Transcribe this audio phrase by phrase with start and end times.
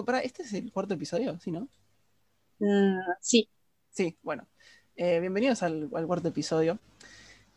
[0.00, 1.68] Para, este es el cuarto episodio, ¿sí, no?
[2.60, 3.50] Uh, sí.
[3.90, 4.48] Sí, bueno.
[4.96, 6.78] Eh, bienvenidos al, al, cuarto episodio.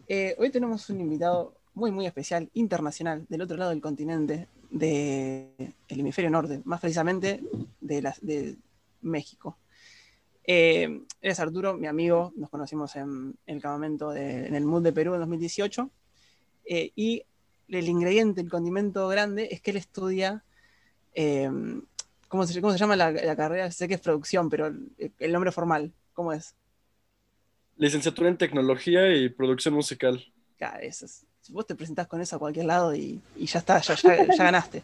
[0.09, 5.75] Eh, hoy tenemos un invitado muy, muy especial, internacional, del otro lado del continente, del
[5.87, 7.41] hemisferio norte, más precisamente
[7.79, 8.57] de,
[9.01, 9.57] México.
[10.43, 14.83] Eh, es Arturo, mi amigo, nos conocimos en, en el campamento de, en el MUD
[14.83, 15.89] de Perú en 2018.
[16.65, 17.23] Eh, y
[17.69, 20.43] el ingrediente, el condimento grande, es que él estudia
[21.13, 21.49] eh,
[22.35, 23.71] ¿cómo, se, ¿cómo, se, llama la, la, carrera?
[23.71, 26.53] Sé que es producción, pero el, el, nombre formal, ¿cómo es?
[27.77, 30.21] Licenciatura en Tecnología y Producción Musical.
[30.57, 33.79] Claro, eso es, vos te presentás con eso a cualquier lado y, y ya está,
[33.79, 34.83] ya, ya, ya ganaste.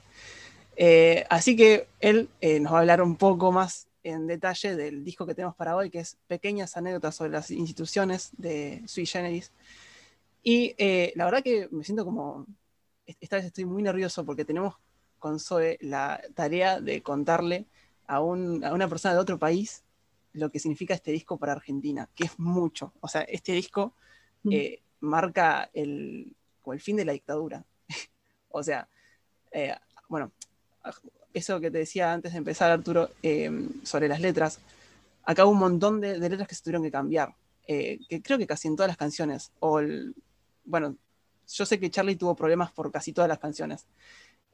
[0.77, 5.03] Eh, así que él eh, nos va a hablar un poco más en detalle del
[5.03, 9.51] disco que tenemos para hoy, que es Pequeñas anécdotas sobre las instituciones de Sui Generis.
[10.41, 12.45] Y eh, la verdad que me siento como,
[13.05, 14.75] esta vez estoy muy nervioso porque tenemos
[15.21, 17.67] con Zoe la tarea de contarle
[18.07, 19.83] a, un, a, una persona de otro país
[20.33, 22.91] lo que significa este disco para Argentina, que es mucho.
[23.01, 23.93] O sea, este disco
[24.49, 27.63] eh, marca el, el fin de la dictadura.
[28.49, 28.89] o sea,
[29.51, 29.75] eh,
[30.09, 30.31] bueno,
[31.33, 33.51] eso que te decía antes de empezar, Arturo, eh,
[33.83, 34.59] sobre las letras,
[35.23, 37.35] acá hubo un montón de, de letras que se tuvieron que cambiar,
[37.67, 40.15] que creo que casi en todas las canciones, o el,
[40.65, 40.97] bueno,
[41.47, 43.85] yo sé que Charlie tuvo problemas por casi todas las canciones.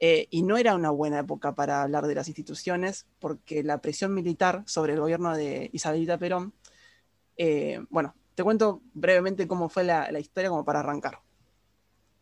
[0.00, 4.14] Eh, y no era una buena época para hablar de las instituciones, porque la presión
[4.14, 6.52] militar sobre el gobierno de Isabelita Perón,
[7.36, 11.20] eh, bueno, te cuento brevemente cómo fue la, la historia como para arrancar.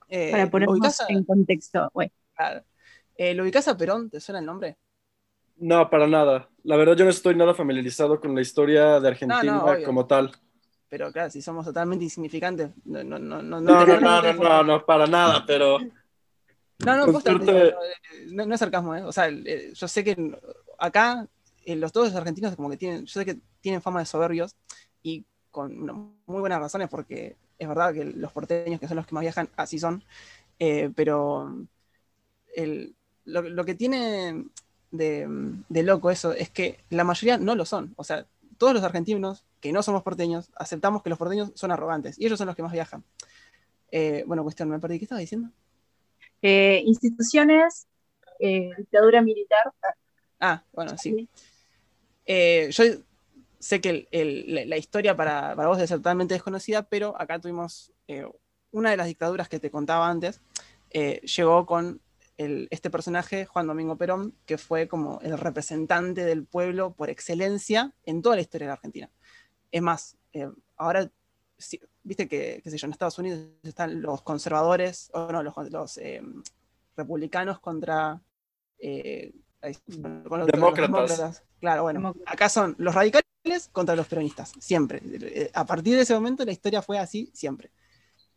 [0.08, 1.92] Eh, para ponernos en contexto.
[2.34, 2.64] Claro.
[3.18, 4.08] ¿Lo ubicás a Perón?
[4.08, 4.78] ¿Te suena el nombre?
[5.58, 6.48] No, para nada.
[6.64, 10.06] La verdad yo no estoy nada familiarizado con la historia de Argentina no, no, como
[10.06, 10.32] tal.
[10.88, 14.62] Pero claro, si somos totalmente insignificantes, no, no, no, no, no, no, no, no, no,
[14.62, 15.78] no, para nada, pero...
[16.84, 19.02] No, no, posta, no, no, es sarcasmo, ¿eh?
[19.02, 20.38] O sea, yo sé que
[20.78, 21.26] acá
[21.66, 24.54] los todos los argentinos como que tienen, yo sé que tienen fama de soberbios
[25.02, 25.86] y con
[26.26, 29.48] muy buenas razones porque es verdad que los porteños que son los que más viajan
[29.56, 30.04] así son,
[30.58, 31.66] eh, pero
[32.54, 32.94] el,
[33.24, 34.44] lo, lo, que tiene
[34.90, 35.26] de,
[35.68, 38.26] de, loco eso es que la mayoría no lo son, o sea,
[38.58, 42.38] todos los argentinos que no somos porteños aceptamos que los porteños son arrogantes y ellos
[42.38, 43.02] son los que más viajan.
[43.90, 45.50] Eh, bueno, cuestión, me perdí, ¿qué estaba diciendo?
[46.42, 47.86] Eh, instituciones,
[48.38, 49.72] eh, dictadura militar.
[50.40, 51.28] Ah, bueno, sí.
[52.26, 52.84] Eh, yo
[53.58, 57.92] sé que el, el, la historia para, para, vos es totalmente desconocida, pero acá tuvimos
[58.08, 58.26] eh,
[58.70, 60.40] una de las dictaduras que te contaba antes,
[60.90, 62.00] eh, llegó con
[62.36, 67.94] el, este personaje, Juan Domingo Perón, que fue como el representante del pueblo por excelencia
[68.04, 69.10] en toda la historia de la Argentina.
[69.70, 70.16] Es más,
[70.76, 71.10] ahora
[72.02, 75.98] viste que, qué sé yo, en Estados Unidos están los conservadores, o no, los, los
[75.98, 76.22] eh,
[76.96, 78.20] republicanos contra
[78.78, 79.32] eh,
[80.28, 80.90] con los, demócratas.
[80.90, 81.44] Los demócratas.
[81.60, 82.32] Claro, bueno, demócratas.
[82.32, 83.24] acá son los radicales
[83.72, 85.00] contra los peronistas, siempre.
[85.04, 87.70] Eh, a partir de ese momento la historia fue así siempre.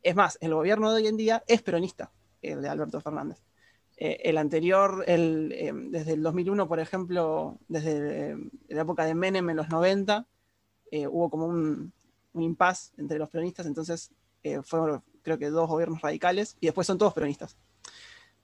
[0.01, 3.39] Es más, el gobierno de hoy en día es peronista, el de Alberto Fernández.
[3.97, 8.37] Eh, el anterior, el, eh, desde el 2001, por ejemplo, desde
[8.69, 10.25] la época de Menem en los 90,
[11.09, 11.93] hubo como un,
[12.33, 14.11] un impas entre los peronistas, entonces
[14.43, 17.57] eh, fueron creo que dos gobiernos radicales y después son todos peronistas.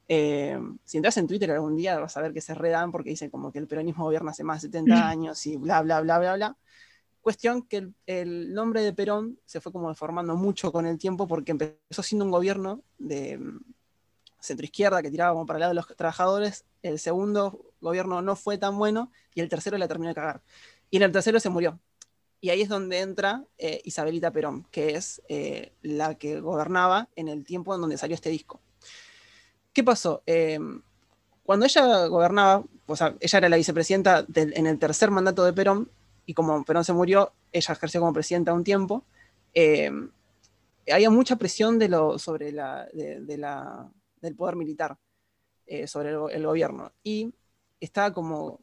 [0.07, 3.31] Eh, si entras en Twitter algún día vas a ver que se redan porque dicen
[3.31, 6.35] como que el peronismo gobierna hace más de 70 años y bla, bla, bla, bla,
[6.35, 6.57] bla.
[7.21, 11.27] Cuestión que el, el nombre de Perón se fue como deformando mucho con el tiempo
[11.27, 13.59] porque empezó siendo un gobierno de mm,
[14.39, 18.57] centroizquierda que tiraba como para el lado de los trabajadores, el segundo gobierno no fue
[18.57, 20.41] tan bueno y el tercero la terminó de cagar.
[20.91, 21.79] Y en el tercero se murió.
[22.41, 27.27] Y ahí es donde entra eh, Isabelita Perón, que es eh, la que gobernaba en
[27.27, 28.59] el tiempo en donde salió este disco.
[29.73, 30.21] ¿Qué pasó?
[30.25, 30.59] Eh,
[31.43, 35.89] cuando ella gobernaba, o sea, ella era la vicepresidenta en el tercer mandato de Perón,
[36.25, 39.03] y como Perón se murió, ella ejerció como presidenta un tiempo,
[40.91, 43.91] había mucha presión de lo, sobre la, de, de la,
[44.21, 44.97] del poder militar,
[45.85, 46.91] sobre el, el, gobierno.
[47.03, 47.33] Y
[47.79, 48.59] estaba como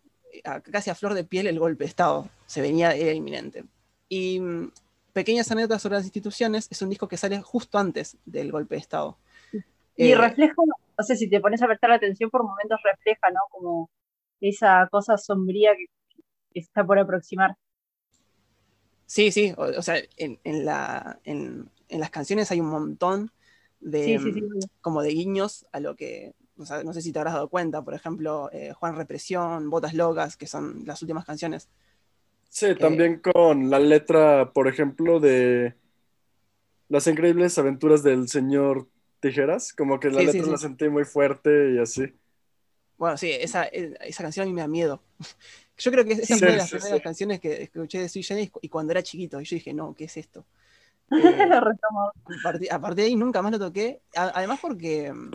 [0.70, 3.64] casi a flor de piel el golpe de Estado, se venía, era inminente.
[4.08, 4.70] Y mm,
[5.12, 8.81] Pequeñas anécdotas sobre las instituciones es un disco que sale justo antes del golpe de
[8.81, 9.19] Estado.
[9.94, 13.40] Y eh, refleja, no sé si te pones a prestar atención por momentos refleja, ¿no?
[13.50, 13.90] Como
[14.40, 15.84] esa cosa sombría que,
[16.50, 17.56] que está por aproximar.
[19.05, 23.31] Sí, sí, o, o sea, en, en, la, en, en, las canciones hay un montón
[23.81, 24.69] de, sí, sí, sí.
[24.81, 27.82] como de guiños a lo que, o sea, no sé si te habrás dado cuenta,
[27.82, 31.69] por ejemplo, eh, Juan Represión, Botas Locas, que son las últimas canciones.
[32.50, 35.75] Sí, también eh, con la letra, por ejemplo, de
[36.88, 38.88] Las increíbles aventuras del señor
[39.19, 42.14] Tijeras, como que la sí, letra sí, la sentí muy fuerte y así.
[42.96, 45.02] Bueno, sí, esa, esa canción a mí me da miedo.
[45.78, 47.02] Yo creo que esa Sí, fue de las sí, primeras sí.
[47.02, 49.40] canciones que escuché de Sui Generis y cuando era chiquito.
[49.40, 50.46] Y yo dije, no, ¿qué es esto?
[51.16, 51.52] Eh,
[52.25, 54.02] a partir, a partir de ahí nunca más lo toqué.
[54.16, 55.31] A- además porque, mm,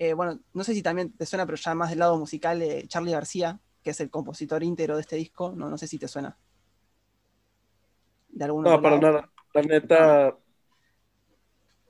[0.00, 2.86] eh, bueno, no sé si también te suena, pero ya más del lado musical, de
[2.86, 5.52] Charlie García, que es el compositor íntegro de este disco.
[5.56, 6.36] No, no sé si te suena.
[8.28, 9.00] De No, para lado.
[9.00, 9.32] nada.
[9.54, 10.38] La neta,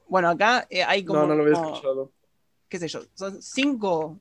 [0.09, 2.13] Bueno, acá eh, hay como, no, no lo había como- escuchado.
[2.69, 4.21] qué sé yo, son cinco,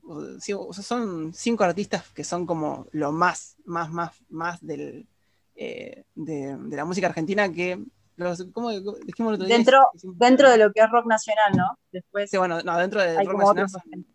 [0.72, 5.06] son cinco artistas que son como lo más, más, más, más del,
[5.54, 7.82] eh, de, de la música argentina que,
[8.18, 9.56] los, ¿cómo dijimos el otro día?
[9.56, 9.80] Dentro,
[10.16, 11.78] dentro de lo que es rock nacional, ¿no?
[11.92, 14.06] Después Sí, bueno, no, dentro de rock nacional son,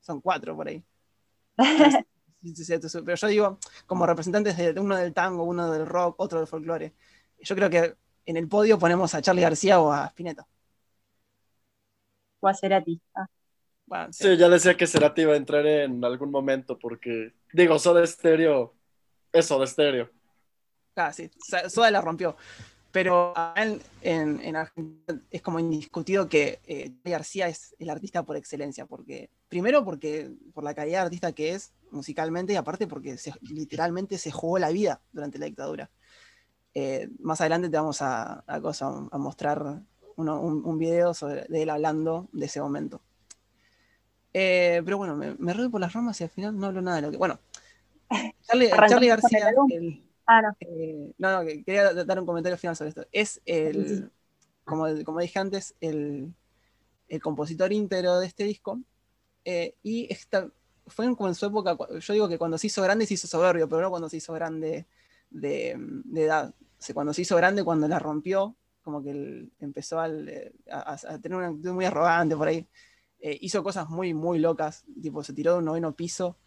[0.00, 0.82] son cuatro por ahí.
[1.58, 1.58] Sí,
[2.54, 6.16] sí, sí, sí, Pero yo digo, como representantes de uno del tango, uno del rock,
[6.18, 6.92] otro del folclore.
[7.40, 7.94] Yo creo que
[8.26, 10.46] en el podio ponemos a Charlie García o a Spinetta.
[12.40, 13.00] o a Cerati.
[13.14, 13.26] Ah,
[13.86, 14.24] Bueno, sí.
[14.24, 18.74] Sí, ya decía que Cerati iba a entrar en algún momento porque, digo, Soda Stereo,
[19.32, 20.10] eso de Stereo.
[20.96, 21.30] Ah, sí,
[21.68, 22.36] Soda la rompió.
[22.92, 28.36] Pero en, en- en Argentina es como indiscutido que eh, García es el artista por
[28.36, 33.16] excelencia, porque primero porque por la calidad de artista que es musicalmente y aparte porque
[33.16, 35.90] se- literalmente se jugó la vida durante la dictadura.
[36.74, 39.82] Eh, más adelante te vamos a, a cosa- a mostrar
[40.16, 43.00] uno- un, un video sobre, de él hablando de ese momento.
[44.34, 47.02] Eh, pero bueno, me, me por las ramas y al final no hablo nada de
[47.02, 47.16] lo que...
[47.18, 47.38] Bueno,
[48.94, 50.56] con el García, el- Ah, no.
[50.60, 53.06] eh, no, no, que quería dar un comentario final sobre esto.
[53.12, 53.72] Es Sí.
[53.72, 54.10] el,
[54.64, 56.34] como, como dije antes, el,
[57.08, 58.80] el compositor íntegro de este disco.
[59.44, 60.50] eh, y esta,
[60.88, 63.26] fue en- como en su época, yo digo que cuando se hizo grande se hizo
[63.28, 64.86] soberbio, pero no cuando se hizo grande
[65.30, 66.54] de, de edad.
[66.78, 70.52] O sea, cuando se hizo grande, cuando la rompió, como que él empezó al, eh,
[70.70, 72.68] a, a tener una actitud muy arrogante por ahí.
[73.20, 76.38] Eh, hizo cosas muy, muy locas, tipo se tiró de un noveno piso.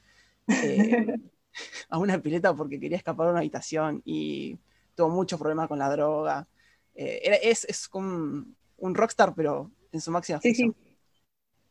[0.62, 1.20] eh,
[1.90, 4.58] a una pileta porque quería escapar de una habitación y
[4.96, 6.48] tuvo muchos problemas con la droga.
[6.96, 10.76] Eh, era- es, es como un, un rockstar, pero en su máxima Sí, expresión.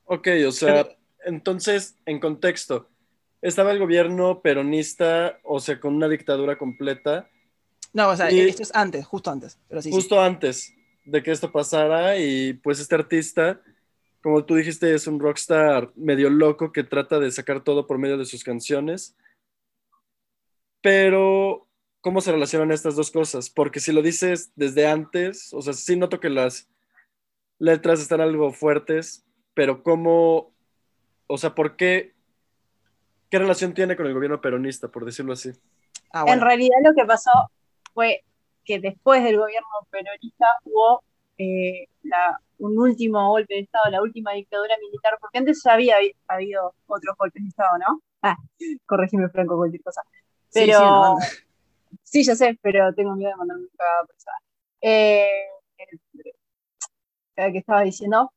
[0.04, 0.86] Ok, o sea,
[1.24, 2.88] entonces, en contexto,
[3.40, 7.28] estaba el gobierno peronista, o sea, con una dictadura completa,
[7.92, 9.58] No, o sea, Y- esto es antes, justo antes.
[9.68, 9.94] Pero sí, sí.
[9.96, 10.72] justo antes
[11.04, 13.60] de que esto pasara, y pues este artista,
[14.22, 18.18] como tú dijiste, es un rockstar medio loco que trata de sacar todo por medio
[18.18, 19.16] de sus canciones.
[20.84, 21.66] Pero,
[22.02, 23.48] ¿cómo se relacionan estas dos cosas?
[23.48, 26.68] Porque si lo dices desde antes, o sea, sí noto que las
[27.58, 30.52] letras están algo fuertes, pero ¿cómo,
[31.26, 32.12] o sea, por qué,
[33.30, 35.52] qué relación tiene con el gobierno peronista, por decirlo así?
[36.12, 37.30] Ah, En realidad lo que pasó
[37.94, 38.22] fue
[38.66, 41.02] que después del gobierno peronista hubo
[41.38, 45.96] eh, la- un último golpe de Estado, la última dictadura militar, porque antes ya había
[45.96, 48.02] habi- habido otros golpes de Estado, ¿no?
[48.20, 48.36] Ah,
[48.86, 50.02] corregime Franco cualquier cosa.
[50.54, 54.36] Pero, sí, sí, ya sé, pero tengo miedo de mandarme una cagada pesada.
[54.80, 55.46] Eh,
[57.36, 58.32] eh, ¿Qué estaba diciendo?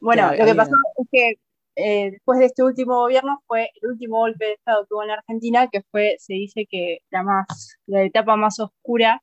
[0.00, 1.34] Bueno, lo que pasó es que
[1.76, 5.10] eh, después de este último gobierno fue el último golpe de Estado que hubo en
[5.10, 9.22] Argentina, que fue, se dice que la más, la etapa más oscura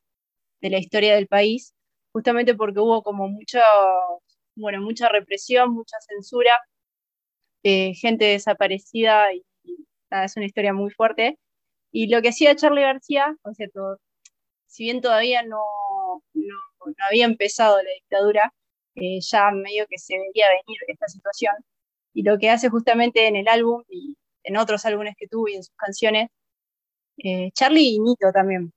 [0.62, 1.74] de la historia del país,
[2.12, 3.64] justamente porque hubo como mucha,
[4.56, 6.58] bueno, mucha represión, mucha censura,
[7.64, 11.38] eh, gente desaparecida y, y nada, es una historia muy fuerte.
[11.94, 14.00] Y lo que hacía Charlie García, o sea, todo-
[14.68, 15.64] si bien todavía no,
[16.34, 18.54] no, no había empezado la dictadura,
[18.96, 21.54] eh, ya medio que se veía venir esta situación.
[22.14, 25.56] Y lo que hace justamente en el álbum y en otros álbumes que tuvo y
[25.56, 26.30] en sus canciones,
[27.18, 28.74] eh, Charlie y Nito también,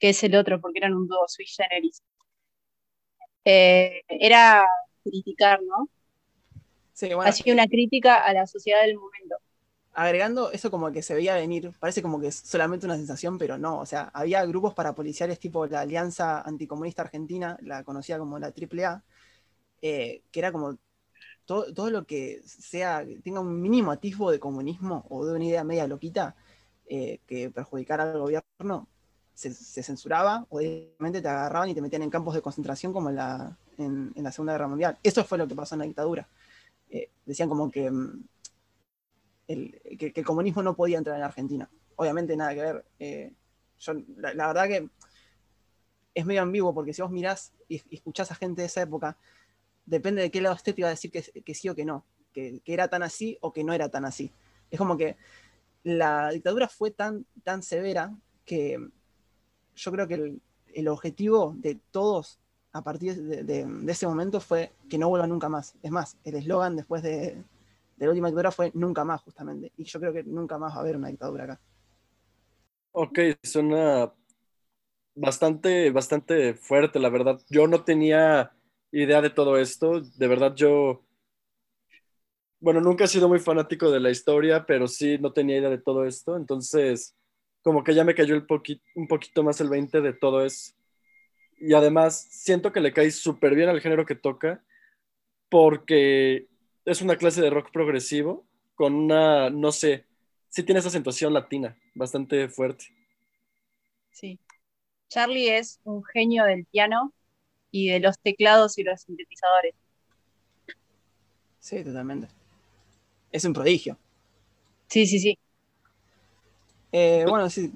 [0.00, 2.02] que es el otro, porque eran un dúo sui generis,
[3.44, 4.64] eh, era
[5.02, 5.88] criticar, ¿no?
[6.92, 9.36] Sí, bueno, Hacía una crítica a la sociedad del momento.
[9.94, 13.58] Agregando eso como que se veía venir, parece como que es solamente una sensación, pero
[13.58, 18.48] no, o sea, había grupos parapoliciales tipo la Alianza Anticomunista Argentina, la conocida como la
[18.48, 19.02] AAA,
[19.82, 20.78] eh, que era como
[21.44, 25.64] todo, todo lo que sea, tenga un mínimo atisbo de comunismo o de una idea
[25.64, 26.34] media loquita
[26.86, 28.88] eh, que perjudicara al gobierno,
[29.34, 33.10] se, se censuraba o directamente te agarraban y te metían en campos de concentración como
[33.10, 34.98] en la, en, en la Segunda Guerra Mundial.
[35.02, 36.28] Eso fue lo que pasó en la dictadura.
[36.90, 38.24] Eh, decían como que mm,
[39.48, 41.70] el, que, el comunismo no podía entrar en Argentina.
[41.96, 42.84] Obviamente nada que ver.
[42.98, 43.32] Eh,
[44.16, 44.88] la, verdad que
[46.14, 49.16] es medio ambiguo porque si vos mirás y, escuchás a gente de esa época,
[49.86, 52.62] depende de qué lado esté, te va a decir que, sí o que no, que,
[52.64, 54.32] era tan así o que no era tan así.
[54.70, 55.16] Es como que
[55.82, 58.78] la dictadura fue tan, tan severa que
[59.74, 60.40] yo creo que el,
[60.72, 62.38] el objetivo de todos
[62.72, 65.74] a partir de, de- de ese momento fue que no vuelva nunca más.
[65.82, 67.42] Es más, el eslogan después de,
[67.96, 69.72] de la última dictadura fue nunca más, justamente.
[69.76, 71.60] Y yo creo que nunca más va a haber una dictadura acá.
[72.92, 74.12] Ok, suena
[75.14, 77.40] bastante, bastante fuerte, la verdad.
[77.48, 78.52] Yo no tenía
[78.92, 80.00] idea de todo esto.
[80.00, 81.04] De verdad, yo,
[82.60, 85.78] bueno, nunca he sido muy fanático de la historia, pero sí no tenía idea de
[85.78, 86.36] todo esto.
[86.36, 87.16] Entonces,
[87.62, 88.46] como que ya me cayó el
[88.94, 90.72] un poquito más el 20 de todo eso.
[91.58, 94.62] Y además, siento que le cae súper bien al género que toca,
[95.48, 96.48] porque
[96.84, 100.06] es una clase de rock progresivo con una, no sé,
[100.48, 102.86] sí tiene esa acentuación latina, bastante fuerte.
[104.10, 104.38] Sí.
[105.08, 107.12] Charlie es un genio del piano
[107.70, 109.74] y de los teclados y los sintetizadores.
[111.60, 112.28] Sí, totalmente.
[113.32, 113.98] Es un prodigio.
[114.88, 115.38] Sí, sí, sí.
[116.92, 117.72] Eh, bueno, sí,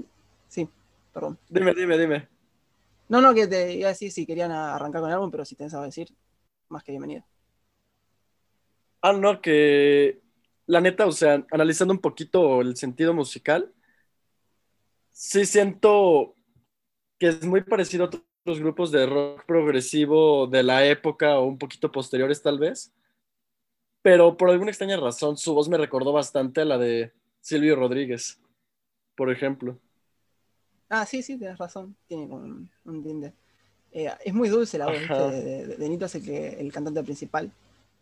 [0.49, 0.69] sí,
[1.13, 1.39] perdón.
[1.49, 2.29] Dime, dime, dime.
[3.09, 5.57] No, no, que te iba a decir si querían arrancar con el álbum, pero si
[5.57, 6.15] tenés algo que decir,
[6.69, 7.25] más que bienvenido.
[9.01, 10.21] Ah, no, que
[10.67, 13.73] la neta, o sea, analizando un poquito el sentido musical,
[15.11, 16.35] sí siento
[17.19, 21.59] que es muy parecido a otros grupos de rock progresivo de la época o un
[21.59, 22.95] poquito posteriores tal vez,
[24.03, 28.41] pero por alguna extraña razón su voz me recordó bastante a la de Silvio Rodríguez,
[29.17, 29.79] por ejemplo.
[30.89, 33.33] Ah, sí, sí, tienes razón, tiene un, un
[33.93, 37.51] eh, es muy dulce la voz de, Nito, es el, que, el cantante principal.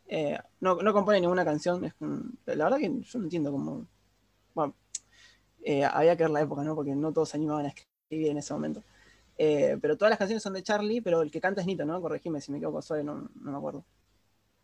[0.08, 3.86] Eh, no, no, compone ninguna canción, es la verdad que yo no entiendo cómo...
[4.54, 4.75] Bueno,
[5.62, 6.75] eh, había que ver la época, ¿no?
[6.75, 8.82] Porque no todos se animaban a escribir en ese momento.
[9.38, 12.00] Eh, pero todas las canciones son de Charlie, pero el que canta es Nito, ¿no?
[12.00, 13.84] Corregime si me equivoco, suave, no, no me acuerdo.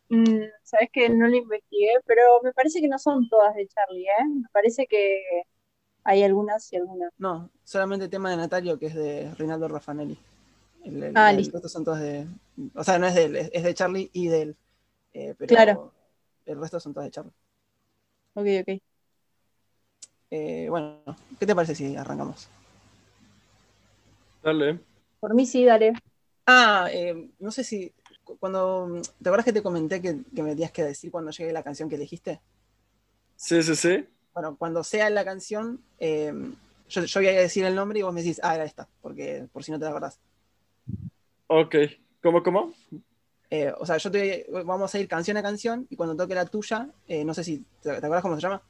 [0.09, 4.05] Mm, Sabes que no lo investigué, pero me parece que no son todas de Charlie,
[4.05, 4.25] ¿eh?
[4.41, 5.43] Me parece que
[6.03, 7.11] hay algunas y algunas.
[7.17, 10.17] No, solamente el tema de Natalio, que es de Rinaldo Raffanelli.
[11.15, 11.67] ah, listo.
[11.67, 12.27] son todas de.
[12.75, 14.57] O sea, no es de él, es de Charlie y de él.
[15.13, 15.93] Eh, pero claro.
[16.45, 17.33] el resto son todas de Charlie.
[18.33, 18.81] Ok, ok.
[20.31, 21.03] Eh, bueno,
[21.39, 22.49] ¿qué te parece si arrancamos?
[24.41, 24.79] Dale.
[25.19, 25.93] Por mí sí, dale.
[26.45, 27.93] Ah, eh, no sé si.
[28.39, 29.01] Cuando.
[29.21, 31.95] ¿Te acuerdas que te comenté que, me tenías que decir cuando llegue la canción que
[31.95, 32.41] elegiste?
[33.35, 34.05] Sí, sí, sí.
[34.33, 36.33] Bueno, cuando sea la canción, eh,
[36.89, 39.63] yo, voy a decir el nombre y vos me decís, ah, era esta, porque por
[39.63, 40.19] si no te acordás.
[41.47, 41.75] Ok.
[42.21, 42.73] ¿Cómo, cómo?
[43.49, 46.45] Eh, o sea, yo te vamos a ir canción a canción y cuando toque la
[46.45, 46.89] tuya,
[47.25, 47.65] no sé si.
[47.81, 48.61] ¿Te, acuerdas cómo se llama?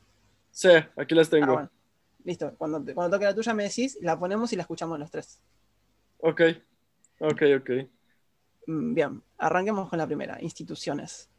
[0.51, 1.57] Sí, aquí las tengo.
[1.57, 1.69] Ah,
[2.23, 2.53] Listo.
[2.57, 5.41] Cuando, cuando toque la tuya me decís, la ponemos y la escuchamos los tres.
[6.19, 6.41] Ok,
[7.19, 7.69] ok, ok.
[8.67, 11.29] Mm, bien, arranquemos con la primera, instituciones.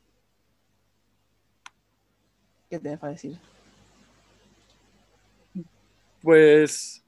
[2.69, 3.38] ¿Qué tenés para decir?
[6.21, 7.05] Pues,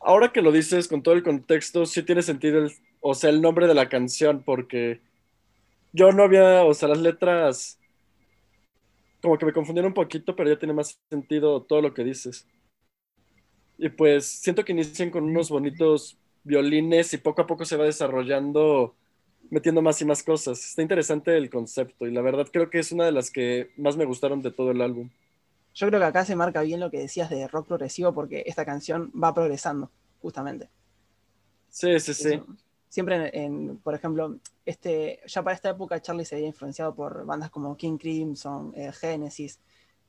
[0.00, 2.72] ahora que lo dices con todo el contexto, sí tiene sentido, el,
[3.10, 5.00] o sea, el nombre de la canción, porque
[5.94, 7.78] yo no había, o sea, las letras
[9.22, 12.46] como que me confundieron un poquito, pero ya tiene más sentido todo lo que dices.
[13.78, 17.84] Y pues siento que inician con unos bonitos violines y poco a poco se va
[17.84, 18.94] desarrollando,
[19.48, 20.62] metiendo más y más cosas.
[20.62, 23.96] Está interesante el concepto y la verdad creo que es una de las que más
[23.96, 25.08] me gustaron de todo el álbum.
[25.74, 28.66] Yo creo que acá se marca bien lo que decías de rock progresivo porque esta
[28.66, 30.68] canción va progresando, justamente.
[31.70, 32.42] Sí, sí, sí.
[32.88, 37.50] Siempre en, por ejemplo, este, ya para esta época Charlie se había influenciado por bandas
[37.50, 39.60] como King Crimson, eh, Genesis,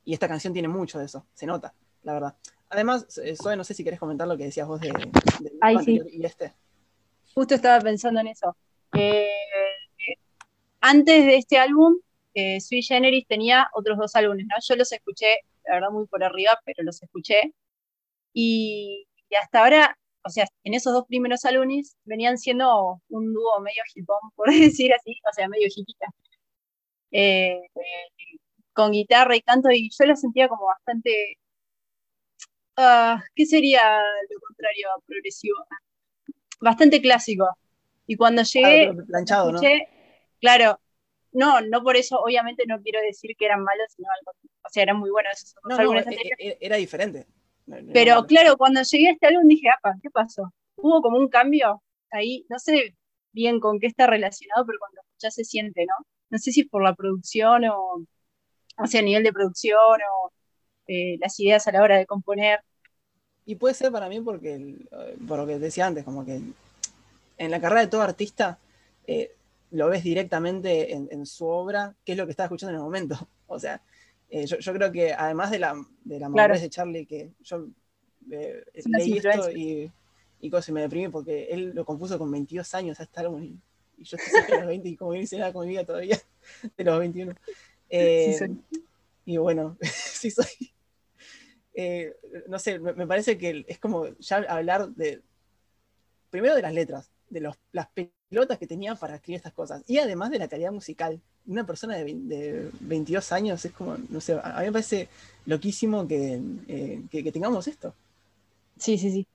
[0.04, 2.36] y esta canción tiene mucho de eso, se nota, la verdad.
[2.68, 4.90] Además, eh, Zoe, no sé si querés comentar lo que decías vos de,
[5.40, 6.54] de y este.
[7.34, 8.56] Justo estaba pensando en eso.
[8.96, 9.28] Eh,
[10.80, 11.96] antes de este álbum,
[12.34, 14.56] eh, Sui Generis tenía otros dos álbumes, ¿no?
[14.66, 17.54] Yo los escuché, la verdad, muy por arriba, pero los escuché.
[18.32, 19.06] Y,
[19.40, 24.18] hasta ahora, o sea, en esos dos primeros álbumes venían siendo un dúo medio hipón,
[24.36, 26.06] por decir así, o sea, medio hipita.
[27.12, 27.60] Eh,
[28.72, 31.38] con guitarra y canto, y yo lo sentía como bastante
[32.82, 35.56] Ah, ¿qué sería lo contrario a progresivo?
[36.60, 37.46] Bastante clásico.
[38.06, 39.60] Y cuando llegué, planchado, ¿no?
[40.40, 40.80] claro,
[41.32, 44.32] no, no por eso, obviamente no quiero decir que eran malos, sino algo,
[44.64, 47.26] o sea, eran muy buenos no, no, e, e, era diferente.
[47.92, 50.52] Pero claro, cuando llegué a este álbum dije, apa, ¿qué pasó?
[50.76, 52.96] Hubo como un cambio ahí, no sé
[53.32, 56.06] bien con qué está relacionado, pero cuando ya se siente, ¿no?
[56.30, 58.04] No sé si por la producción o,
[58.78, 60.32] o sea, a nivel de producción o
[60.86, 62.60] eh, las ideas a la hora de componer.
[63.46, 66.40] Y puede ser para mí porque, eh, por lo que decía antes, como que
[67.38, 68.58] en la carrera de todo artista
[69.06, 69.32] eh,
[69.70, 73.16] lo ves directamente en, su obra, qué es lo que está escuchando en el momento.
[73.52, 73.82] O sea,
[74.30, 77.66] eh, yo, creo que además de la, de la madurez de Charlie, que yo
[78.26, 79.90] leí esto y,
[80.40, 83.58] y me deprimí porque él lo compuso con 22 años hasta álbum y,
[84.02, 86.18] yo estoy cerca de los 20 y como no hice nada con mi vida todavía
[86.76, 87.34] de los 21.
[89.26, 90.72] Y bueno, sí soy.
[91.74, 92.16] Eh,
[92.48, 95.22] no sé, me, me parece que es como ya hablar de.
[96.30, 99.82] Primero de las letras, de los, las pelotas que tenía para escribir estas cosas.
[99.86, 101.20] Y además de la calidad musical.
[101.50, 105.08] Una persona de, vein- de 22 años es como, no sé, a mí me parece
[105.46, 107.94] loquísimo que, eh, que- que tengamos esto.
[108.78, 109.26] Sí, sí, sí.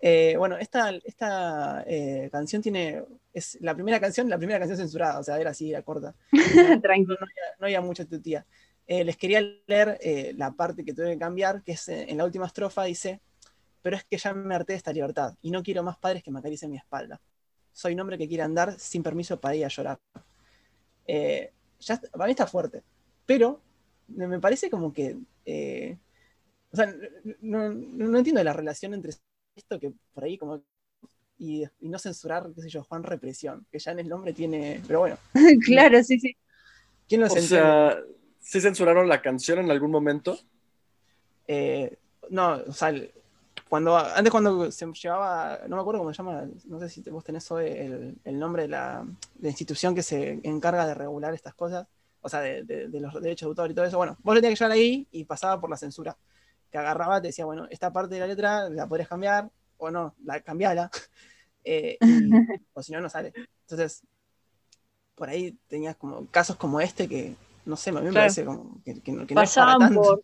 [0.00, 5.18] Eh, bueno, esta, esta eh, canción tiene, es la primera canción, la primera canción censurada,
[5.20, 6.14] o sea, era así, era corta.
[6.82, 7.16] Tranquilo.
[7.58, 8.44] No había mucha tutía.
[8.86, 9.98] Eh, les quería leer
[10.36, 13.20] la parte que tuve que cambiar, que es en la última estrofa, dice,
[13.82, 16.30] pero es que ya me harté de esta libertad y no quiero más padres que
[16.30, 17.20] me acaricien mi espalda.
[17.72, 19.98] Soy un hombre que quiere andar sin permiso para ir a llorar.
[21.06, 22.82] Eh, ya, está- para mí está fuerte,
[23.26, 23.60] pero
[24.08, 25.96] me parece como que, eh,
[26.72, 26.94] o sea,
[27.40, 29.12] no, no- no entiendo la relación entre
[29.54, 30.62] esto que por ahí como
[31.38, 34.80] y, y no censurar, qué sé yo, Juan Represión, que ya en el nombre tiene,
[34.86, 35.18] pero bueno,
[35.66, 36.36] claro, sí, sí.
[37.08, 37.60] ¿quién lo O censura?
[37.94, 38.02] sea,
[38.40, 40.38] ¿sí censuraron la canción en algún momento?
[41.46, 41.96] Eh,
[42.30, 43.12] no, o sea, el-
[43.76, 47.22] cuando antes cuando se llevaba, no me acuerdo cómo se llama, no sé si vos
[47.22, 49.04] tenés hoy el, el nombre de la,
[49.34, 51.86] de la institución que se encarga de regular estas cosas,
[52.22, 54.40] o sea, de, de- de los derechos de autor y todo eso, bueno, vos lo
[54.40, 56.16] tenías que llevar ahí y pasaba por la censura,
[56.70, 60.14] que agarraba, te decía, bueno, esta parte de la letra la podrías cambiar, o no,
[60.24, 60.90] la cambiala,
[61.64, 62.30] eh, y-
[62.72, 63.34] o si no, no sale.
[63.62, 64.02] Entonces,
[65.14, 67.34] por ahí tenías como casos como este que,
[67.66, 68.24] no sé, a mí me Claro.
[68.24, 70.00] parece como que, que no, que no es para Pasaban tanto.
[70.00, 70.22] por.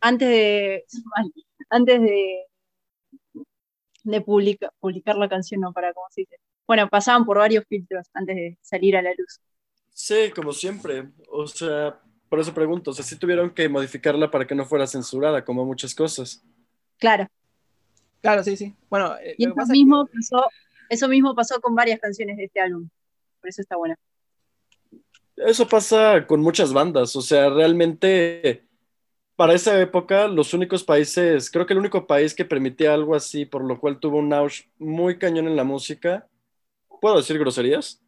[0.00, 0.84] Antes de.
[1.70, 2.46] Antes de.
[4.10, 6.36] De publica- publicar la canción, no para cómo se dice.
[6.66, 9.40] Bueno, pasaban por varios filtros antes de salir a la luz.
[9.92, 11.08] Sí, como siempre.
[11.28, 14.86] O sea, por eso pregunto, o sea, sí tuvieron que modificarla para que no fuera
[14.86, 16.44] censurada, como muchas cosas.
[16.98, 17.28] Claro.
[18.20, 18.74] Claro, sí, sí.
[18.88, 20.46] Bueno, eh, Y eso mismo, que- pasó,
[20.88, 22.88] eso mismo pasó con varias canciones de este álbum.
[23.40, 23.94] Por eso está bueno.
[25.36, 28.66] Eso pasa con muchas bandas, o sea, realmente
[29.40, 33.46] para esa época los únicos países, creo que el único país que permitía algo así,
[33.46, 36.28] por lo cual tuvo un auge muy cañón en la música,
[37.00, 38.02] ¿puedo decir groserías?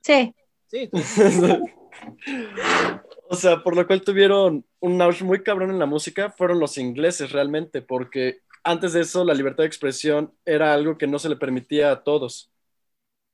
[0.00, 0.32] Sí,
[0.68, 0.88] Sí,
[3.28, 6.78] O sea, por lo cual tuvieron un auge muy cabrón en la música, fueron los
[6.78, 11.30] ingleses realmente, porque antes de eso la libertad de expresión era algo que no se
[11.30, 12.48] le permitía a todos.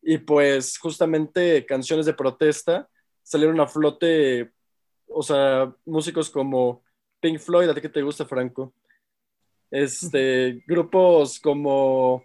[0.01, 2.88] Y pues justamente canciones de protesta
[3.22, 4.53] salieron a flote,
[5.07, 6.86] o sea, músicos como
[7.26, 8.72] Pink Floyd, a ti que te gusta, Franco.
[9.68, 12.22] Este, grupos como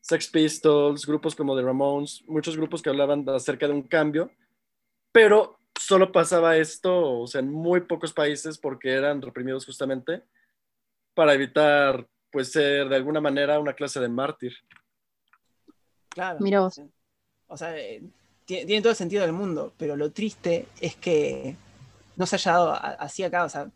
[0.00, 4.30] Sex Pistols, grupos como The Ramones, muchos grupos que hablaban acerca de un cambio,
[5.10, 10.22] pero solo pasaba esto, o sea, en muy pocos países porque eran reprimidos justamente
[11.14, 14.52] para evitar, pues, ser de alguna manera una clase de mártir.
[16.10, 16.38] claro.
[16.40, 16.80] Mira vos.
[17.48, 18.00] O sea, eh,
[18.44, 21.56] tiene, tiene todo el sentido del mundo, pero lo triste es que
[22.16, 23.44] no se haya dado así acá.
[23.44, 23.68] O sea,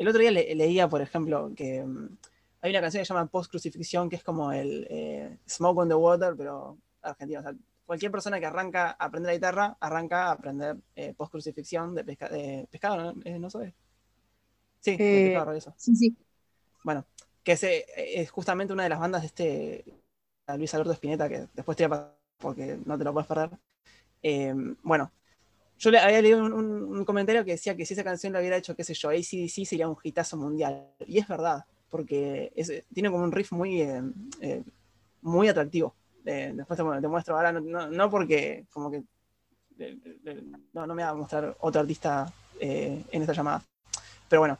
[0.00, 2.18] el otro día le- leía, por ejemplo, que mm,
[2.62, 5.88] hay una canción que se llama Post Crucifixión, que es como el eh, Smoke on
[5.88, 7.40] the Water, pero argentino.
[7.40, 7.54] O sea,
[7.86, 12.04] cualquier persona que arranca a aprender la guitarra, arranca a aprender eh, Post Crucifixión de,
[12.04, 13.22] pesca- de pescado, ¿no?
[13.24, 13.74] Eh, ¿no sabes?
[14.80, 15.74] Sí, de Eh, pescado rabioso.
[15.76, 16.16] sí, sí.
[16.84, 17.04] Bueno,
[17.44, 19.84] que es justamente una de las bandas de este
[20.56, 23.50] Luis Alberto Spinetta, que después te voy a pasar porque no te lo puedes perder.
[24.22, 25.12] Eh, bueno,
[25.80, 28.38] yo le había leído un, un- un comentario que decía que si esa canción la
[28.38, 30.86] hubiera hecho, qué sé yo, ACDC sería un hitazo mundial.
[31.06, 34.02] Y es verdad, porque es- tiene como un riff muy, eh,
[34.40, 34.62] eh,
[35.22, 35.94] muy atractivo.
[36.24, 39.02] Eh, después te, te muestro ahora, no, no- no porque como que
[40.74, 43.62] no, no me va a mostrar otro artista en esta llamada.
[44.28, 44.58] Pero bueno,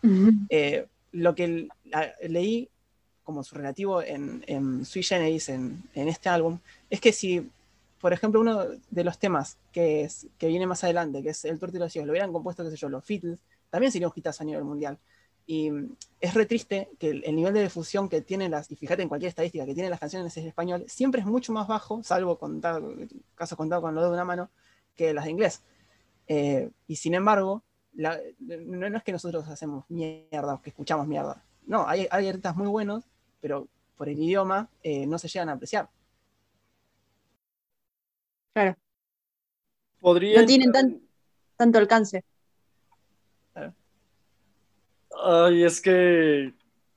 [1.13, 2.69] lo que la- leí
[3.23, 7.47] como su relativo en, en Sui Generis, en, en este álbum, es que si,
[8.01, 11.59] por ejemplo, uno de los temas que, es, que viene más adelante, que es El
[11.59, 14.13] Tuerto y los Ciegos, lo hubieran compuesto, qué sé yo, los Beatles, también sería un
[14.17, 14.99] hitazo a nivel mundial.
[15.47, 18.77] Y mm, es re triste que el, el nivel de difusión que tienen las, y
[18.77, 22.03] fíjate en cualquier estadística que tienen las canciones en español, siempre es mucho más bajo,
[22.03, 22.83] salvo contar,
[23.35, 24.51] casos contados con lo de una mano,
[24.97, 25.63] que las de inglés.
[26.27, 27.63] Eh, y sin embargo,
[27.95, 31.43] la- no, no es que nosotros hacemos mierda o que escuchamos mierda.
[31.67, 33.05] No, hay, hay artistas muy buenos,
[33.41, 35.89] pero por el idioma eh, no se llegan a apreciar.
[38.55, 38.77] Claro,
[40.01, 41.01] Podría No tienen tan-
[41.57, 42.25] tanto alcance.
[45.23, 46.55] Ay, es que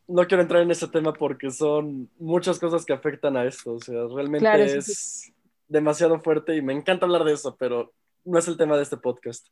[0.08, 3.74] no quiero entrar en ese tema porque son muchas cosas que afectan a esto.
[3.74, 5.34] O sea, realmente Claro, sí, es
[5.68, 7.92] demasiado fuerte y me encanta hablar de eso, pero
[8.24, 9.48] no es el tema de este podcast.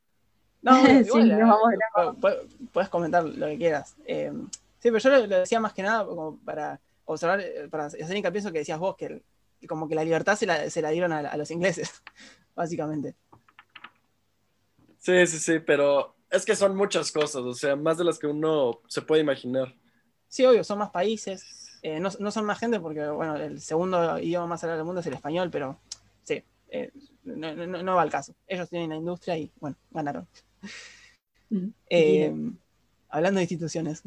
[0.62, 1.78] No, Sí, igual, nos eh,
[2.22, 3.96] pu- puedes comentar lo que quieras.
[4.06, 4.32] Eh,
[4.80, 8.16] sí, pero yo lo, lo decía más que nada como para observar, eh, para hacer
[8.16, 9.24] hincapié en eso que decías vos, que el- que
[9.67, 12.04] como que la libertad se la, se la dieron a, a los ingleses,
[12.56, 13.15] básicamente.
[14.97, 18.28] Sí, sí, sí, pero es que son muchas cosas, o sea, más de las que
[18.28, 19.76] uno se puede imaginar.
[20.28, 24.17] Sí, obvio, son más países, eh, no, no son más gente porque, bueno, el segundo
[24.19, 25.78] idioma más hablado del mundo es el español, pero
[26.24, 26.91] sí, eh,
[27.24, 28.34] no, no- no va al caso.
[28.47, 30.28] Ellos tienen la industria y, bueno, ganaron.
[31.89, 32.34] Eh,
[33.10, 34.04] hablando de instituciones,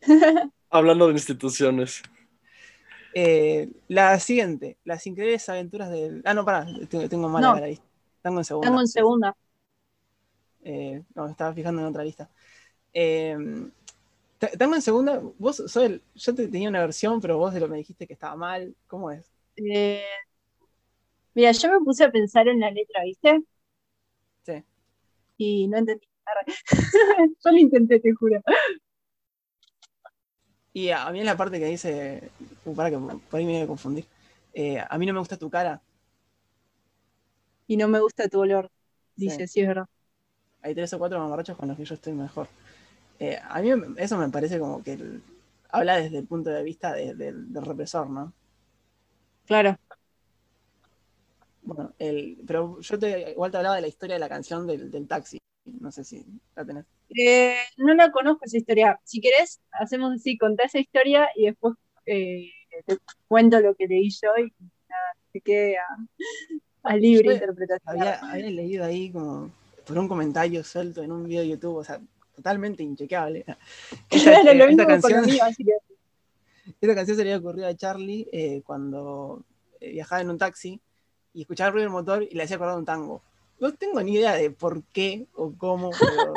[0.70, 2.02] Hablando de instituciones.
[3.18, 6.20] Eh, la siguiente, las increíbles aventuras del...
[6.26, 7.54] Ah, no, pará, tengo, tengo mal No.
[7.58, 7.86] la lista.
[8.20, 8.68] Tengo en segunda.
[8.68, 9.36] Tengo en segunda.
[10.62, 12.28] Eh, no, me estaba fijando en otra lista.
[12.92, 13.36] Eh,
[14.38, 17.60] T- Tango en segunda, vos sos el- yo te tenía una versión, pero vos de
[17.60, 18.74] lo me dijiste que estaba mal.
[18.86, 19.24] ¿Cómo es?
[19.56, 20.04] Eh,
[21.32, 23.42] mira, yo me puse a pensar en la letra, ¿viste?
[24.42, 24.62] Sí.
[25.38, 26.06] Y no entendí.
[27.44, 28.42] Yo lo intenté, te juro.
[30.72, 32.30] Y a, mí en la parte que dice,
[32.74, 34.06] para que por ahí me voy a confundir.
[34.54, 35.82] Eh, a mí no me gusta tu cara.
[37.68, 38.70] Y no me gusta tu olor.
[39.14, 39.52] Dice, Sí.
[39.54, 39.86] sí, es verdad.
[40.62, 42.48] Hay tres o cuatro mamarrachos con los que yo estoy mejor.
[43.20, 45.22] Eh, a mí eso me parece como que el-
[45.70, 48.32] habla desde el punto de vista de- del- del represor, ¿no?
[49.46, 49.76] Claro.
[51.62, 54.90] Bueno, el, pero yo te, igual te hablaba de la historia de la canción del,
[54.90, 55.38] del taxi.
[55.64, 56.24] No sé si
[56.54, 56.84] la tenés.
[57.10, 59.00] Eh, no la conozco esa historia.
[59.04, 61.74] Si querés, hacemos así, contá esa historia y después
[62.06, 62.50] eh,
[62.84, 64.52] te cuento lo que leí yo y
[64.88, 65.86] nada, que quede a,
[66.82, 68.00] a libre Yo interpretación.
[68.00, 69.50] Había, había leído ahí como
[69.86, 72.00] por un comentario suelto en un video de YouTube, o sea,
[72.34, 73.44] totalmente inchequeable.
[74.10, 75.72] Esta, eh, lo esta mismo con lo canción, mío, así que
[76.80, 79.42] esta canción se le había ocurrido a Charlie eh, cuando
[79.80, 80.80] eh, viajaba en un taxi
[81.32, 83.22] y escuchaba el ruido del motor y le hacía acordar un tango.
[83.58, 86.34] No tengo ni idea de por qué o cómo, pero,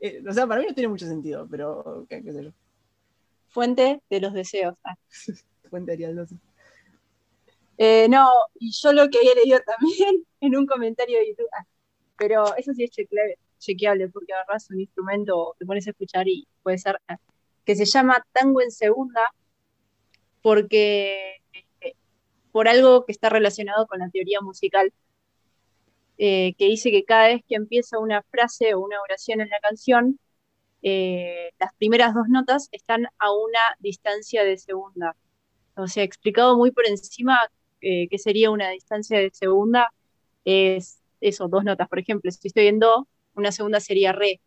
[0.00, 2.50] eh, o sea, para mí no tiene mucho sentido, pero qué, qué sé yo,
[3.56, 4.74] fuente de los deseos.
[4.84, 4.96] Ah.
[5.70, 6.36] fuente Arial 12.
[7.78, 8.28] Eh, no,
[8.60, 11.64] y yo lo que había leído también en un comentario de YouTube, ah,
[12.18, 16.46] pero eso sí es chequeable, chequeable porque agarras un instrumento, te pones a escuchar y
[16.62, 17.16] puede ser ah,
[17.64, 19.22] que se llama tango en segunda
[20.42, 21.36] porque
[21.80, 21.94] eh,
[22.52, 24.92] por algo que está relacionado con la teoría musical,
[26.18, 29.60] eh, que dice que cada vez que empieza una frase o una oración en la
[29.60, 30.18] canción,
[30.88, 35.16] eh, las primeras dos notas están a una distancia de segunda.
[35.74, 37.40] O sea, explicado muy por encima
[37.80, 39.92] eh, qué sería una distancia de segunda,
[40.44, 41.88] es eso, dos notas.
[41.88, 44.40] Por ejemplo, si estoy en do, una segunda sería re,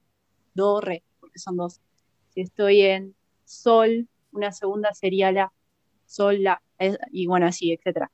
[0.54, 1.82] do, re, porque son dos.
[2.34, 5.52] Si estoy en sol, una segunda sería la,
[6.06, 8.10] sol, la, es- y bueno, así, etcétera.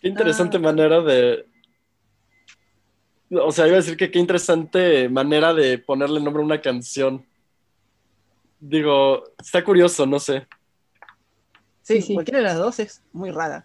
[0.00, 0.60] Qué interesante Ah.
[0.60, 1.46] manera de.
[3.42, 7.24] O sea, iba a decir que qué interesante manera de ponerle nombre a una canción.
[8.60, 10.46] Digo, está curioso, no sé.
[11.82, 13.62] Sí, Sí, cualquiera de las dos es muy rara.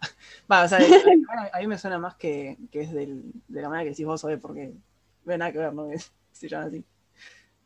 [0.52, 0.80] Va, o sea,
[1.54, 4.06] a, a mí me suena más que, que es del- de la manera que decís
[4.06, 4.74] vos, Oe, porque no
[5.24, 5.88] tiene nada que ver, ¿no?
[5.90, 5.98] Que
[6.34, 6.84] se llama así.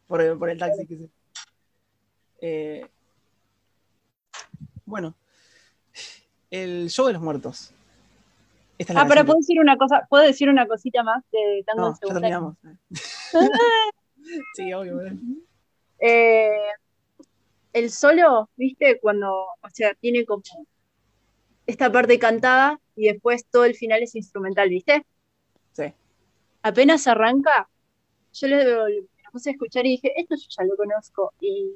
[0.08, 1.10] Por el, por el taxi, que sé.
[2.42, 2.86] Eh,
[4.86, 5.16] bueno,
[6.52, 7.74] el show de los muertos.
[8.84, 11.38] Esta es la Ah, pero puedo decir una cosa, puedo decir una cosita más de
[11.40, 12.20] que- tango No, en ya segunda.
[12.20, 12.58] terminamos.
[14.56, 15.00] sí, obvio.
[16.00, 16.52] Eh,
[17.74, 19.00] el solo, ¿viste?
[19.00, 20.44] Cuando, o sea, tiene como
[21.66, 25.06] esta parte cantada y después todo el final es instrumental, ¿viste?
[25.72, 25.86] Sí.
[26.62, 27.70] Apenas arranca,
[28.34, 31.34] yo le, le puse a escuchar y dije, esto yo ya lo conozco.
[31.40, 31.72] Y,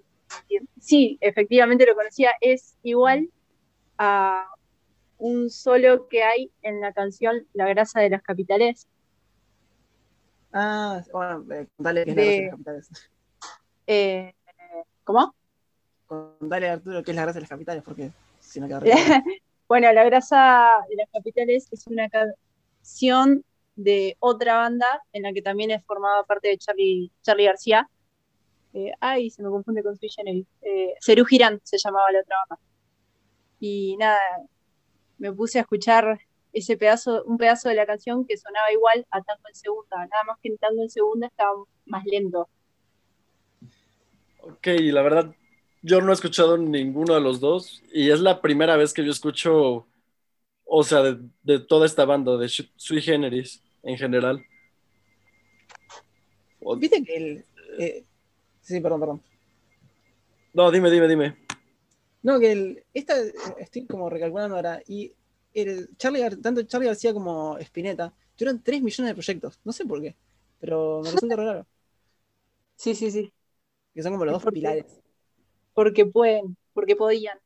[0.49, 2.31] y sí, efectivamente lo conocía.
[2.41, 3.29] Es igual
[3.97, 4.45] a
[5.17, 8.87] un solo que hay en la canción La grasa de las capitales.
[10.53, 12.89] Ah, bueno, eh, contale que es la gracia de las capitales.
[13.85, 14.33] Eh,
[15.03, 15.35] ¿Cómo?
[16.07, 18.81] Contale, Arturo, que es la gracia de las capitales, porque si no queda
[19.67, 23.43] Bueno, La grasa de las capitales es una canción
[23.75, 27.89] de otra banda en la que también es formaba parte de Charlie, Charlie García.
[28.73, 30.47] Eh, ay, se me confunde con Sui Generis.
[31.01, 32.63] Cerú Girán se llamaba la otra banda.
[33.59, 34.19] Y nada,
[35.17, 36.19] me puse a escuchar
[36.53, 39.97] ese pedazo, un pedazo de la canción que sonaba igual a Tango en Segunda.
[39.97, 41.51] Nada más que en Tango en Segunda estaba
[41.85, 42.47] más lento.
[44.41, 45.35] Ok, la verdad,
[45.81, 49.11] yo no he escuchado ninguno de los dos y es la primera vez que yo
[49.11, 49.85] escucho,
[50.65, 54.45] o sea, de, de toda esta banda, de Sui- Generis en general.
[56.79, 57.45] Viste que el.
[57.79, 58.03] eh,
[58.61, 59.21] sí, perdón, perdón.
[60.53, 61.46] no, dime, dime, dime.
[62.27, 64.81] No, que el, esta eh, estoy como recalculando ahora.
[64.85, 65.13] Y
[65.53, 69.61] el Charlie, tanto Charlie García como Spinetta tuvieron 3 millones de proyectos.
[69.63, 70.13] No sé por qué.
[70.59, 71.67] Pero me resulta re raro.
[72.75, 73.31] Sí, sí, sí.
[73.93, 74.59] Que son como los dos ¿Por qué?
[74.59, 74.99] pilares.
[75.73, 77.39] Porque pueden, porque podían.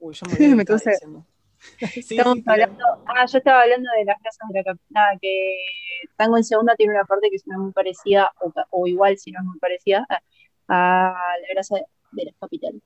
[0.00, 1.24] Uy, yo me Me diciendo.
[1.92, 2.84] Sí, Estamos sí, hablando.
[3.06, 5.18] Ah, yo estaba hablando de las casas de la capital.
[5.22, 5.58] que
[6.16, 8.32] Tango en segunda tiene una parte que es muy parecida,
[8.70, 12.82] o, igual si no es muy parecida, a, a la grasa de, de las capitales.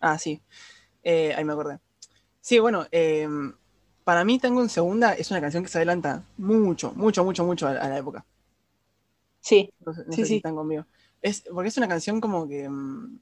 [0.00, 0.42] Ah, sí.
[1.04, 1.80] Eh, ahí me acordé.
[2.40, 3.28] Sí, bueno, eh,
[4.04, 7.68] para mí Tango en Segunda es una canción que se adelanta mucho, mucho, mucho, mucho
[7.68, 8.26] a, a la época.
[9.40, 10.36] Sí, No Sí, sé si sí.
[10.36, 10.84] están conmigo.
[11.22, 13.18] Es, porque es una canción como que mm,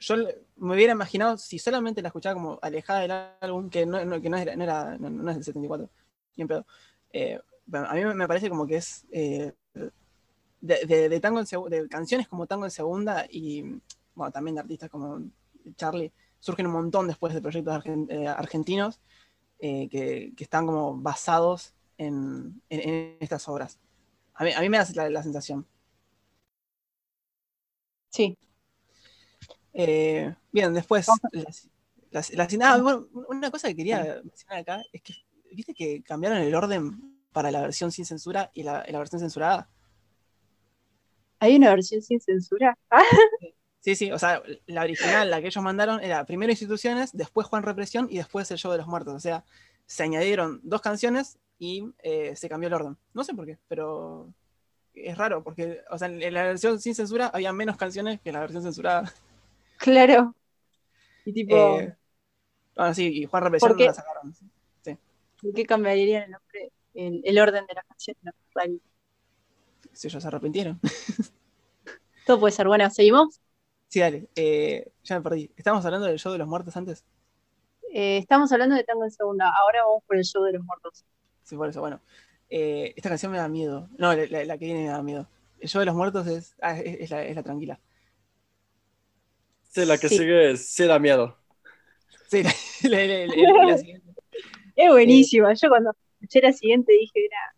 [0.00, 0.16] yo
[0.56, 4.28] me hubiera imaginado si solamente la escuchaba como alejada del álbum, que no, no- que
[4.30, 5.90] no era, no, era- no- es del 74,
[6.36, 6.66] ni en pedo.
[7.12, 7.40] Eh,
[7.72, 9.52] a mí me- parece como que es eh,
[10.60, 13.62] de, de- de tango en de canciones como Tango en Segunda y
[14.14, 15.20] bueno, también de artistas como
[15.76, 19.00] Charlie, surgen un montón después de proyectos eh, argentinos
[19.60, 23.78] eh, que, que están como basados en, en- en estas obras.
[24.34, 25.66] A mí, a mí me da la, la sensación.
[28.10, 28.36] sí.
[29.72, 31.06] Eh, bien, después.
[31.32, 31.68] las-
[32.10, 35.14] las- las- ah, bueno, una cosa que quería mencionar acá es que,
[35.52, 39.20] ¿viste que cambiaron el orden para la versión sin censura y la, y la versión
[39.20, 39.68] censurada?
[41.40, 42.76] Hay una versión sin censura.
[43.80, 47.62] Sí, sí, o sea, la original, la que ellos mandaron, era primero Instituciones, después Juan
[47.62, 49.14] Represión y después El Show de los Muertos.
[49.14, 49.44] O sea,
[49.86, 52.96] se añadieron dos canciones y eh, se cambió el orden.
[53.14, 54.32] No sé por qué, pero
[54.94, 58.34] es raro, porque, o sea, en la versión sin censura había menos canciones que en
[58.34, 59.12] la versión censurada.
[59.78, 60.34] claro.
[61.24, 61.96] Y tipo, Eh,
[62.74, 64.34] bueno, sí, y Juan Represión ¿Por no la sacaron.
[65.40, 68.22] ¿por qué cambiarían el nombre, el, el orden de las canciones?
[68.24, 68.32] No.
[69.92, 70.80] Si ellos se arrepintieron.
[72.26, 72.66] Todo puede ser.
[72.66, 73.40] Bueno, ¿seguimos?
[73.88, 75.50] Sí, dale, eh, ya me perdí.
[75.56, 77.04] ¿Estábamos hablando del show de los muertos antes?
[77.92, 79.48] Eh, estamos hablando de Tango en segunda.
[79.48, 81.04] Ahora vamos por el show de los muertos.
[81.42, 82.00] Sí, por eso, bueno.
[82.50, 83.88] Eh, esta canción me da miedo.
[83.96, 85.26] No, la, la- la que viene me da miedo.
[85.58, 87.80] El show de los muertos es, ah, es, es la, es la tranquila.
[89.70, 90.18] Sí, la que Sí.
[90.18, 91.36] sigue es- sí da miedo.
[92.28, 92.50] Sí, la,
[92.82, 94.12] la- la- la- la siguiente.
[94.76, 95.54] Es buenísima.
[95.54, 97.54] Yo cuando escuché la siguiente dije, era,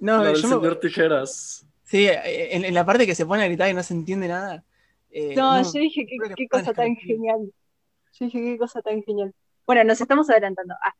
[0.00, 1.64] No, yo me- señor Tijeras.
[1.94, 4.26] Sí, eh, en, en la parte que se pone a gritar y no se entiende
[4.26, 4.64] nada.
[5.10, 6.04] eh, No, no, yo dije,
[6.36, 7.52] qué, cosa tan genial.
[8.18, 9.32] Yo dije, qué cosa tan genial.
[9.64, 10.74] Bueno, nos estamos adelantando.
[10.82, 10.92] Ah,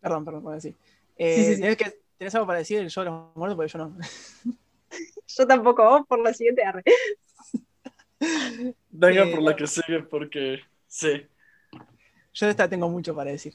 [0.00, 0.74] Perdón, perdón, bueno, sí.
[1.16, 1.60] Eh, Sí, sí, sí.
[1.62, 3.56] ¿tenés, que- tenés algo para decir de los muertos?
[3.56, 3.96] Porque yo no.
[5.28, 6.64] yo tampoco, vamos por la siguiente.
[6.64, 6.82] arre.
[8.90, 11.26] Venga Eh, por la que sigue porque sí.
[12.34, 13.54] Yo de esta tengo mucho para decir.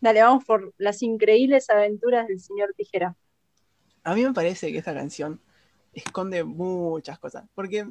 [0.00, 3.16] Dale, vamos por las increíbles aventuras del señor Tijera.
[4.04, 5.40] A mí me parece que esta canción
[6.00, 7.86] esconde muchas cosas, porque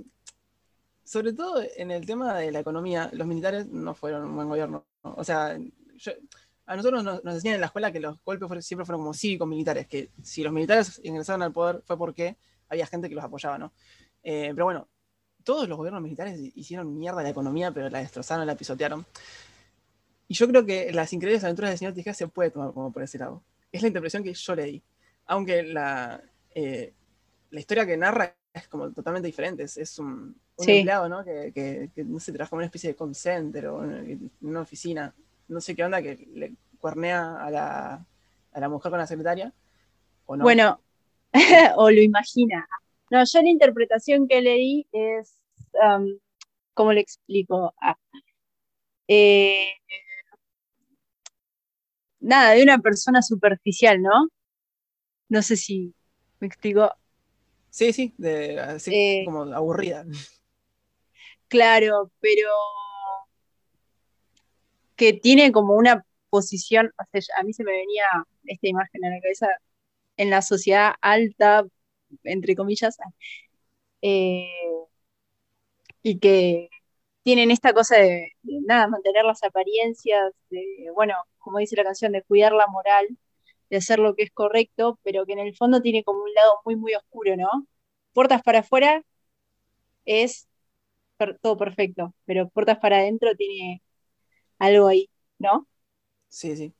[1.04, 4.86] sobre todo en el tema de la economía, los militares no fueron un buen gobierno.
[5.04, 5.58] O sea,
[6.66, 9.48] a nosotros nos, nos enseñan en la escuela que los golpes siempre fueron como cívicos
[9.48, 12.38] militares, que si los militares ingresaron al poder fue porque
[12.70, 13.72] había gente que los apoyaba, ¿no?
[14.24, 14.88] Eh, pero bueno,
[15.44, 19.06] todos los gobiernos militares hicieron mierda la economía, pero la destrozaron, la pisotearon.
[20.28, 23.04] Y yo creo que las increíbles aventuras del señor Tijera se puede tomar como por
[23.04, 23.44] ese lado.
[23.72, 24.84] Es la interpretación que yo le di.
[25.28, 26.24] Aunque la,
[26.56, 26.94] eh,
[27.56, 29.64] la historia que narra es como totalmente diferente.
[29.64, 30.72] Es, es un, un Sí.
[30.74, 31.24] empleado, ¿no?
[31.24, 35.16] Que, que- que, no sé, trabaja como una especie de o en una oficina.
[35.48, 38.06] No sé qué onda, que le cuernea a la,
[38.52, 39.54] a la mujer con la secretaria.
[40.26, 40.44] ¿o no?
[40.44, 40.82] Bueno,
[41.78, 42.68] o lo imagina.
[43.10, 45.38] No, yo la interpretación que leí es,
[45.82, 46.20] um,
[46.74, 47.74] ¿cómo le explico?
[47.82, 47.96] Ah,
[49.08, 49.68] eh,
[52.20, 54.28] nada, de una persona superficial, ¿no?
[55.30, 55.94] No sé si
[56.40, 56.92] me explico.
[57.76, 60.06] Sí, sí, de, así eh, como aburrida.
[61.50, 62.50] Claro, pero
[64.96, 68.06] que tiene como una posición, o sea, a mí se me venía
[68.46, 69.48] esta imagen en la cabeza
[70.16, 71.66] en la sociedad alta,
[72.24, 72.96] entre comillas,
[74.02, 74.48] eh,
[76.02, 76.70] y que
[77.24, 82.14] tienen esta cosa de, de nada, mantener las apariencias, de, bueno, como dice la canción,
[82.14, 83.06] de cuidar la moral,
[83.76, 86.62] de hacer lo que es correcto, pero que en el fondo tiene como un lado
[86.66, 87.50] muy, muy oscuro, ¿no?
[88.14, 89.04] Puertas para afuera
[90.06, 90.48] es
[91.18, 93.82] per- todo perfecto, pero puertas para adentro tiene
[94.60, 95.10] algo ahí,
[95.40, 95.68] ¿no?
[96.30, 96.74] Sí, sí.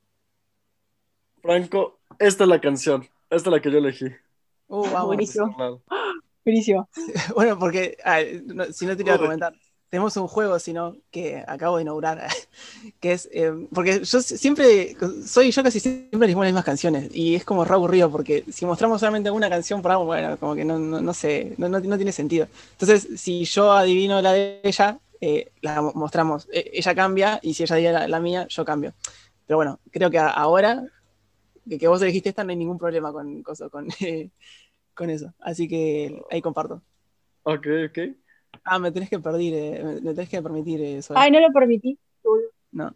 [1.42, 3.02] Franco, esta es la canción.
[3.30, 4.06] Esta es la que yo elegí.
[4.68, 5.06] Uh, vamos.
[5.06, 5.56] Buenísimo.
[6.44, 6.88] Buenísimo.
[7.34, 7.96] Bueno, porque
[8.46, 9.52] no- si no te iba a comentar,
[9.90, 12.26] tenemos un juego, sino que acabo de inaugurar,
[13.00, 14.96] que es, eh, porque yo si- siempre,
[15.26, 18.66] soy yo casi siempre elegimos las mismas canciones, y es como re aburrido, porque si
[18.66, 21.80] mostramos solamente una canción por algo, bueno, como que no, no, no sé, no, no-
[21.96, 22.48] tiene sentido.
[22.72, 27.54] Entonces, si yo adivino la de ella, eh, la mo- mostramos, Eh, ella cambia, y
[27.54, 28.94] si ella adivina la, la mía, yo cambio.
[29.46, 30.84] Pero bueno, creo que a- ahora,
[31.68, 33.88] que, que vos elegiste esta, no hay ningún problema con, con, con,
[34.94, 35.34] con eso.
[35.40, 36.82] Así que ahí comparto.
[37.44, 37.98] Ok, ok.
[38.64, 41.14] Ah, me tenés que permitir, eh, me, me tenés que permitir eso.
[41.16, 41.98] Ay, no lo permití.
[42.72, 42.94] No.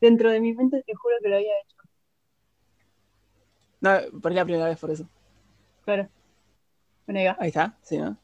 [0.00, 1.76] dentro de mi mente te juro que lo había hecho.
[3.80, 5.06] No, por ahí la primera vez por eso.
[5.84, 6.08] Claro.
[7.06, 8.16] Me nega, Ahí está, sí, ¿no?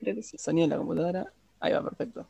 [0.00, 0.38] creo que sí.
[0.38, 1.32] Sonido en la computadora.
[1.60, 2.26] Ahí va, perfecto.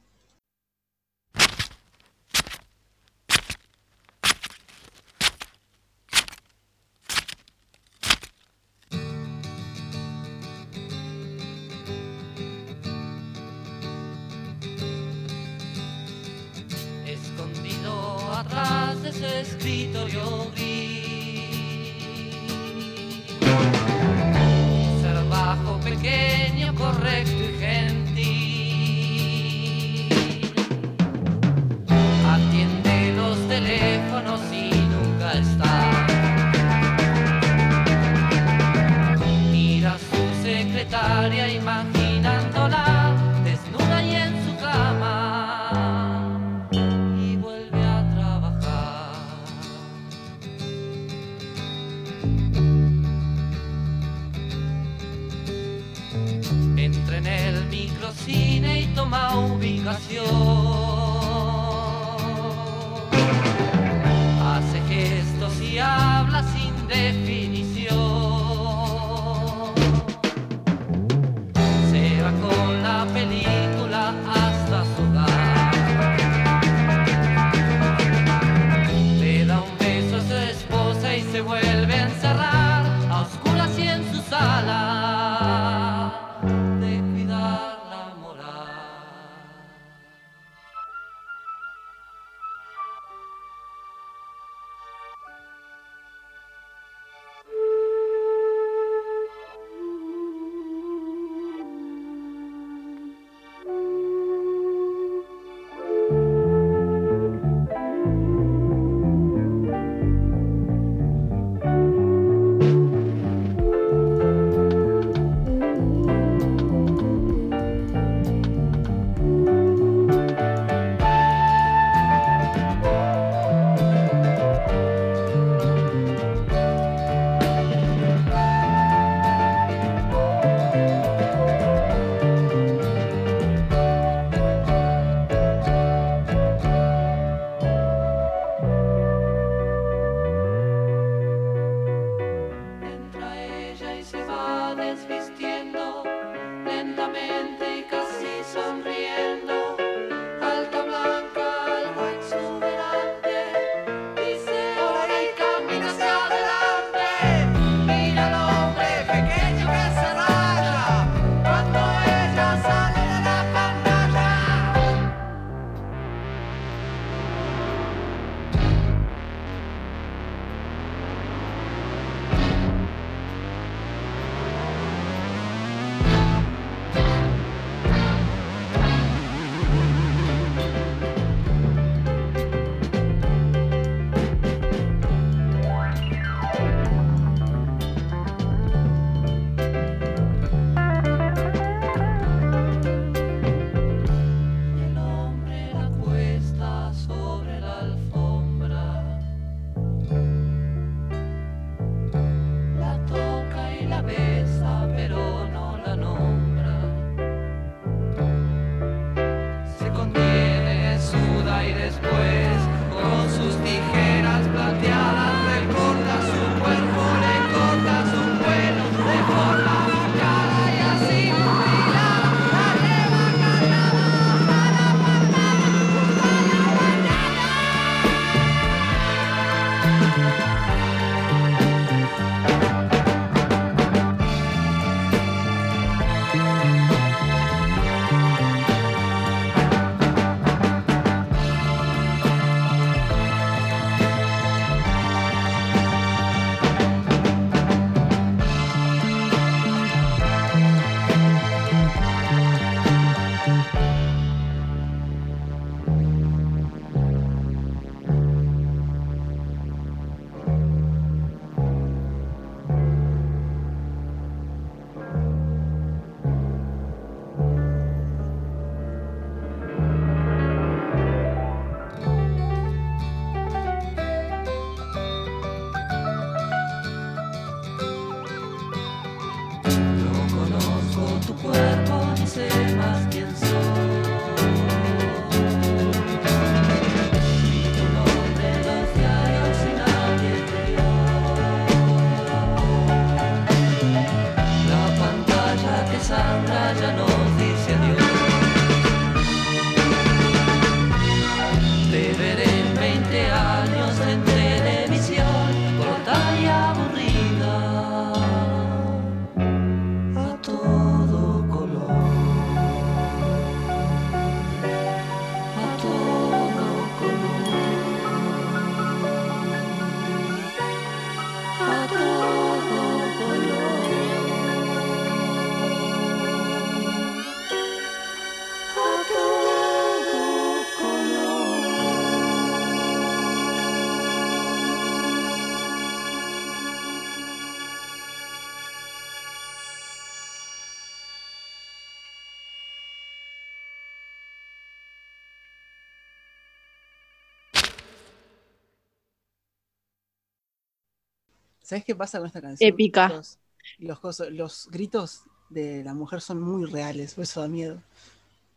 [351.70, 352.68] ¿Sabes qué pasa con esta canción?
[352.68, 353.08] Épica.
[353.10, 353.38] Los,
[353.78, 357.80] los, cosos- los gritos de la mujer son muy reales, por eso da miedo.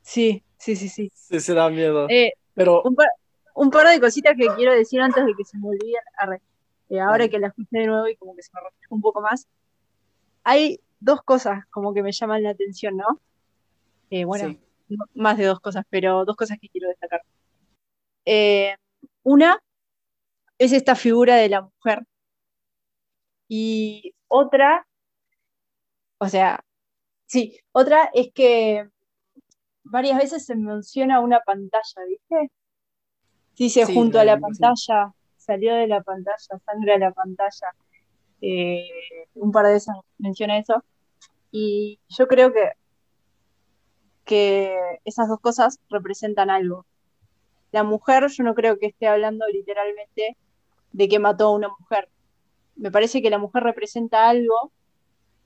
[0.02, 1.12] Sí, sí, sí, sí.
[1.14, 2.08] Sí, se da miedo.
[2.10, 3.08] Eh, Pero un, par,
[3.54, 6.02] un par de cositas que quiero decir antes de que se me olviden.
[6.90, 9.22] Eh, ahora que la escuché de nuevo y como que se me refrescó un poco
[9.22, 9.48] más.
[10.44, 13.22] Hay dos cosas como que me llaman la atención, ¿no?
[14.10, 14.60] Eh, bueno, Sí.
[14.90, 17.22] no- más de dos cosas, pero dos cosas que quiero destacar.
[18.26, 18.76] Eh,
[19.22, 19.60] una
[20.58, 22.08] es esta figura de la mujer.
[23.48, 24.88] Y otra,
[26.18, 26.64] o sea,
[27.26, 28.90] sí, otra es que
[29.84, 32.52] varias veces se menciona una pantalla, ¿viste?
[33.56, 34.42] Dice Sí, junto a la sí.
[34.42, 37.68] pantalla, salió de la pantalla, sangre a la pantalla.
[38.42, 38.90] Eh,
[39.36, 40.84] un par de veces menciona eso.
[41.52, 42.72] Y yo creo que,
[44.26, 44.76] que
[45.06, 46.86] esas dos cosas representan algo.
[47.72, 50.38] La mujer, yo no creo que esté hablando literalmente
[50.92, 52.10] de que mató a una mujer.
[52.76, 54.74] Me parece que la mujer representa algo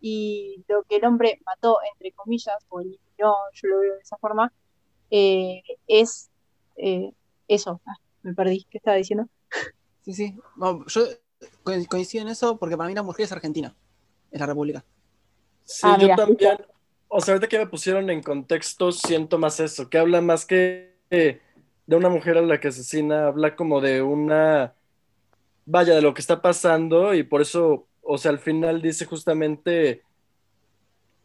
[0.01, 4.17] y lo que el hombre mató, entre comillas, o eliminó, yo lo veo de esa
[4.19, 4.53] forma,
[5.11, 6.31] eh, es
[6.77, 7.13] eh,
[7.47, 7.81] eso.
[7.87, 9.27] Ah, me perdí, ¿qué estaba diciendo?
[10.01, 10.35] Sí, sí.
[10.55, 11.05] Bueno, yo
[11.63, 13.75] co- coincido en eso porque para mí la mujer es argentina,
[14.31, 14.85] es la República.
[15.65, 16.57] sí, Ah, yo también.
[17.09, 20.97] O sea, ahorita que me pusieron en contexto, siento más eso, que habla más que
[21.11, 21.41] eh,
[21.87, 24.76] de una mujer a la que asesina, habla como de una,
[25.67, 30.01] vaya, de lo que está pasando y por eso, o sea, al final dice justamente,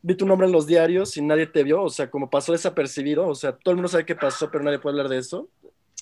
[0.03, 3.27] vi tu nombre en los diarios y nadie te vio, o sea, como pasó desapercibido,
[3.29, 5.49] o sea, todo el mundo sabe qué pasó, pero nadie puede hablar de eso,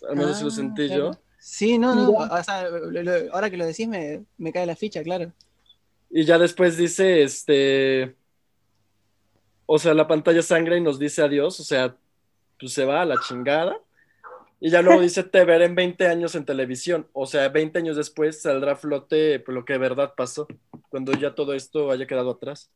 [0.08, 1.12] al menos así lo Ah, sentí claro.
[1.12, 1.18] yo.
[1.38, 2.08] Sí, no, no.
[2.10, 5.32] O sea, lo- lo- ahora que lo decís me, me cae la ficha, claro.
[6.10, 8.16] Y ya después dice, este,
[9.66, 11.96] o sea, la pantalla sangra y nos dice adiós, o sea,
[12.58, 13.78] pues se va a la chingada.
[14.60, 17.08] Y ya luego dice, te veré en 20 años en televisión.
[17.14, 20.46] O sea, 20 años después saldrá a flote lo que de verdad pasó,
[20.90, 22.70] cuando ya todo esto haya quedado atrás.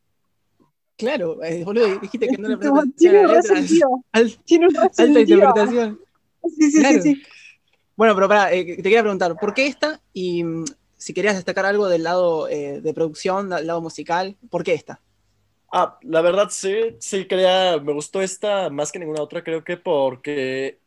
[0.97, 2.95] Claro, eh, boludo, dijiste que no le un
[4.13, 6.01] Alta interpretación.
[6.57, 7.03] Sí, sí, Claro.
[7.03, 7.23] sí, sí.
[7.97, 10.01] Bueno, pero pará, eh, te quería preguntar, ¿por qué esta?
[10.13, 10.65] Y mm,
[10.97, 15.01] si querías destacar algo del lado eh, de producción, del lado musical, ¿por qué esta?
[15.73, 19.77] Ah, la verdad sí, sí, quería, me gustó esta más que ninguna otra, creo que
[19.77, 20.79] porque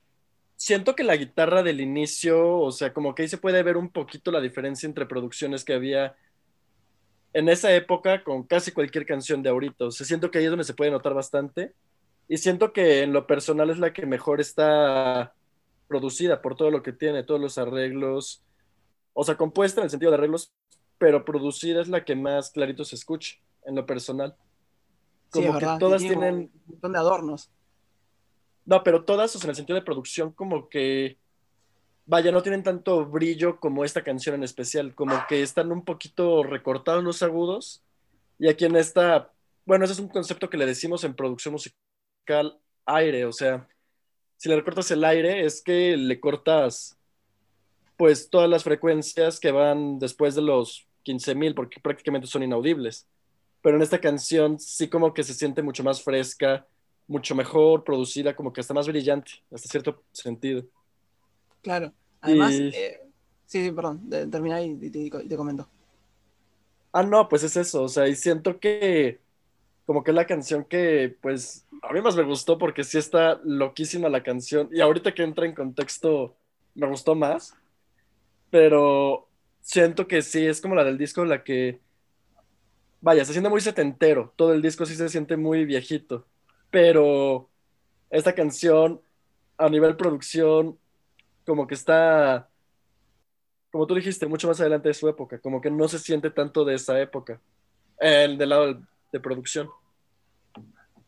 [0.57, 3.89] siento que la guitarra del inicio, o sea, como que ahí se puede ver un
[3.89, 6.17] poquito la diferencia entre producciones que había
[7.33, 9.85] en esa época con casi cualquier canción de ahorita.
[9.85, 11.73] O sea, siento que ahí es donde se puede notar bastante.
[12.27, 15.33] Y siento que en lo personal es la que mejor está
[15.87, 18.43] producida por todo lo que tiene, todos los arreglos.
[19.13, 20.51] O sea, compuesta en el sentido de arreglos,
[20.97, 23.35] pero producida es la que más clarito se escucha
[23.65, 24.35] en lo personal.
[25.31, 27.51] Sí, Como es que todas tienen un montón de adornos.
[28.67, 31.17] No, pero todas, o sea, en el sentido de producción, como que,
[32.05, 36.43] vaya, no tienen tanto brillo como esta canción en especial, como que están un poquito
[36.43, 37.81] recortados los agudos.
[38.39, 39.31] Y aquí en esta,
[39.65, 43.67] bueno, ese es un concepto que le decimos en producción musical aire, o sea,
[44.37, 46.97] si le recortas el aire es que le cortas,
[47.97, 53.07] pues, todas las frecuencias que van después de los 15.000, porque prácticamente son inaudibles.
[53.61, 56.67] Pero en esta canción sí como que se siente mucho más fresca,
[57.07, 60.65] mucho mejor producida, como que está más brillante, hasta cierto sentido.
[61.61, 61.93] Claro.
[62.21, 62.99] Además, Y- eh,
[63.45, 65.69] sí, sí, perdón, terminá y te comento.
[66.93, 69.21] Ah, no, pues es eso, o sea, y siento que
[69.85, 73.39] como que es la canción que, pues, a mí más me gustó porque sí está
[73.43, 76.37] loquísima la canción, y ahorita que entra en contexto,
[76.75, 77.55] me gustó más,
[78.51, 79.29] pero
[79.61, 81.81] siento que sí, es como la del disco, la que,
[83.01, 86.27] vaya, se siente muy setentero, todo el disco sí se siente muy viejito,
[86.69, 87.49] pero
[88.09, 89.01] esta canción,
[89.57, 90.79] a nivel producción,
[91.45, 92.51] como que está,
[93.71, 96.65] como tú dijiste, mucho más adelante de su época, como que no se siente tanto
[96.65, 97.41] de esa época,
[97.99, 99.69] el del lado de producción.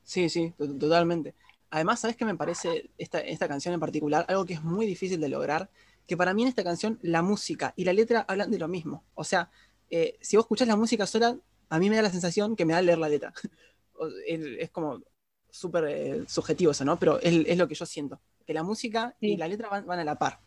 [0.03, 1.35] Sí, sí, to- totalmente.
[1.69, 4.25] Además, ¿sabes qué me parece esta, esta canción en particular?
[4.27, 5.69] Algo que es muy difícil de lograr,
[6.07, 9.03] que para mí en esta canción la música y la letra hablan de lo mismo.
[9.13, 9.51] O sea,
[9.91, 11.37] eh, si vos escuchás la música sola,
[11.69, 13.33] a mí me da la sensación que me da leer la letra.
[14.27, 15.01] Es como
[15.49, 16.97] súper eh, subjetivo eso, ¿no?
[16.97, 19.99] Pero es, es lo que yo siento, que la música y la letra van, van
[19.99, 20.39] a la par.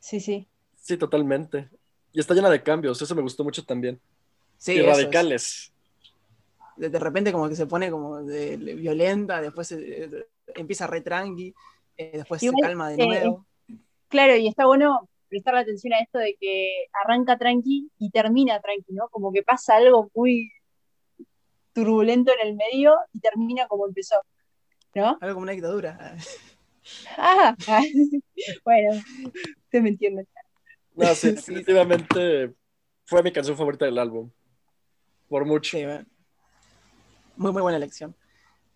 [0.00, 0.46] Sí, sí.
[0.76, 1.68] Sí, totalmente.
[2.12, 4.00] Y está llena de cambios, eso me gustó mucho también.
[4.58, 4.96] Sí, y eso es.
[4.96, 5.72] radicales.
[6.76, 10.86] de, de repente como que se pone como de- de violenta, después eh, de- empieza
[10.86, 11.54] re tranqui,
[11.96, 13.46] eh, después Igual, se calma de eh, nuevo.
[14.08, 18.92] Claro, y está bueno prestar atención a esto de que arranca tranqui y termina tranqui,
[18.92, 19.08] ¿no?
[19.08, 20.50] Como que pasa algo muy
[21.74, 24.16] turbulento en el medio y termina como empezó,
[24.94, 25.18] ¿no?
[25.20, 26.16] Algo como una dictadura.
[27.16, 27.56] Ah,
[28.64, 30.28] bueno, ustedes me entienden.
[30.94, 32.52] No, sí, definitivamente
[33.06, 34.30] fue mi canción favorita del álbum.
[35.30, 35.78] Por mucho.
[35.78, 36.04] Sí, bueno.
[37.36, 38.14] Muy, muy buena elección.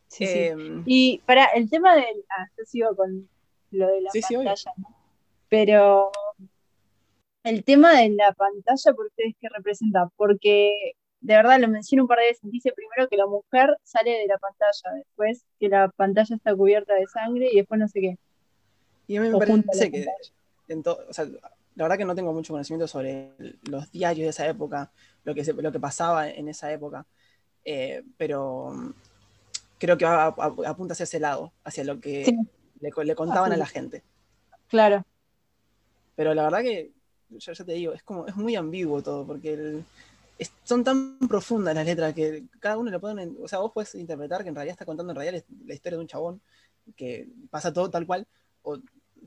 [0.08, 0.38] Sí, sí.
[0.38, 2.24] Em, Y para el tema del.
[2.30, 3.28] Ah, yo sigo con
[3.72, 4.46] lo de la Sí, sí, obvio.
[4.46, 4.96] pantalla, ¿no?
[5.50, 6.10] Pero
[7.44, 10.08] el tema de la pantalla, ¿por ustedes qué representa?
[10.16, 12.50] Porque de verdad lo menciono un par de veces.
[12.50, 16.94] Dice primero que la mujer sale de la pantalla, después que la pantalla está cubierta
[16.94, 18.18] de sangre y después no sé qué.
[19.06, 20.06] Y a mí me O parece que,
[20.68, 23.32] en to- o sea, la verdad que no tengo mucho conocimiento sobre
[23.68, 24.90] los diarios de esa época,
[25.24, 27.06] lo que, se- lo que pasaba en esa época,
[27.64, 28.90] eh, pero mm,
[29.78, 30.26] creo que va-
[30.66, 32.38] apunta hacia ese lado, hacia lo que Sí.
[32.80, 34.02] le, co- le contaban a la gente.
[34.68, 35.04] Claro,
[36.16, 36.90] Pero la verdad que,
[37.30, 39.84] yo ya te digo, es como, es muy ambiguo todo, porque el-
[40.38, 43.94] es- son tan profundas las letras que cada uno le pueden, o sea, vos puedes
[43.94, 46.40] interpretar que en realidad está contando en realidad la historia de un chabón,
[46.96, 48.26] que pasa todo tal cual,
[48.62, 48.78] o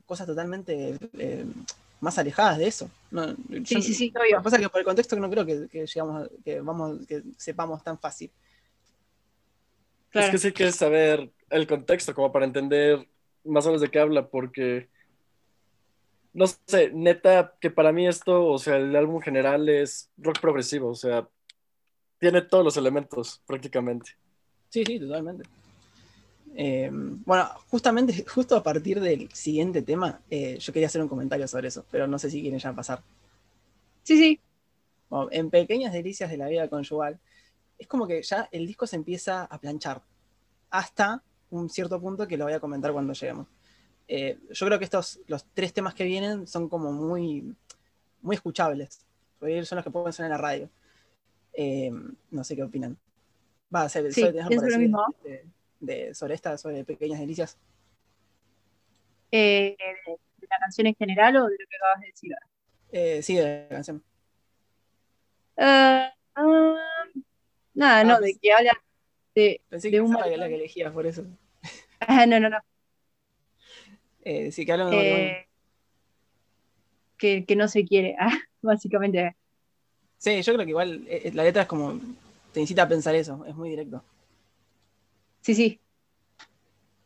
[0.06, 1.44] cosas totalmente eh,
[2.00, 2.90] más alejadas de eso.
[3.10, 3.28] No,
[3.64, 4.42] sí, yo- sí, sí, Lo que obvio.
[4.42, 7.82] pasa es que por el contexto no creo que, que llegamos que vamos, que sepamos
[7.84, 8.30] tan fácil.
[10.12, 13.08] Es que sí que saber el contexto como para entender
[13.44, 14.90] más o menos de qué habla, porque
[16.34, 20.88] no sé, neta, que para mí esto, o sea, el álbum general es rock progresivo,
[20.88, 21.28] o sea,
[22.18, 24.12] tiene todos los elementos prácticamente.
[24.70, 25.44] Sí, sí, totalmente.
[26.54, 31.46] Eh, bueno, justamente, justo a partir del siguiente tema, eh, yo quería hacer un comentario
[31.48, 33.02] sobre eso, pero no sé si quieren ya pasar.
[34.02, 34.40] Sí, sí,
[35.08, 37.18] Bueno, en Pequeñas Delicias de la Vida Conyugal,
[37.78, 40.02] es como que ya el disco se empieza a planchar,
[40.70, 43.46] hasta un cierto punto que lo voy a comentar cuando lleguemos.
[44.08, 47.54] Eh, yo creo que estos, los tres temas que vienen son como muy,
[48.20, 49.06] muy escuchables,
[49.40, 50.70] son los que pueden sonar en la radio.
[51.54, 51.90] Eh,
[52.30, 52.96] no sé qué opinan.
[53.74, 55.04] Va, se, Sí, suele tener pienso por lo mismo.
[55.24, 55.46] de-
[55.80, 57.58] de- sobre esta, sobre Pequeñas Delicias.
[59.30, 59.76] Eh,
[60.06, 62.32] de, la canción en general o de lo que acabas de decir.
[62.90, 64.02] Eh, sí, de la canción.
[65.56, 66.12] Ah,
[67.74, 68.72] nada, Ah, no, pues- de que habla
[69.34, 71.24] de, Pensé de que un la, que elegías, por eso.
[72.00, 72.58] Ah, no, no, no.
[74.22, 75.26] Eh, sí, que hablan de un matrimonio.
[75.26, 75.48] Eh,
[77.18, 79.36] que, que no se quiere, ah, básicamente.
[80.18, 81.98] Sí, yo creo que igual eh, la letra es como.
[82.52, 84.02] Te incita a pensar eso, es muy directo.
[85.40, 85.80] Sí, sí.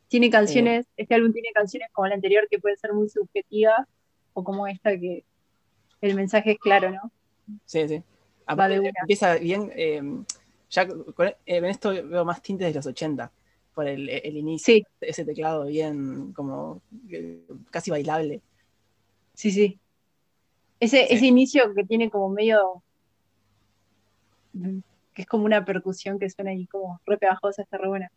[0.08, 3.86] Tiene canciones, este álbum tiene canciones como el anterior que pueden ser muy subjetivas,
[4.34, 5.24] o como esta que
[6.00, 7.10] el mensaje es claro, ¿no?
[7.64, 8.02] Sí, sí.
[8.44, 9.72] Aparte, empieza bien.
[9.74, 10.02] eh,
[10.70, 13.30] ya con, eh, en esto veo más tintes de los 80,
[13.76, 14.74] por el, el inicio.
[14.74, 16.80] Sí, Ese teclado bien, como.
[17.10, 18.40] eh, casi bailable.
[19.34, 19.78] sí, sí.
[20.80, 21.14] Ese, Sí.
[21.14, 22.82] ese inicio que tiene como medio.
[25.14, 28.10] que es como una percusión que suena ahí como re pegajosa, está re buena.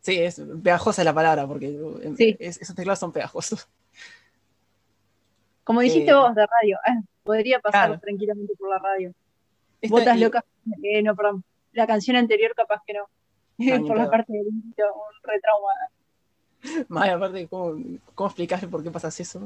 [0.00, 2.36] Sí, es pegajosa la palabra, porque eh, Sí.
[2.38, 3.66] es- esos teclados son pegajosos.
[5.64, 8.00] Como dijiste Eh, vos de radio, ah, podría pasar claro.
[8.00, 9.12] tranquilamente por la radio.
[9.80, 10.44] Esta- Botas locas,
[10.82, 11.44] eh, no, perdón.
[11.72, 13.06] La canción anterior capaz que no.
[13.58, 16.86] Por la parte del inicio, un retrauma.
[16.88, 17.82] Más aparte, ¿cómo,
[18.14, 19.42] cómo explicar por qué pasas eso?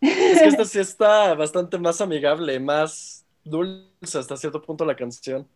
[0.00, 5.46] Es que esta sí está bastante más amigable, más dulce hasta cierto punto la canción.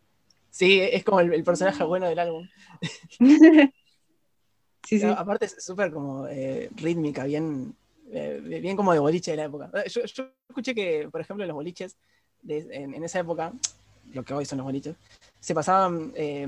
[0.50, 2.48] Sí, es como el, el personaje bueno del álbum.
[4.86, 5.06] Sí, sí.
[5.06, 7.74] Aparte es súper como eh, rítmica, bien,
[8.12, 9.70] eh, bien como de boliche de la época.
[9.72, 11.96] Eh, Yo, yo escuché que, por ejemplo, en los boliches,
[12.42, 13.54] de- en, en esa época,
[14.12, 14.94] lo que hoy son los boliches,
[15.40, 16.46] se pasaban eh,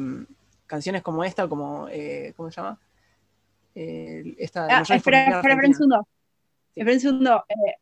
[0.66, 2.78] canciones como esta, como, eh, ¿cómo se llama?
[3.74, 6.08] Eh, esta, Ah, espera, espera, espera un segundo.
[6.74, 6.80] Sí.
[6.80, 7.44] Espera un segundo.
[7.48, 7.74] Eh,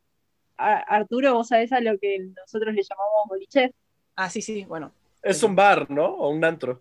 [0.56, 3.74] Arturo, ¿vos sabés a lo que nosotros le llamamos boliche?
[4.16, 4.92] Ah, sí, sí, bueno.
[5.22, 6.04] Es un bar, ¿no?
[6.06, 6.80] O un antro.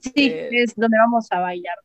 [0.00, 1.76] Sí, eh, es donde vamos a bailar.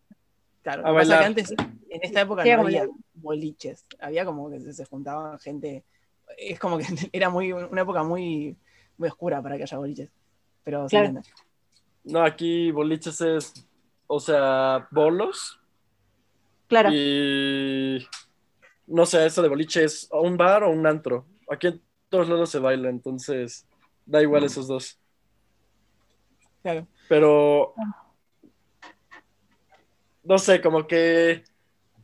[0.61, 1.23] Claro, A lo que bailar.
[1.23, 5.83] antes, en esta época Sí, no había boliches, había como que se, juntaban gente,
[6.37, 8.55] es como que era muy una época muy,
[8.97, 10.09] muy oscura para que haya boliches,
[10.63, 11.07] pero se Claro.
[11.07, 11.29] entiende.
[12.03, 13.67] No, aquí boliches es,
[14.07, 15.59] o sea, bolos
[16.67, 18.07] Claro, y
[18.87, 21.25] no sé, eso de boliche es o un bar o un antro.
[21.51, 23.67] Aquí en todos lados se baila, entonces
[24.05, 24.99] da igual esos dos.
[26.61, 26.87] Claro.
[27.07, 27.73] Pero
[30.23, 31.43] no sé, como que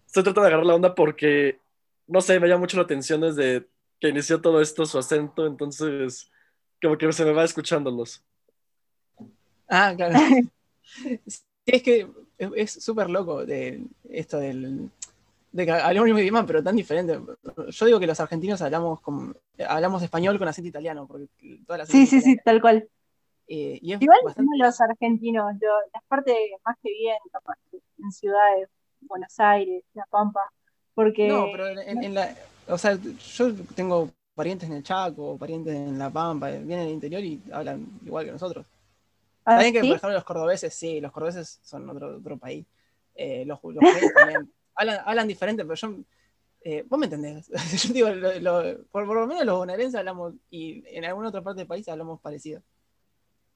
[0.05, 1.59] estoy tratando de agarrar la onda porque
[2.05, 3.67] no sé, me llama mucho la atención desde
[3.99, 6.31] que inició todo esto su acento, entonces
[6.81, 8.23] como que se me va escuchándolos.
[9.69, 10.15] Ah, claro.
[11.27, 11.41] Sí,
[11.75, 12.07] es que
[12.55, 14.89] es- súper loco de esto del
[15.51, 17.19] de que hablamos el mismo idioma, pero tan diferente.
[17.69, 19.33] Yo digo que los argentinos hablamos como,
[19.67, 21.27] hablamos español con acento italiano, porque
[21.67, 22.87] todas las sí, sí, sí, tal cual.
[23.47, 27.57] Eh, y es Igual bastante- no los argentinos, lo- las partes más que bien, capaz,
[27.71, 28.69] en ciudades,
[29.01, 30.41] Buenos Aires, La Pampa,
[30.95, 32.35] porque No, pero en, en la.
[32.67, 32.95] O sea,
[33.35, 37.85] yo tengo parientes en el Chaco, parientes en La Pampa, vienen del interior y hablan
[38.05, 38.65] igual que nosotros.
[39.49, 39.87] ¿Ah, También que, sí?
[39.87, 42.65] por ejemplo, los cordobeses, sí, los cordobeses son otro, otro país.
[43.15, 43.83] Eh, los los
[44.13, 45.95] también hablan, hablan diferente, pero yo.
[46.61, 47.49] eh, vos me entendés.
[47.87, 51.41] yo digo, lo- lo- por, por lo menos los bonaerenses hablamos, y en alguna otra
[51.43, 52.61] parte del país hablamos parecido.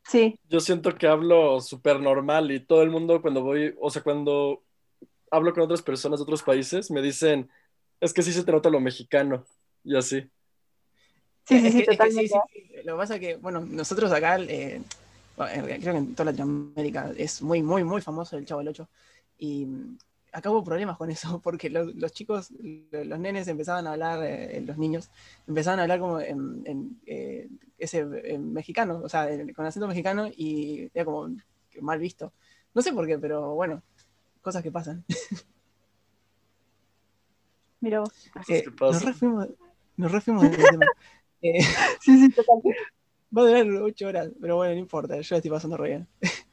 [0.08, 4.04] Sí, Yo siento que hablo súper normal y todo el mundo cuando voy, o sea,
[4.04, 4.64] cuando
[5.32, 7.50] hablo con otras personas de otros países, me dicen,
[8.02, 9.46] es que sí se te nota lo mexicano
[9.84, 10.30] y así.
[11.46, 12.22] sí, sí, Es sí, que- es que totalmente.
[12.28, 12.39] sí, sí.
[12.84, 14.82] Lo que pasa es que, bueno, nosotros acá, eh,
[15.36, 18.89] creo que en toda Latinoamérica es muy, muy, muy famoso el Chavo del Ocho.
[19.38, 19.97] Y mm,
[20.34, 22.51] acá hubo problemas con eso, porque los, los chicos,
[22.91, 25.09] lo- los nenes empezaban a hablar, eh, los niños,
[25.47, 30.27] empezaban a hablar como en, en, eh, ese en mexicano, o sea, con acento mexicano
[30.27, 31.29] y era como
[31.81, 32.31] mal visto.
[32.73, 33.81] No sé por qué, pero bueno,
[34.41, 35.03] cosas que pasan.
[37.81, 38.31] Mira vos.
[38.49, 39.47] Eh, nos refuimos,
[39.97, 40.86] nos refuimos del tema.
[41.45, 41.59] Eh,
[41.99, 42.69] Sí, sí, totalmente.
[43.36, 46.07] Va a durar ocho horas, pero bueno, no importa, yo la estoy pasando re bien.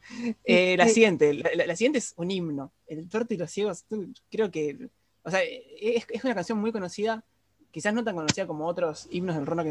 [0.45, 2.73] Eh, la siguiente, la, la- la siguiente es un himno.
[2.89, 3.85] El tuerto y los ciegos,
[4.29, 4.89] creo que,
[5.23, 7.23] o sea, es, es una canción muy conocida,
[7.71, 9.67] quizás no tan conocida como otros himnos del rock,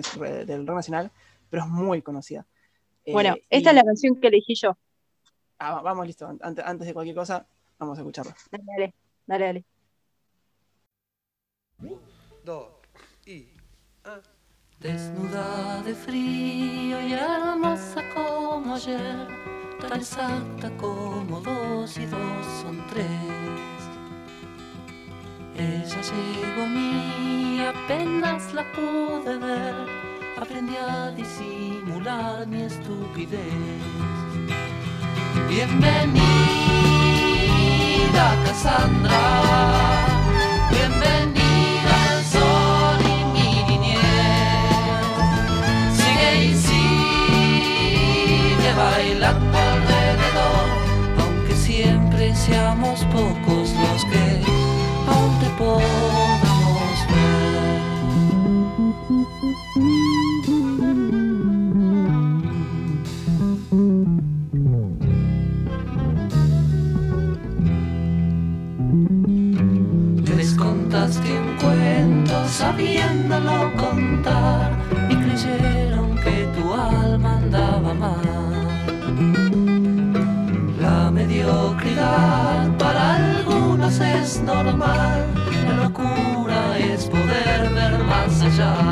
[0.45, 1.12] del rock nacional,
[1.49, 2.47] pero es muy conocida.
[3.03, 4.78] Eh, Bueno, y- esta es la canción que elegí yo.
[5.57, 7.45] ah, va- vamos, listo, antes, antes de cualquier cosa,
[7.78, 8.34] vamos a escucharla.
[8.49, 8.93] Dale, dale,
[9.28, 9.66] dale, dale.
[12.45, 12.70] dos
[13.26, 13.49] y
[14.05, 14.22] ah.
[14.82, 19.28] Desnuda de frío y hermosa como ayer,
[19.82, 23.06] tan exacta como dos y dos son tres.
[25.58, 29.76] Ella llegó a mí, apenas la pude ver,
[30.42, 33.84] aprendí a disimular mi estupidez.
[35.50, 36.16] Bienvenida
[38.46, 39.20] Cassandra,
[71.10, 74.78] contaste un cuento sabiéndolo contar
[75.10, 78.68] y creyeron que tu alma andaba mal.
[80.80, 85.26] La mediocridad para algunos es normal,
[85.66, 88.89] la locura es poder ver más allá.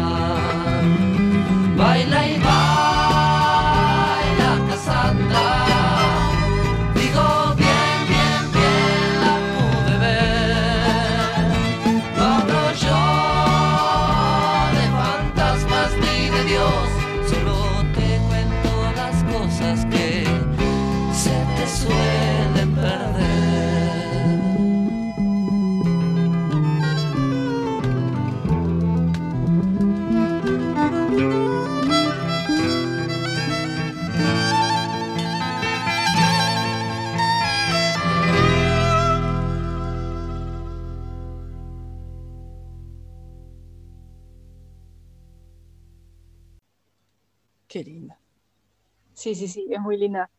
[49.27, 50.29] Sí, sí, sí, es muy linda.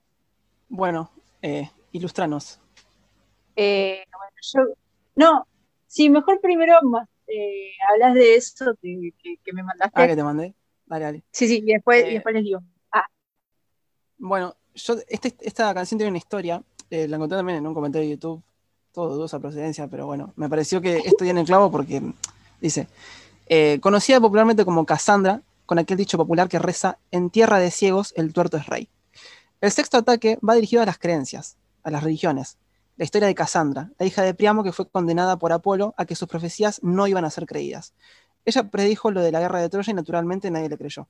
[0.70, 1.10] Bueno,
[1.42, 2.58] eh, ilustranos.
[3.54, 4.74] Eh, bueno, yo,
[5.14, 5.46] no,
[5.86, 6.78] sí, mejor primero
[7.26, 9.92] eh, hablas de eso que, que- que me mandaste.
[9.94, 10.54] Ah, que te mandé.
[10.86, 11.22] Dale, dale.
[11.30, 12.62] Sí, sí, y después, y después les digo.
[14.16, 18.14] Bueno, yo, este- esta canción tiene una historia, la encontré también en un comentario de
[18.14, 18.42] YouTube,
[18.92, 22.00] todo dudosa procedencia, pero bueno, me pareció que esto en el clavo porque
[22.58, 22.88] dice,
[23.82, 28.32] conocida popularmente como Cassandra, con aquel dicho popular que reza, en tierra de ciegos el
[28.32, 28.88] tuerto es rey.
[29.60, 32.56] El sexto ataque va dirigido a las creencias, a las religiones.
[32.96, 36.14] La historia de Cassandra, la hija de Priamo que fue condenada por Apolo a que
[36.14, 37.92] sus profecías no iban a ser creídas.
[38.46, 41.06] Ella predijo lo de la guerra de Troya y naturalmente nadie le creyó.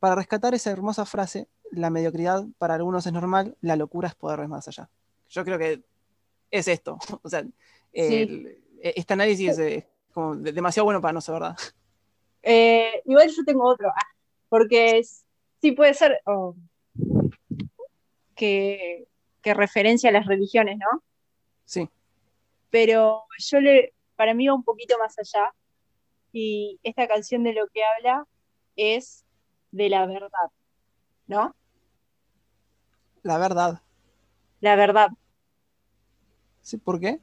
[0.00, 4.40] Para rescatar esa hermosa frase, la mediocridad para algunos es normal, la locura es poder
[4.40, 4.90] ver más allá.
[5.30, 5.82] Yo creo que
[6.50, 6.98] es esto.
[7.22, 7.42] O sea,
[7.94, 11.56] el- este análisis es como de- demasiado bueno para no ser verdad.
[12.42, 14.06] Eh, igual yo tengo otro, ah,
[14.48, 15.24] porque es-
[15.60, 16.54] sí puede ser oh,
[18.34, 19.08] que,
[19.42, 21.02] que referencia a las religiones, ¿no?
[21.64, 21.88] Sí,
[22.70, 25.52] Pero yo le, para mí va un poquito más allá,
[26.32, 28.26] y esta canción de lo que habla
[28.76, 29.24] es
[29.72, 30.50] de la verdad,
[31.26, 31.54] ¿no?
[33.22, 33.82] la verdad.
[34.60, 35.10] La verdad,
[36.62, 36.76] ¿Sí?
[36.76, 37.20] ¿Por qué?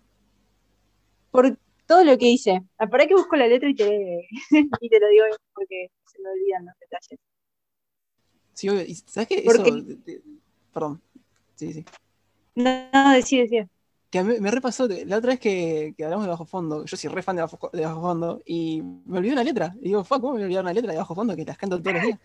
[1.32, 2.62] por todo lo que dice.
[2.78, 4.28] Ah, ¿Para que busco la letra y te,
[4.82, 7.20] y te lo digo porque se me olvidan los detalles.
[8.54, 8.82] Sí, obvio.
[8.84, 9.44] ¿Y ¿Sabes qué?
[9.46, 10.22] Eso, de- de-
[10.74, 11.02] perdón.
[11.56, 11.86] Sí, sí.
[12.56, 13.68] No, no, decía, decía.
[14.10, 16.86] Que mí me repasó la otra vez que, que hablamos de Bajo Fondo.
[16.86, 19.76] Yo soy re fan de Bajo, de Bajo Fondo y me olvidé una letra.
[19.82, 21.96] Y digo, fuck, ¿cómo me olvidé una letra de Bajo Fondo que las canto todos
[21.96, 22.20] los días?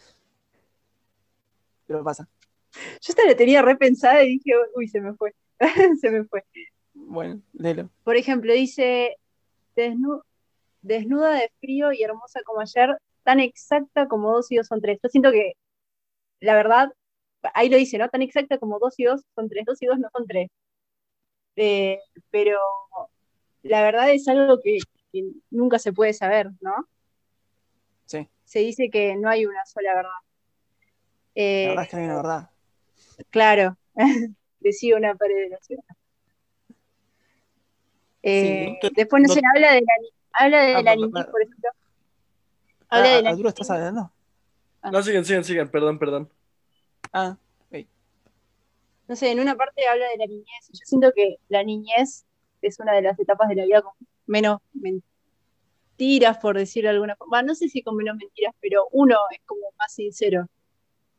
[1.87, 2.29] Pero pasa.
[2.73, 5.35] Yo esta la tenía repensada y dije, uy, se me fue.
[6.01, 6.45] se me fue.
[6.95, 7.91] Bueno, léelo.
[8.05, 9.17] Por ejemplo, dice,
[9.77, 10.23] "Desnu-
[10.83, 14.99] desnuda de frío y hermosa como ayer, tan exacta como dos y dos son tres.
[15.03, 15.55] Yo siento que,
[16.41, 16.91] la verdad,
[17.55, 18.09] ahí lo dice, ¿no?
[18.11, 20.49] Tan exacta como dos y dos son tres, dos y dos no son tres.
[21.57, 21.99] Eh,
[22.31, 22.59] pero
[23.63, 24.79] la verdad es algo que,
[25.13, 26.73] que nunca se puede saber, ¿no?
[28.07, 30.11] Sí, Se dice que no hay una sola verdad.
[31.63, 32.51] la Eh, verdad es que no hay una verdad.
[33.31, 33.77] Claro,
[34.61, 35.85] decía una pared de la ciudad.
[38.23, 39.93] Eh, no te- después, no, no- sé, habla de la,
[40.33, 40.95] habla de Ah, la
[41.31, 41.71] por ejemplo.
[42.89, 44.13] Habla Ah, de la ¿estás hablando?
[44.91, 46.31] No, sigan, sigan, sigan, perdón, perdón.
[47.13, 47.37] Ah,
[49.09, 50.69] No sé, en una parte habla de la niñez.
[50.69, 52.27] Yo siento que la niñez
[52.63, 53.93] es una de las etapas de la vida con
[54.27, 57.43] menos mentiras, por decirlo de alguna forma.
[57.43, 60.47] No sé si con menos mentiras, pero uno es como más sincero.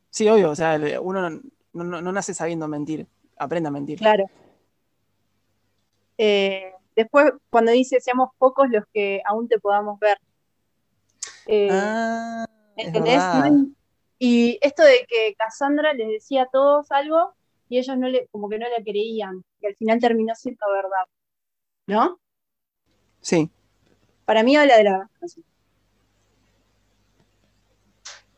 [0.08, 0.50] sí, obvio.
[0.50, 1.40] O sea, uno no,
[1.84, 3.06] no- no nace sabiendo mentir.
[3.36, 3.98] Aprende a mentir.
[3.98, 4.24] Claro.
[6.16, 10.18] Eh, después, cuando dice, seamos pocos los que aún te podamos ver.
[11.46, 13.22] Eh, Ah, es ¿Entendés?
[13.32, 13.74] hay-
[14.18, 17.34] Y esto de que Cassandra les decía a todos algo
[17.68, 21.06] y ellos no le, como que no le creían, que al final terminó siendo verdad.
[21.88, 22.18] ¿No?
[23.20, 23.50] Sí,
[24.24, 25.10] Para mí habla de la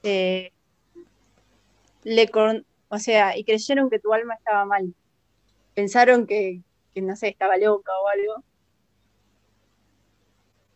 [0.03, 0.51] Eh,
[2.05, 4.95] le con- o sea, y creyeron que tu alma estaba mal.
[5.75, 6.63] Pensaron que,
[6.95, 8.45] que, no sé, estaba loca o algo.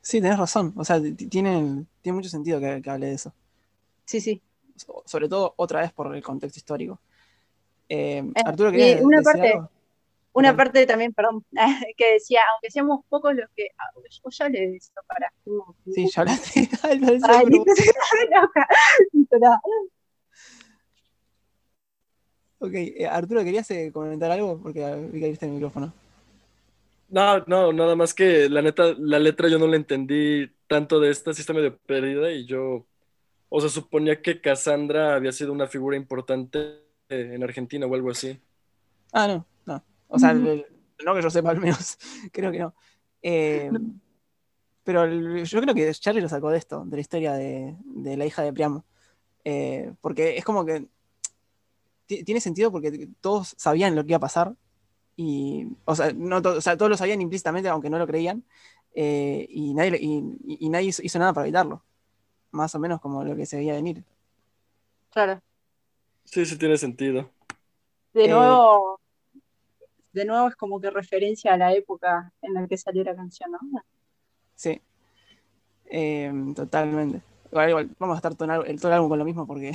[0.01, 0.73] sí, tenés razón.
[0.77, 3.33] O sea, tiene, tiene mucho sentido que, que hable de eso.
[4.05, 4.41] Sí, sí.
[4.77, 6.99] So- Sobre todo, otra vez, por el contexto histórico.
[7.89, 9.71] Eh, Eh, Arturo, ¿querías una decir parte- algo?
[10.35, 11.45] Una parte también, perdón,
[11.97, 13.69] que decía, aunque seamos pocos los que.
[13.77, 15.33] ah, Yo ya le eso para.
[15.93, 16.69] Sí, ya hablaste.
[16.83, 17.45] Ay, Ay,
[19.41, 19.61] nada.
[22.61, 24.59] Ok, eh, Arturo, ¿querías eh, comentar algo?
[24.61, 25.93] Porque ah, vi que abriste el micrófono.
[27.09, 31.11] No, no, nada más que la neta, la letra yo no la entendí tanto de
[31.11, 32.87] esta, sí está medio perdida y yo,
[33.49, 38.39] o sea, suponía que Cassandra había sido una figura importante en Argentina o algo así.
[39.13, 39.83] Ah, no, no.
[40.09, 40.67] O sea, el-
[41.05, 41.97] no que yo sepa al menos.
[42.33, 42.75] Creo que no.
[43.23, 43.71] Eh,
[44.85, 48.17] pero el- yo creo que Charlie lo sacó de esto, de la historia de, de
[48.17, 48.85] la hija de Priamo.
[49.45, 50.87] Eh, porque es como que
[52.07, 54.55] ti- tiene sentido porque todos sabían lo que iba a pasar.
[55.19, 58.45] Y, o sea, no to- o sea, todos lo sabían implícitamente, aunque no lo creían.
[58.95, 61.83] eh, y nadie, y, nadie hizo, hizo nada para evitarlo.
[62.53, 64.05] Más o menos como lo que se veía venir.
[65.13, 65.41] Claro.
[66.25, 67.31] Sí, sí tiene sentido.
[68.15, 69.01] De Eh, nuevo,
[70.13, 73.51] de nuevo es como que referencia a la época en la que salió la canción,
[73.53, 73.59] ¿no?
[74.57, 74.81] Sí.
[75.87, 77.23] Eh, totalmente.
[77.51, 79.73] Igual, igual, vamos a estar todo el, todo el álbum con lo mismo porque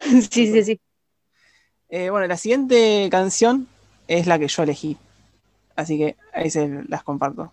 [0.30, 0.80] Sí, sí, sí.
[1.90, 3.68] Eh, bueno, la siguiente canción
[4.08, 4.96] es la que yo elegí.
[5.76, 7.52] Así que ahí se las comparto.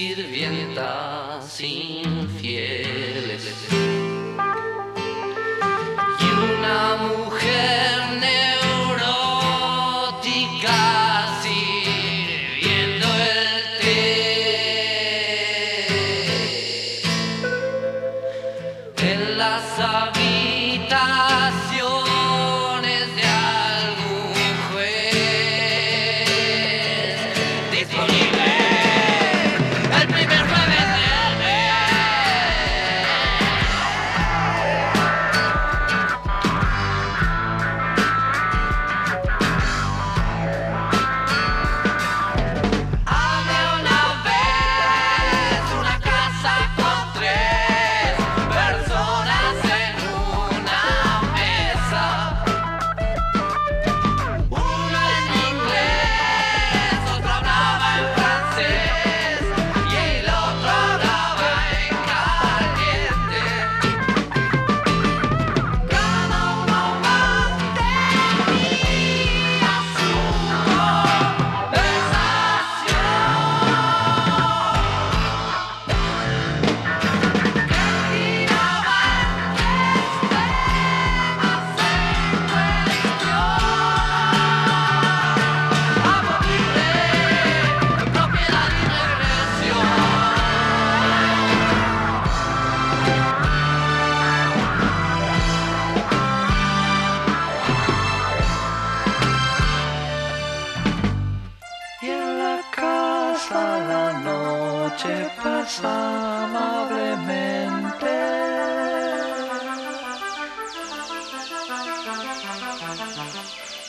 [0.00, 1.60] Sus sirvientas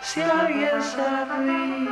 [0.00, 1.88] Si alguien se ríe.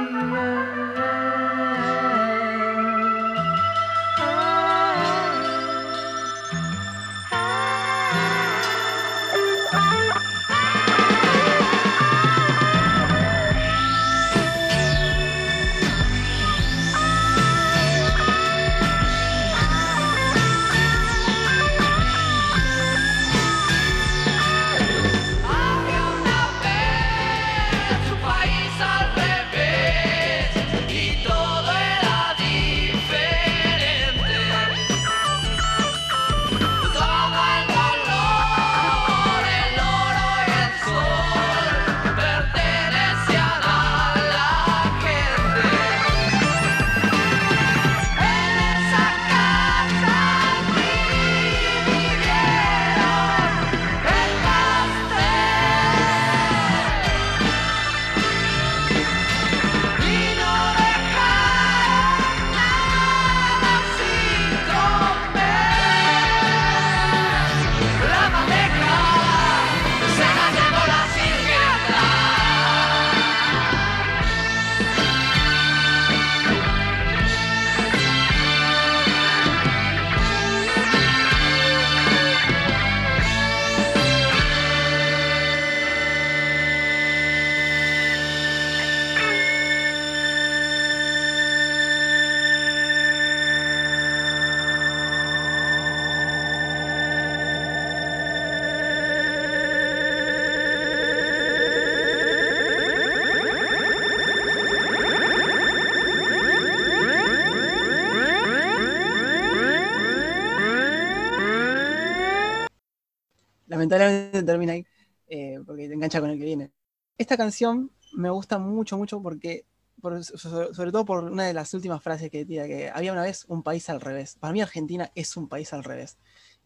[113.89, 114.87] Lamentablemente termina ahí,
[115.28, 116.72] eh, porque te engancha con el que viene.
[117.18, 119.64] Esta canción me gusta mucho, mucho porque,
[120.01, 123.22] por- so- sobre todo por una de las últimas frases que tira, que había una
[123.22, 124.37] vez un país al revés.
[124.41, 126.18] Para mí Argentina es un país al revés,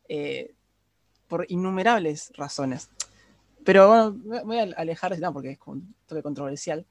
[0.09, 0.55] eh,
[1.29, 2.91] por innumerables razones.
[3.64, 6.87] Pero bueno, voy a alejar tema porque es un toque controversial.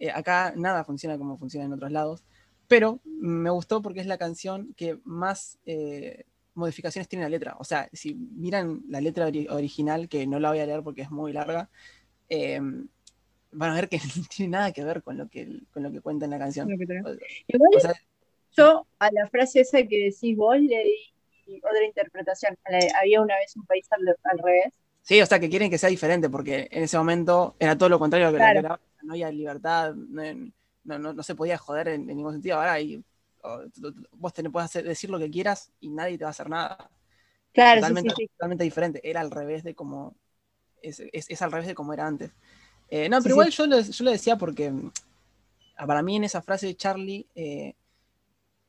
[0.00, 2.24] Eh, acá nada funciona como funciona en otros lados,
[2.68, 5.58] pero me gustó porque es la canción que más
[6.58, 7.56] modificaciones tiene la letra.
[7.58, 11.02] O sea, si miran la letra ori- original, que no la voy a leer porque
[11.02, 11.70] es muy larga,
[12.28, 12.60] eh,
[13.52, 16.00] van a ver que no tiene nada que ver con lo que, con lo que
[16.00, 16.68] cuenta en la canción.
[16.70, 17.94] O- Igual o sea,
[18.56, 20.84] yo a la frase esa que decís vos le
[21.46, 22.56] di otra interpretación.
[22.68, 24.72] La había una vez un país al, al revés.
[25.02, 27.98] Sí, o sea, que quieren que sea diferente, porque en ese momento era todo lo
[27.98, 28.58] contrario a lo que Claro.
[28.58, 30.22] era, no había libertad, no,
[30.84, 32.56] no- no- se podía joder en, en ningún sentido.
[32.58, 33.02] Ahora hay-
[34.12, 36.90] vos te puedes hacer, decir lo que quieras y nadie te va a hacer nada.
[37.52, 38.28] Claro, totalmente, sí, sí.
[38.28, 39.00] totalmente diferente.
[39.08, 40.14] Era al revés de como.
[40.82, 42.30] Es, es- es al revés de como era antes.
[42.88, 44.72] Eh, no, Sí, pero igual yo lo, yo lo decía porque
[45.76, 47.74] ah, para mí en esa frase de Charlie, eh,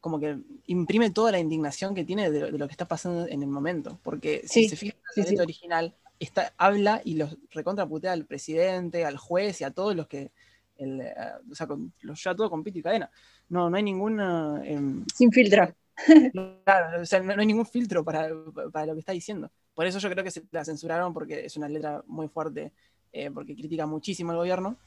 [0.02, 3.28] como que imprime toda la indignación que tiene de, lo- de lo que está pasando
[3.28, 4.00] en el momento.
[4.04, 5.30] Porque si se fijan en sí.
[5.32, 10.08] letra original, está, habla y los recontraputea al presidente, al juez y a todos los
[10.08, 10.32] que.
[10.80, 11.14] El, eh,
[11.52, 13.10] o sea, con, lleva todo con pito y cadena.
[13.50, 14.62] No, no hay ninguna.
[14.66, 15.74] em, Sin filtro.
[16.34, 18.30] Claro, o sea, no, no hay ningún filtro para,
[18.72, 19.52] para lo que está diciendo.
[19.74, 22.72] Por eso yo creo que se la censuraron porque es una letra muy fuerte,
[23.12, 24.78] eh, porque critica muchísimo al gobierno.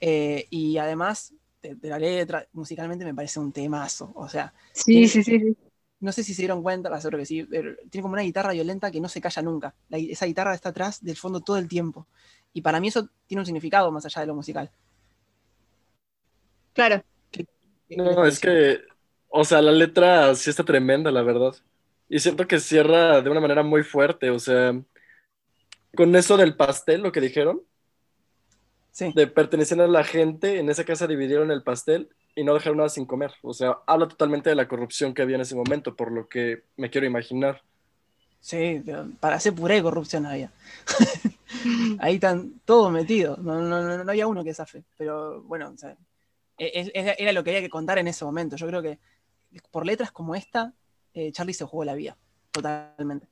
[0.00, 4.12] Eh, y además, de, de la letra, musicalmente me parece un temazo.
[4.14, 5.56] O sea, Sí, Tiene- sí, sí,
[6.00, 8.90] no sé si se dieron cuenta, seguro que sí, pero tiene como una guitarra violenta
[8.90, 9.74] que no se calla nunca.
[9.88, 12.06] La esa guitarra está atrás del fondo todo el tiempo.
[12.52, 14.70] Y para mí eso tiene un significado más allá de lo musical.
[16.74, 17.02] Claro.
[17.88, 18.80] No, es que,
[19.28, 21.54] o sea, la letra sí está tremenda, la verdad.
[22.08, 24.80] Y siento que cierra de una manera muy fuerte, o sea,
[25.96, 27.62] con eso del pastel, lo que dijeron,
[28.92, 29.12] Sí.
[29.14, 32.88] de pertenecer a la gente, en esa casa dividieron el pastel y no dejaron nada
[32.88, 33.32] sin comer.
[33.42, 36.64] O sea, habla totalmente de la corrupción que había en ese momento, por lo que
[36.76, 37.62] me quiero imaginar.
[38.40, 38.82] Sí,
[39.20, 40.50] para hacer puré de corrupción había.
[41.98, 43.38] Ahí están todos metidos.
[43.38, 44.82] No, no, no, no había uno que zafe.
[44.96, 45.96] Pero bueno, o sea,
[46.60, 48.56] era lo que había que contar en ese momento.
[48.56, 48.98] Yo creo que
[49.70, 50.74] por letras como esta,
[51.14, 52.16] eh, Charlie se jugó la vida.
[52.52, 53.26] Totalmente.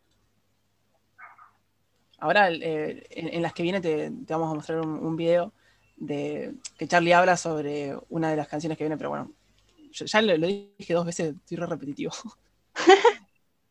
[2.18, 5.52] Ahora, eh, en, las que viene, te, vamos a mostrar un, video
[5.96, 9.30] de que Charlie habla sobre una de las canciones que viene, pero bueno,
[9.92, 12.12] yo ya lo, dije dos veces, estoy re repetitivo.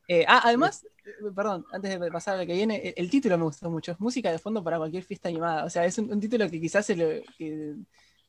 [0.10, 0.88] Eh, ah, además,
[1.36, 3.92] perdón, antes de pasar a lo que viene, el, título me gustó mucho.
[3.92, 5.66] Es música de fondo para cualquier fiesta animada.
[5.66, 7.22] O sea, es un, título que quizás se lo-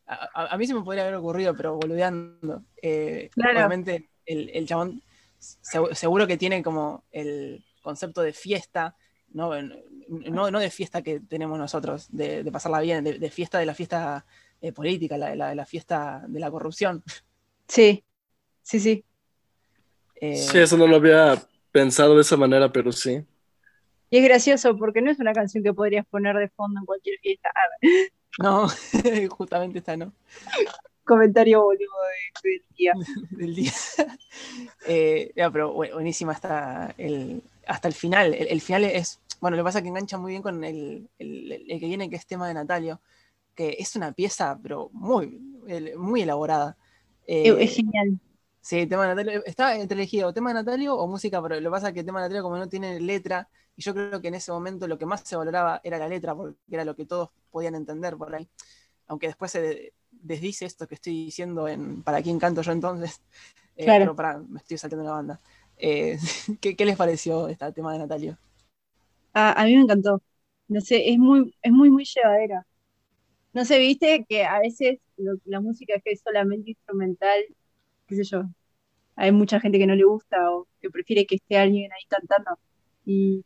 [0.08, 2.64] a, mí se me podría haber ocurrido, pero boludeando.
[2.80, 3.58] Eh, Claro.
[3.58, 5.02] Obviamente, el, el chabón
[5.38, 8.96] segu- seguro que tiene como el concepto de fiesta,
[9.30, 13.58] no, no, no de fiesta que tenemos nosotros, de, de pasarla bien, de, de fiesta
[13.58, 14.24] de la fiesta
[14.60, 17.02] eh, política, la, la- la fiesta de la corrupción.
[17.68, 18.04] Sí,
[18.62, 19.04] sí, sí.
[20.20, 21.34] Eh, Sí, eso no lo había
[21.70, 23.22] pensado de esa manera, pero sí.
[24.10, 27.18] Y es gracioso porque no es una canción que podrías poner de fondo en cualquier
[27.20, 27.50] fiesta.
[28.36, 28.68] No,
[29.30, 30.12] justamente esta no.
[31.04, 31.92] comentario boludo
[32.42, 32.92] de, del día.
[33.30, 33.72] del día.
[34.86, 38.34] Eh, ya, pero bu- buenísima hasta el, hasta el final.
[38.34, 41.08] El, el final es, bueno, lo que pasa es que engancha muy bien con el,
[41.18, 43.00] el- que viene, que es tema de Natalio,
[43.54, 45.28] que es una pieza, pero muy,
[45.98, 46.76] muy elaborada.
[47.26, 48.18] Eh, Es genial.
[48.60, 49.44] Sí, tema de Natalio.
[49.46, 52.06] Está entre elegido tema de Natalio o música, pero lo que pasa es que el
[52.06, 54.98] tema de Natalio, como no tiene letra, y yo creo que en ese momento lo
[54.98, 58.34] que más se valoraba era la letra, porque era lo que todos podían entender por
[58.34, 58.48] ahí.
[59.06, 63.22] Aunque después se desdice esto que estoy diciendo en ¿Para quién canto yo entonces?
[63.80, 63.98] Eh, Claro.
[63.98, 65.40] Pero pará, me estoy saltando la banda.
[65.76, 66.18] Eh,
[66.60, 68.38] ¿qué, qué les pareció este tema de Natalio?
[69.32, 70.22] A, a mí me encantó.
[70.68, 72.66] No sé, es muy, es muy, muy llevadera.
[73.54, 77.40] No sé, viste que a veces lo- la música que es solamente instrumental,
[78.08, 78.44] qué sé yo,
[79.14, 82.58] hay mucha gente que no le gusta o que prefiere que esté alguien ahí cantando.
[83.04, 83.44] Y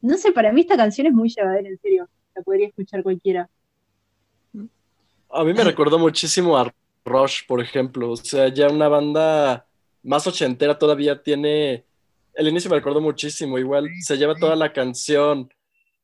[0.00, 2.08] no sé, para mí esta canción es muy llevadera, en serio.
[2.34, 3.48] La podría escuchar cualquiera.
[5.30, 6.72] A mí me recordó muchísimo a
[7.04, 8.12] Rush, por ejemplo.
[8.12, 9.66] O sea, ya una banda
[10.02, 11.84] más ochentera todavía tiene.
[12.32, 13.58] El inicio me recordó muchísimo.
[13.58, 15.52] Igual se lleva toda la canción.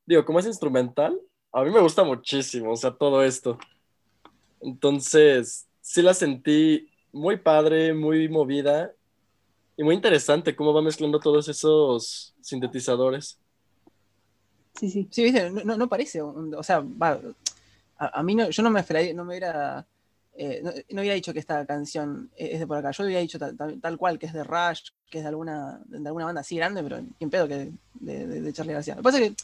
[0.05, 1.17] Digo, como es instrumental,
[1.53, 2.73] a mí me gusta muchísimo.
[2.73, 3.57] O sea, todo esto.
[4.59, 8.91] Entonces, sí la sentí muy padre, muy movida
[9.77, 13.39] y muy interesante cómo va mezclando todos esos sintetizadores.
[14.75, 15.07] Sí, sí.
[15.09, 16.83] Sí, viste, no, no- parece, o sea,
[17.97, 19.85] a, mí no, yo no me no me hubiera,
[20.35, 23.39] eh, no, no hubiera dicho que esta canción es de por acá, yo hubiera dicho
[23.39, 26.83] tal, cual, que es de Rush, que es de alguna, de alguna banda así grande,
[26.83, 28.95] pero ni pedo que de, de, Charlie García.
[28.95, 29.35] Lo que pasa es que,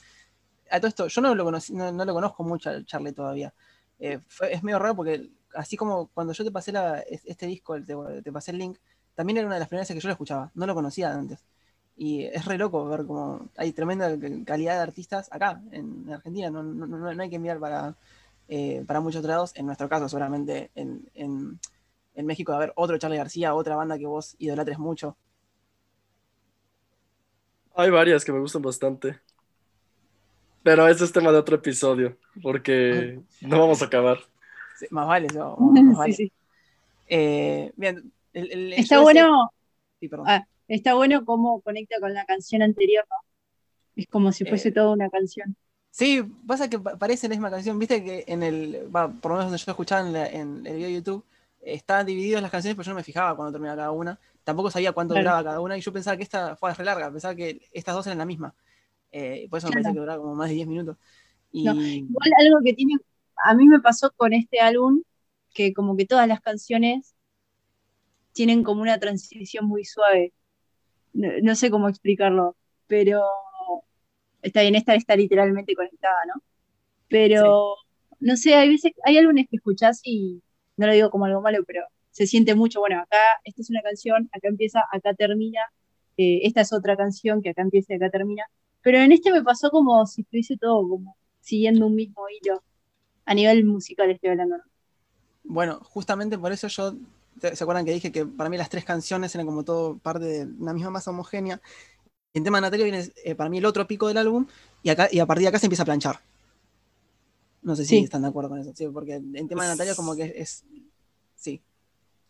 [0.70, 3.54] a todo esto, yo no lo, conocí, no, no lo conozco mucho a Charlie todavía.
[3.98, 7.76] Eh, fue- es medio raro porque, así como cuando yo te pasé la- este disco,
[7.84, 8.78] te, te pasé el link,
[9.16, 11.40] también era una de las primeras veces que yo lo escuchaba, no lo conocía antes.
[11.98, 14.10] Y es re loco ver como hay tremenda
[14.46, 16.50] calidad de artistas acá, en Argentina.
[16.50, 17.96] No, no- no- no hay que enviar para,
[18.48, 19.52] eh, para muchos lados.
[19.56, 21.60] En nuestro caso, seguramente en, en-
[22.16, 25.18] en México va a haber otro Charlie García, otra banda que vos idolatres mucho.
[27.76, 29.20] Hay varias que me gustan bastante.
[30.64, 34.20] Pero ese es tema de otro episodio, porque no vamos a acabar.
[34.82, 36.14] Sí, más vale, más vale.
[36.14, 36.32] Sí, sí.
[37.08, 39.52] Eh, bien, el- el- Está yo bueno,
[40.00, 40.26] sí, perdón.
[40.30, 43.16] ah, está bueno cómo conecta con la canción anterior, ¿no?
[43.96, 45.56] Es como si fuese Eh, toda una canción.
[45.92, 47.78] Sí, pasa que pa- parece la misma canción.
[47.78, 50.88] Viste que en el, por lo menos donde yo escuchaba en, la- en el video
[50.88, 51.26] de YouTube,
[51.62, 54.18] estaban divididas las canciones, pero yo no me fijaba cuando terminaba cada una.
[54.46, 55.26] Tampoco sabía cuánto Claro.
[55.26, 58.08] duraba cada una y yo pensaba que esta fue re larga, pensaba que estas dos
[58.08, 58.56] eran la misma.
[59.12, 59.84] Eh, por eso me Claro.
[59.84, 60.96] parece que duraba como más de 10 minutos.
[61.52, 62.96] Y No, Igual algo que tiene,
[63.44, 65.04] a mí me pasó con este álbum,
[65.54, 67.16] que como que todas las canciones
[68.34, 70.34] tienen como una transición muy suave.
[71.14, 72.56] No, no sé cómo explicarlo,
[72.88, 73.22] pero
[74.42, 76.42] está bien, esta está literalmente conectada, ¿no?
[77.10, 77.76] Pero,
[78.20, 80.42] no sé, hay veces, hay álbumes que escuchás y
[80.78, 83.82] no lo digo como algo malo, pero se siente mucho, bueno, acá esta es una
[83.82, 85.62] canción, acá empieza, acá termina,
[86.18, 88.44] eh, esta es otra canción que acá empieza y acá termina.
[88.82, 92.64] Pero en este me pasó como si estuviese todo como siguiendo un mismo hilo.
[93.32, 94.64] A nivel musical estoy hablando, ¿no?
[95.44, 96.96] bueno, justamente por eso yo,
[97.42, 100.46] ¿se acuerdan que dije que para mí las tres canciones eran como todo parte de
[100.60, 101.62] una misma masa homogénea?
[102.34, 104.46] En tema de Natalia viene eh, para mí el otro pico del álbum
[104.84, 106.20] y, acá, y a partir de acá se empieza a planchar.
[107.62, 108.04] No sé si Sí.
[108.04, 110.66] están de acuerdo con eso, sí, porque en tema de Natalia como que es, es-
[111.36, 111.62] sí,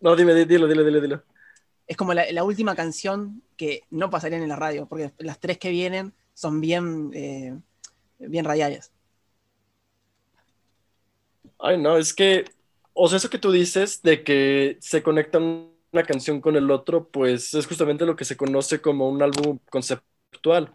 [0.01, 1.23] No, dime, di- dilo, dilo, dilo, dilo.
[1.87, 5.57] es como la, la última canción que no pasarían en la radio, porque las tres
[5.57, 7.57] que vienen son bien, eh,
[8.19, 8.91] bien radiales.
[11.61, 12.45] Ay, no, es que,
[12.93, 17.07] o sea, eso que tú dices de que se conectan una canción con el otro,
[17.09, 20.71] pues es justamente lo que se conoce como un álbum conceptual.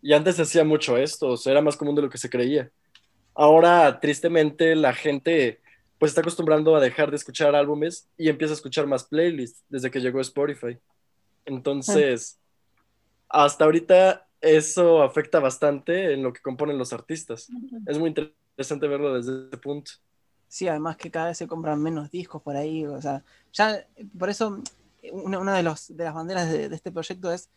[0.00, 2.30] Y antes se hacía mucho esto, o sea, era más común de lo que se
[2.30, 2.70] creía.
[3.34, 5.60] Ahora, tristemente, la gente
[5.98, 9.90] pues está acostumbrando a dejar de escuchar álbumes y empieza a escuchar más playlists desde
[9.90, 10.78] que llegó Spotify.
[11.44, 12.38] Entonces,
[13.28, 17.50] hasta ahorita eso afecta bastante en lo que componen los artistas.
[17.86, 18.47] Es muy interesante
[18.88, 19.92] verlo desde ese punto.
[20.48, 23.86] Sí, además que cada vez se compran menos discos por ahí, o sea, ya
[24.18, 24.62] por eso
[25.12, 27.48] una, de, las banderas de, este proyecto es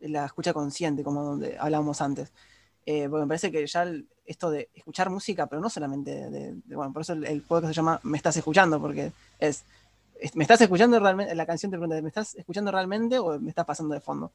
[0.00, 2.32] la escucha consciente, como donde hablábamos antes.
[2.84, 3.86] Eh, porque me parece que ya
[4.24, 8.00] esto de escuchar música, pero no solamente de, bueno, por eso el, podcast se llama
[8.02, 9.64] Me estás escuchando, porque es,
[10.20, 11.34] es- ¿me estás escuchando realmente?
[11.34, 14.32] La canción te pregunta, ¿me estás escuchando realmente o me estás pasando de fondo?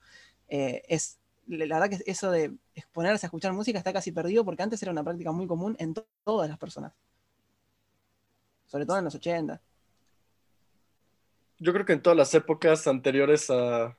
[0.47, 1.17] Eh, es,
[1.47, 4.91] la verdad que eso de exponerse a escuchar música está casi perdido porque antes era
[4.91, 6.93] una práctica muy común en to- todas las personas.
[8.65, 9.61] Sobre todo en los 80.
[11.59, 13.97] Yo creo que en todas las épocas anteriores a,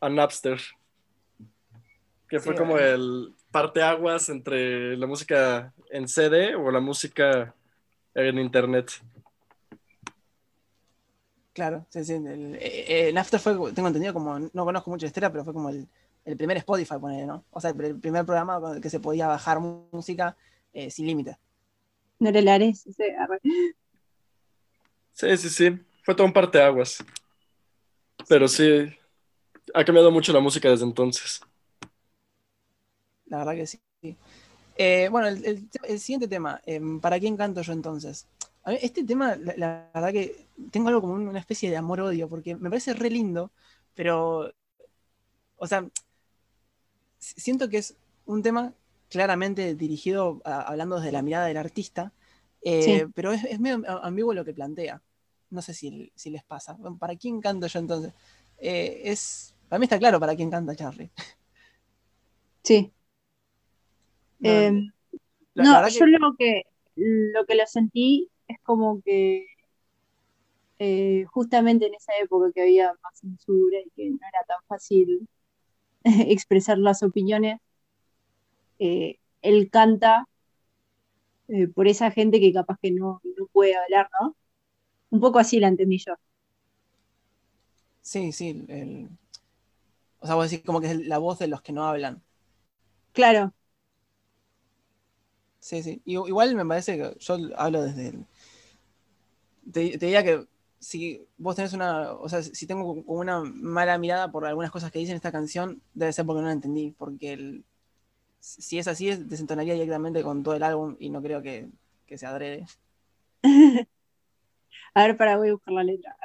[0.00, 0.60] a Napster,
[2.28, 2.86] que fue como bueno.
[2.86, 7.54] el parteaguas entre la música en CD o la música
[8.14, 8.90] en internet.
[11.54, 12.14] Claro, sí, sí.
[12.14, 15.52] El, eh, eh, Napster fue, tengo entendido, como, no conozco mucho de historia, pero fue
[15.54, 15.88] como el,
[16.26, 17.44] el primer Spotify, ponele, ¿no?
[17.50, 20.36] O sea, el, el primer programa con el que se podía bajar música
[20.72, 21.38] eh, sin límite.
[22.18, 23.40] No era el Ares, ese, arre.
[25.12, 25.78] Sí, sí, sí.
[26.02, 27.04] Fue todo un parteaguas.
[28.28, 28.86] Pero sí,
[29.74, 31.40] ha cambiado mucho la música desde entonces.
[33.26, 33.80] La verdad que sí.
[34.76, 38.26] Eh, bueno, el, el- el siguiente tema, em, ¿para quién canto yo entonces?
[38.64, 42.56] A este tema, la, la verdad que tengo algo como una especie de amor-odio, porque
[42.56, 43.50] me parece re lindo,
[43.94, 44.52] pero,
[45.56, 45.86] o sea,
[47.18, 47.96] siento que es
[48.26, 48.72] un tema
[49.10, 52.12] claramente dirigido, a- hablando desde la mirada del artista,
[52.62, 53.12] eh, Sí.
[53.14, 55.02] pero es, es medio ambiguo lo que plantea.
[55.50, 56.72] No sé si, si les pasa.
[56.74, 58.12] Bueno, ¿Para quién canto yo entonces?
[58.58, 61.10] Eh, es, para mí está claro para quién canta Charlie.
[62.62, 62.90] Sí.
[64.38, 64.90] No, Em,
[65.54, 66.62] la- no, yo que- lo que
[66.96, 69.46] lo que lo sentí es como que
[70.78, 75.28] eh, justamente en esa época que había más censura y que no era tan fácil
[76.04, 77.60] expresar las opiniones,
[78.78, 80.26] eh, él canta
[81.48, 84.36] eh, por esa gente que capaz que no, no puede hablar, ¿no?
[85.10, 86.14] Un poco así la entendí yo.
[88.02, 88.64] Sí, sí.
[88.68, 89.08] el-
[90.18, 92.20] O sea, vos decís como que es la voz de los que no hablan.
[93.12, 93.54] Claro,
[95.60, 96.02] Sí, sí.
[96.04, 98.26] Igual me parece que yo hablo desde el...
[99.72, 100.46] Te, te diría que
[100.78, 102.12] si vos tenés una...
[102.12, 105.32] O sea, si tengo como una mala mirada por algunas cosas que dice en esta
[105.32, 106.94] canción, debe ser porque no la entendí.
[106.98, 107.64] Porque el-
[108.40, 111.68] si es así, es- desentonaría directamente con todo el álbum y no creo que,
[112.06, 112.66] que se adrede.
[114.94, 116.16] a ver, para voy a buscar la letra.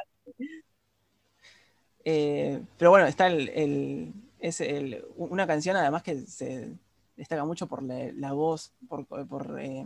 [2.05, 6.73] Eh, pero bueno, está el, el- es el- una canción además que se
[7.17, 9.85] destaca mucho por la, la voz, por, por, eh,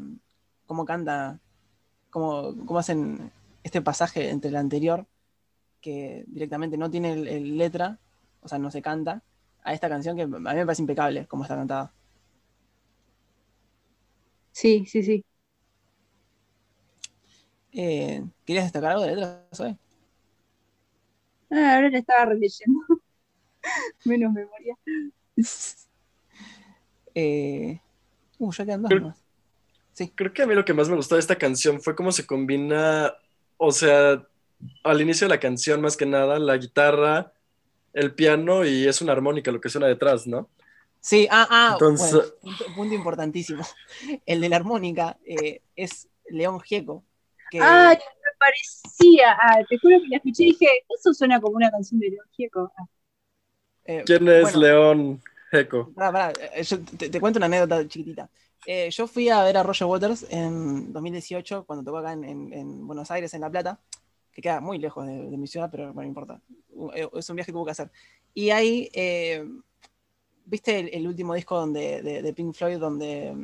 [0.68, 1.40] cómo canta,
[2.12, 3.32] cómo, cómo hacen
[3.64, 5.08] este pasaje entre el anterior,
[5.82, 8.00] que directamente no tiene el, el letra,
[8.42, 9.24] o sea, no se canta,
[9.64, 11.94] a esta canción que a mí me parece impecable como está cantada.
[14.52, 15.26] Sí, sí, sí.
[17.72, 19.78] Eh, ¿Querías destacar algo de letra, Zoe?
[21.52, 22.80] Ah, ahora la estaba releyendo.
[24.06, 24.78] Menos memoria.
[27.16, 27.80] Eh,
[28.40, 29.24] uh, ya quedan dos Creo- nomás.
[30.16, 32.26] Creo que a mí lo que más me gustó de esta canción fue cómo se
[32.26, 33.14] combina,
[33.66, 34.26] o sea,
[34.84, 37.32] al inicio de la canción más que nada, la guitarra,
[37.94, 40.50] el piano y es una armónica lo que suena detrás, ¿no?
[41.00, 43.64] Sí, ah, ah, Entonces- bueno, punto, punto importantísimo.
[44.26, 47.04] El de la armónica eh, es León Gieco.
[47.52, 49.38] Que, Ay, me parecía.
[49.40, 52.26] Ah, te juro que la escuché y dije, eso suena como una canción de León
[52.32, 52.72] Gieco.
[52.78, 52.86] Ah,
[53.86, 55.22] eh, ¿Quién es bueno, León
[55.96, 58.30] pará, eh, yo te, te cuento una anécdota chiquitita.
[58.66, 62.54] Eh, yo fui a ver a Roger Waters en 2018, cuando tocó acá en, en-
[62.54, 63.80] en Buenos Aires, en La Plata,
[64.32, 66.42] que queda muy lejos de, de mi ciudad, pero bueno, no importa.
[66.72, 67.92] U- eh, Es un viaje que tuvo que hacer.
[68.34, 69.46] Y ahí, eh,
[70.46, 73.36] ¿viste el, el último disco donde, de, de Pink Floyd donde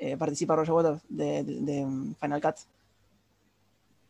[0.00, 1.86] eh, participa Roger Waters de, de- de
[2.20, 2.56] Final Cut?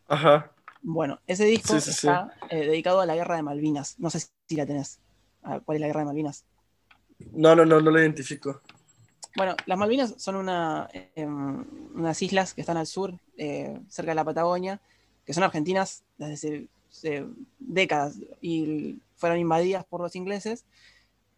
[0.08, 0.50] Ajá.
[0.82, 2.06] Bueno, ese disco Sí, sí, sí.
[2.08, 3.98] está dedicado a la guerra de Malvinas.
[3.98, 4.98] No sé si la tenés.
[5.42, 6.44] Ah, ¿Cuál es la guerra de Malvinas?
[7.32, 8.60] No, no, no, no lo identifico.
[9.36, 10.36] Bueno, las Malvinas son
[11.16, 14.80] em, unas islas que están al sur, eh, cerca de la Patagonia,
[15.24, 17.26] que son argentinas desde hace
[17.58, 20.64] décadas y fueron invadidas por los ingleses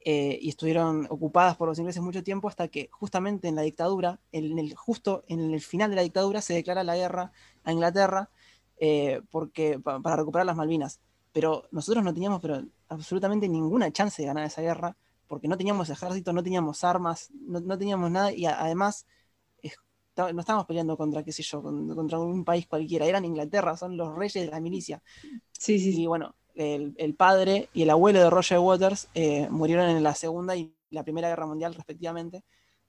[0.05, 4.21] eh, y estuvieron ocupadas por los ingleses mucho tiempo hasta que justamente en la dictadura,
[4.33, 7.33] en el, justo en el final de la dictadura, se declara la guerra
[7.65, 8.31] a Inglaterra
[8.79, 11.01] eh, porque, pa- para recuperar las Malvinas.
[11.33, 14.97] Pero nosotros no teníamos pero, absolutamente ninguna chance de ganar esa guerra
[15.29, 19.07] porque no teníamos ejército, no teníamos armas, no, no teníamos nada y a- además
[20.17, 23.97] no estábamos peleando contra, qué sé yo, con- contra un país cualquiera, eran Inglaterra, son
[23.97, 25.03] los reyes de la milicia.
[25.53, 26.03] Sí, sí, sí.
[26.03, 30.15] Y bueno, el, el padre y el abuelo de Roger Waters eh, murieron en la
[30.15, 32.45] Segunda y la Primera Guerra Mundial respectivamente,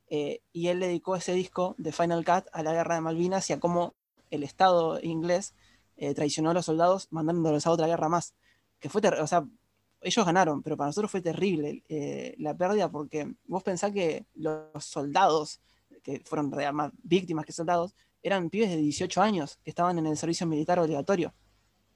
[0.09, 3.53] eh, y él dedicó ese disco de Final Cut a la Guerra de Malvinas y
[3.53, 3.93] a cómo
[4.31, 5.53] el Estado inglés
[5.97, 8.35] eh, traicionó a los soldados mandándolos a otra guerra más.
[8.79, 9.45] Que fue, o sea,
[10.01, 14.83] ellos ganaron, pero para nosotros fue terrible eh, la pérdida porque vos pensás que los
[14.85, 15.61] soldados,
[16.03, 20.07] que fueron real- más víctimas que soldados, eran pibes de 18 años que estaban en
[20.07, 21.33] el servicio militar obligatorio.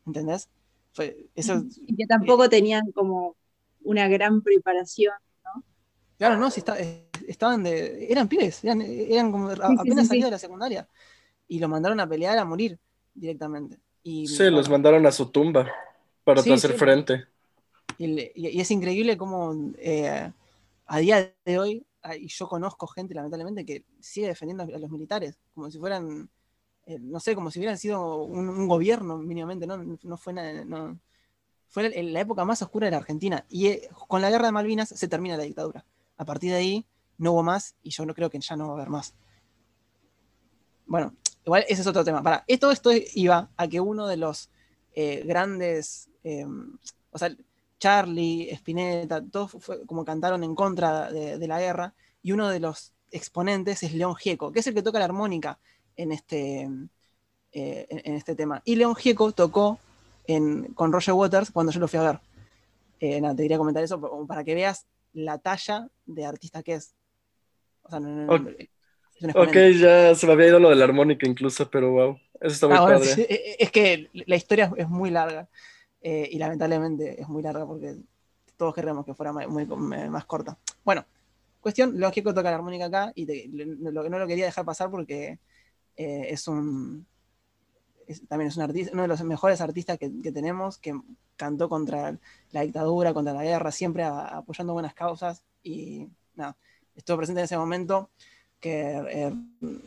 [0.06, 0.50] ¿Entendés?
[0.94, 3.36] Fue, eso, Y que tampoco tenían como
[3.84, 5.14] una gran preparación.
[6.18, 8.08] claro, no, si está- eh, estaban de.
[8.12, 10.26] Eran pibes, eran, eran como sí, apenas sí, salidos sí.
[10.26, 10.88] de la secundaria.
[11.48, 12.80] Y lo mandaron a pelear a morir
[13.14, 13.80] directamente.
[14.04, 15.72] Y, Sí, los mandaron a su tumba
[16.24, 16.78] para Sí, hacer sí.
[16.78, 17.26] frente.
[18.02, 20.32] Y, es increíble cómo eh,
[20.88, 24.90] a día de hoy, ah, y yo conozco gente lamentablemente que sigue defendiendo a los
[24.90, 26.30] militares, como si fueran,
[26.88, 29.78] eh, no sé, como si hubieran sido un, gobierno mínimamente, ¿no?
[30.02, 31.00] No fue nada, no.
[31.68, 33.46] Fue la, época más oscura de la Argentina.
[33.50, 35.86] Y eh, con la guerra de Malvinas se termina la dictadura.
[36.18, 36.86] A partir de ahí
[37.18, 39.14] no hubo más y yo no creo que ya no va a haber más.
[40.86, 41.16] Bueno,
[41.46, 42.22] igual ese es otro tema.
[42.22, 44.50] Para, esto, esto iba a que uno de los
[45.24, 46.10] grandes,
[47.12, 47.34] o sea,
[47.82, 52.60] Charlie, Spinetta, todos fue- como cantaron en contra de, de la guerra, y uno de
[52.60, 55.58] los exponentes es León Gieco, que es el que toca la armónica
[55.96, 56.70] en este,
[57.52, 58.62] eh, en, en este tema.
[58.66, 59.80] Y León Gieco tocó
[60.28, 62.20] en- con Roger Waters cuando yo lo fui a ver.
[63.00, 66.94] Eh, nada, te quería comentar eso para que veas la talla de artista que es.
[67.82, 69.56] O sea, no- no- no- Ok.
[69.56, 72.68] es ya se me había ido lo de la armónica incluso, pero wow, eso está
[72.68, 73.56] muy Ah, bueno, padre.
[73.60, 75.50] es que la historia es muy larga
[76.02, 77.96] eh, y lamentablemente es muy larga porque
[78.58, 80.58] todos querríamos que fuera muy, muy- más corta.
[80.84, 81.06] Bueno,
[81.60, 85.40] cuestión, lógico toca la armónica acá y te- lo- no lo quería dejar pasar porque
[85.98, 87.06] eh, es un
[88.08, 91.00] es- también es un artista, uno de los mejores artistas que, que tenemos, que
[91.36, 92.18] cantó contra
[92.52, 96.58] la dictadura, contra la guerra, siempre a- apoyando buenas causas y nada,
[96.96, 98.10] estuvo presente en ese momento
[98.60, 99.34] que eh,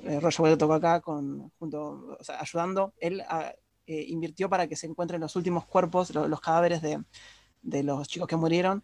[0.04, 3.52] eh, Roger Waters tocó acá con, junto, o sea, ayudando, él ah,
[3.86, 7.02] eh, invirtió para que se encuentren los últimos cuerpos, lo- los, cadáveres de,
[7.62, 8.82] de los chicos que murieron,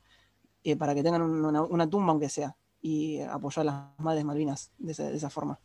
[0.64, 4.24] eh, para que tengan un- una, una tumba aunque sea, y apoyó a las madres
[4.24, 5.58] Malvinas de, esa- de esa forma.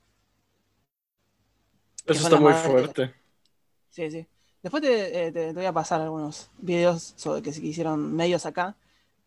[2.06, 3.14] Eso está muy fuerte.
[3.90, 4.28] Sí, sí.
[4.62, 8.14] Después te, eh, te- te voy a pasar algunos videos sobre que, se- que hicieron
[8.16, 8.76] medios acá,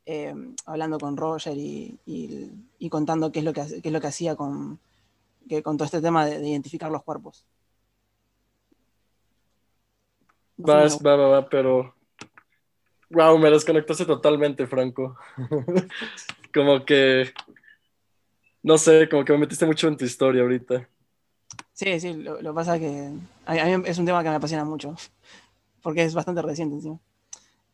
[0.06, 4.01] eh, hablando con Roger y, y- y contando qué es lo que, qué es lo
[4.01, 4.78] que hacía con,
[5.48, 7.44] que, con todo este tema de, de identificar los cuerpos.
[10.20, 11.94] No fue Vas, va, va, va, pero.
[13.10, 15.16] Wow, me desconectaste totalmente, Franco.
[16.55, 17.32] como que.
[18.62, 20.89] No sé, como que me metiste mucho en tu historia ahorita.
[21.72, 23.10] Sí, sí, lo, lo pasa que
[23.47, 24.94] a, mí- a mí es un tema que me apasiona mucho,
[25.82, 26.98] porque es bastante reciente encima.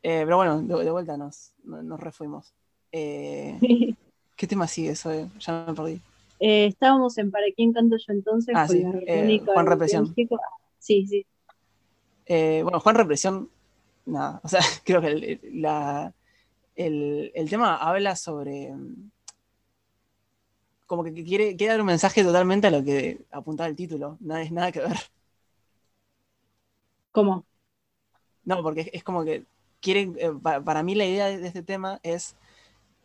[0.02, 2.52] Eh, pero bueno, de, de vuelta nos, nos, refuimos.
[2.92, 3.58] Eh,
[4.36, 5.10] ¿Qué tema sigue eso?
[5.10, 5.28] eh?
[5.40, 6.00] Ya me perdí.
[6.38, 8.54] Eh, estábamos en ¿Para quién canto yo entonces?
[8.56, 10.14] Ah, con sí, eh, Juan Represión.
[10.32, 10.36] Ah,
[10.78, 11.26] Sí, sí.
[12.26, 13.50] Eh, bueno, Juan Represión,
[14.06, 16.14] nada, o sea, creo que el, la-
[16.76, 18.72] el- el tema habla sobre.
[18.74, 19.10] mm,
[20.86, 24.16] Como que quiere, quiere dar un mensaje totalmente a lo que apuntaba el título.
[24.20, 24.96] Nada, es nada que ver.
[27.12, 27.46] ¿Cómo?
[28.44, 29.46] No, porque es, es como que
[29.80, 30.16] quieren.
[30.18, 32.36] eh, pa- para mí, la idea de, de este tema es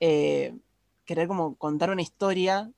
[0.02, 0.58] eh,
[1.06, 2.72] querer como contar una historia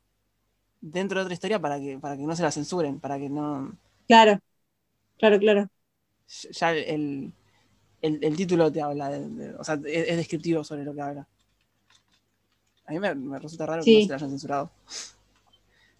[0.81, 3.77] dentro de otra historia para que, para que no se la censuren, para que no.
[4.07, 4.39] Claro,
[5.19, 5.69] claro, claro.
[6.51, 7.33] Ya el,
[8.01, 11.01] el- el título te habla, de, de- o sea, es, es descriptivo sobre lo que
[11.01, 11.27] habla.
[12.85, 13.95] A mí me, me resulta raro que Sí.
[13.95, 14.71] no se lo hayan censurado.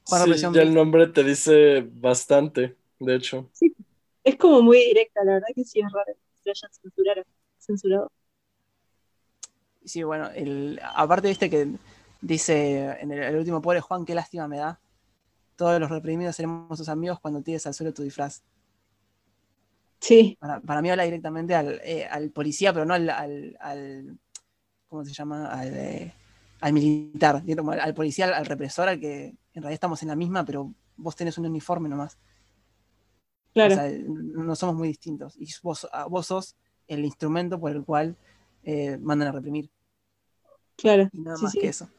[0.06, 3.50] Juan Sí, ya el nombre te dice bastante, de hecho.
[4.24, 7.24] Es como muy directa, la verdad que sí es raro que lo hayan censurado.
[7.60, 8.12] censurado.
[9.86, 11.68] Sí, bueno, el, aparte viste que
[12.22, 14.80] dice en el, el último pobre Juan, qué lástima me da.
[15.56, 18.44] Todos los reprimidos seremos tus amigos cuando tires al suelo tu disfraz.
[20.02, 24.20] Sí, Para, para mí habla directamente al, eh, al policía, pero no al, al, al-
[24.90, 25.48] ¿cómo se llama?
[25.48, 26.14] Al, eh,
[26.62, 30.16] al militar, al, al policía, al, al represor, al que en realidad estamos en la
[30.18, 32.18] misma, pero vos tenés un uniforme nomás.
[33.54, 33.76] claro.
[33.76, 35.36] O sea, no somos muy distintos.
[35.38, 36.56] Y vos, ah, vos sos
[36.88, 38.18] el instrumento por el cual
[38.64, 39.70] eh, mandan a reprimir.
[40.78, 41.10] claro.
[41.14, 41.60] Y nada Sí, más sí.
[41.60, 41.90] que eso.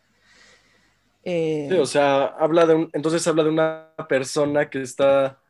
[1.24, 5.40] Eh, Sí, o sea, habla de un, entonces habla de una persona que está,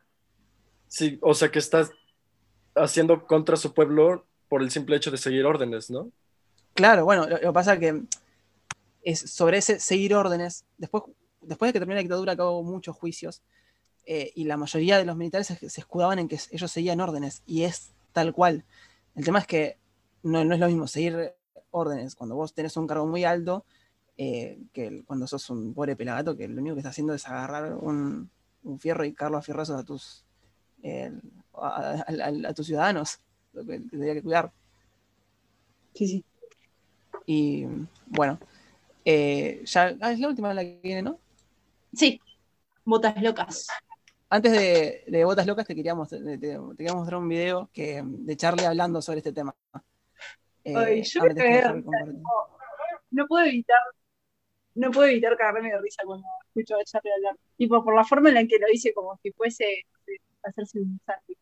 [0.87, 1.89] sí, o sea, que está
[2.75, 6.11] haciendo contra su pueblo por el simple hecho de seguir órdenes, ¿no?
[6.73, 8.03] Claro, bueno, lo, que pasa que
[9.03, 10.65] es sobre ese seguir órdenes.
[10.77, 11.03] Después,
[11.41, 13.41] después de que terminó la dictadura, acabó muchos juicios.
[14.05, 17.41] eh, y la mayoría de los militares se, escudaban en que ellos seguían órdenes.
[17.45, 18.65] Y es tal cual.
[19.15, 19.77] El tema es que
[20.23, 21.33] no, es lo mismo seguir
[21.71, 23.65] órdenes cuando vos tenés un cargo muy alto
[24.17, 27.73] eh, que cuando sos un pobre pelagato que lo único que está haciendo es agarrar
[27.73, 28.29] un,
[28.63, 30.23] un fierro y carlo a fierrazos a tus,
[30.83, 31.11] eh,
[31.55, 33.19] a, a- a- a tus ciudadanos,
[33.53, 34.51] lo que, tendría que cuidar.
[35.93, 36.25] Sí, sí.
[37.25, 37.65] Y
[38.07, 38.39] bueno,
[39.05, 41.19] eh, ya ah, es la última la que viene, ¿no?
[41.93, 42.19] Sí,
[42.83, 43.67] botas locas.
[44.29, 48.01] Antes de, de Botas Locas te quería, mostrar, te, te quería mostrar un video que,
[48.03, 49.55] de Charlie hablando sobre este tema.
[50.63, 51.83] Eh, Ay, yo me cagué no,
[53.11, 53.77] no puedo evitar,
[54.73, 57.35] no puedo evitar cagarme de risa cuando escucho a Charlie hablar.
[57.57, 60.99] Tipo, por la forma en la que lo dice, como si fuese eh, hacerse un
[61.05, 61.37] sándwich.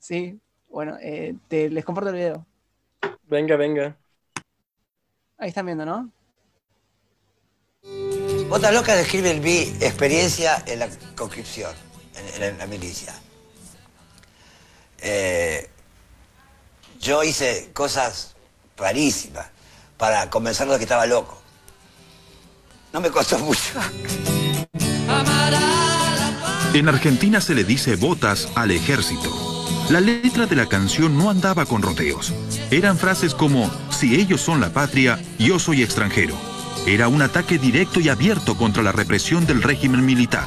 [0.00, 0.40] Sí,
[0.70, 2.46] bueno, eh, te, les comparto el video.
[3.28, 3.96] Venga, venga.
[5.38, 6.10] Ahí están viendo, ¿no?
[8.48, 11.72] Botas Locas describe mi experiencia en la conscripción,
[12.36, 13.14] en, en la milicia.
[14.98, 15.68] Eh,
[16.98, 18.34] yo hice cosas
[18.76, 19.46] rarísimas
[19.96, 21.40] para convencerlos de que estaba loco.
[22.92, 23.78] No me costó mucho.
[26.72, 29.49] En Argentina se le dice botas al ejército.
[29.90, 32.32] La letra de la canción no andaba con rodeos.
[32.70, 36.36] Eran frases como, si ellos son la patria, yo soy extranjero.
[36.86, 40.46] Era un ataque directo y abierto contra la represión del régimen militar.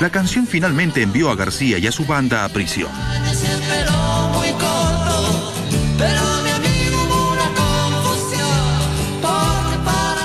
[0.00, 2.90] La canción finalmente envió a García y a su banda a prisión.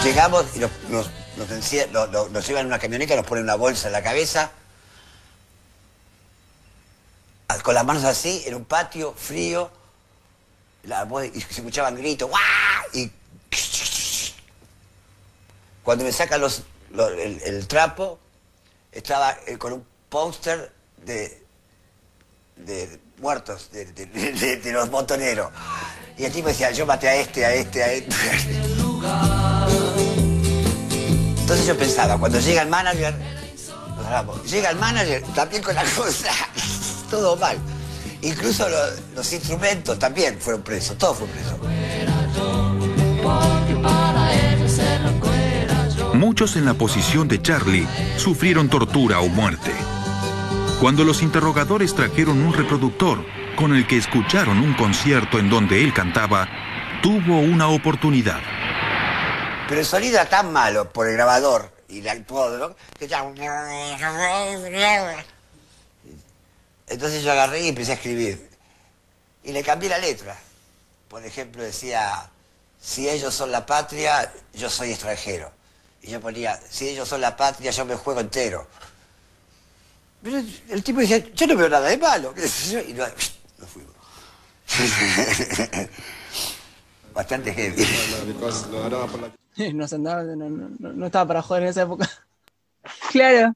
[0.04, 0.72] Llegamos y nos,
[2.32, 4.50] nos, llevan en una camioneta, nos ponen una bolsa en la cabeza,
[7.64, 9.72] con las manos así, en un patio frío,
[10.84, 12.42] se escuchaban gritos, ¡guau!
[12.94, 13.12] Y
[15.84, 18.20] cuando me sacan el, trapo,
[18.92, 21.46] estaba eh, con un póster de,
[23.20, 25.52] muertos, de, los montoneros.
[26.18, 28.16] Y el tipo decía, yo maté a este, a este, a este.
[31.40, 33.16] Entonces yo pensaba, cuando llega el manager,
[34.46, 36.32] llega el manager también con la cosa,
[37.10, 37.58] todo mal.
[38.22, 38.78] Incluso lo-
[39.16, 41.58] los instrumentos también fueron presos, todo fue preso.
[46.14, 49.72] Muchos en la posición de Charlie sufrieron tortura o muerte.
[50.82, 53.24] Cuando los interrogadores trajeron un reproductor
[53.56, 56.48] con el que escucharon un concierto en donde él cantaba,
[57.02, 58.40] tuvo una oportunidad.
[59.68, 62.76] Pero el sonido era tan malo por el grabador y la- todo, ¿no?
[62.98, 63.24] que ya...
[66.88, 68.50] Entonces yo agarré y empecé a escribir.
[69.44, 70.38] Y le cambié la letra.
[71.10, 72.30] Por ejemplo, decía,
[72.80, 75.52] si ellos son la patria, yo soy extranjero.
[76.02, 78.68] Y yo ponía, si ellos son la patria, yo me juego entero.
[80.22, 80.38] Pero
[80.70, 82.34] el tipo decía, yo no veo nada de malo.
[82.34, 83.06] qué sé yo, Y no-
[83.58, 83.94] nos fuimos.
[87.14, 87.86] Bastante heavy.
[89.74, 92.10] no, se andaba- no, no- no- no estaba para joder en esa época.
[93.12, 93.54] Claro.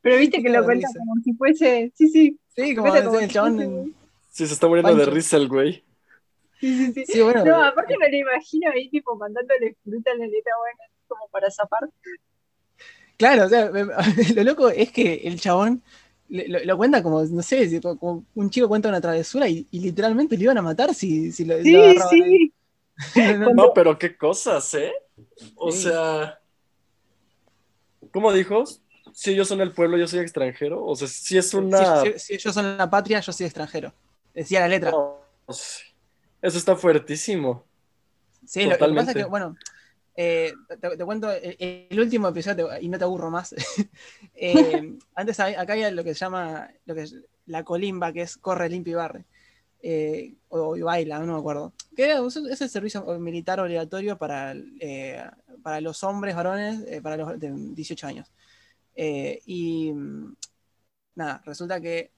[0.00, 0.98] Pero viste que lo cuenta risa.
[0.98, 1.92] como si fuese.
[1.96, 2.38] Sí, sí.
[2.54, 3.94] Sí, como ese el chabón.
[4.30, 5.84] Sí, se está muriendo de risa el güey.
[6.60, 7.04] Sí, sí, sí.
[7.06, 10.84] Sí, bueno, No, aparte me lo imagino ahí, tipo, mandándole fruta en la letra buena,
[11.08, 11.88] como para zafar.
[13.16, 13.70] Claro, o sea,
[14.36, 15.82] lo loco es que el chabón
[16.28, 20.36] lo, lo cuenta como, no sé, como un chico cuenta una travesura y, y literalmente
[20.36, 22.52] le iban a matar si, si lo, Sí, sí.
[23.54, 24.92] No, pero qué cosas, ¿eh?
[25.56, 25.82] O Sí.
[25.82, 26.38] sea,
[28.12, 28.64] ¿cómo dijo?
[29.12, 30.84] Si ellos son el pueblo, yo soy extranjero.
[30.84, 32.02] O sea, si es una...
[32.02, 33.92] Si, si- si ellos son la patria, yo soy extranjero.
[34.34, 34.90] Decía la letra.
[34.90, 35.20] No.
[35.48, 37.64] Eso está fuertísimo.
[38.46, 39.14] Sí, lo, lo que pasa es Totalmente.
[39.14, 39.56] que, bueno,
[40.16, 43.54] eh, te, te cuento el, el último episodio y no te aburro más.
[44.34, 47.14] Eh, antes acá hay lo que se llama lo que es
[47.46, 49.24] la colimba, que es corre, limpia y barre.
[49.84, 51.72] Eh, o, y baila, no me acuerdo.
[51.94, 55.22] Que es el servicio militar obligatorio para, eh,
[55.62, 58.30] para los hombres varones para los de 18 años.
[58.94, 60.34] Eh, y mm,
[61.16, 62.12] nada, resulta que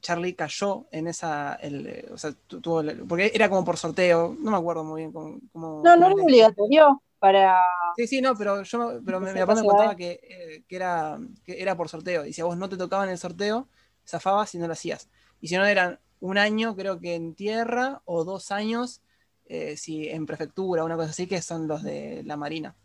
[0.00, 4.36] Charlie cayó en esa, el, eh, o sea, tu- tuvo, porque era como por sorteo,
[4.38, 5.38] no me acuerdo muy bien cómo...
[5.52, 6.14] cómo- No, no era.
[6.22, 7.60] obligatorio para.
[7.96, 11.18] Sí, sí, no, pero yo pero mi, papá me contaba a que, eh, que era,
[11.44, 12.26] que era por sorteo.
[12.26, 13.68] Y si a vos no te tocaba en el sorteo,
[14.06, 15.08] zafabas y no lo hacías.
[15.40, 19.00] Y si no, eran un año, creo que en tierra, o dos años,
[19.46, 22.76] eh, si en prefectura, una cosa así, que son los de la Marina.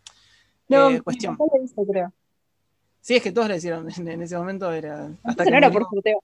[0.69, 1.37] No, Eh, cuestión.
[1.63, 2.13] hizo, creo.
[3.01, 4.71] Sí, es que todos le hicieron en, en ese momento.
[4.71, 6.19] Era, hasta que no era por sorteo.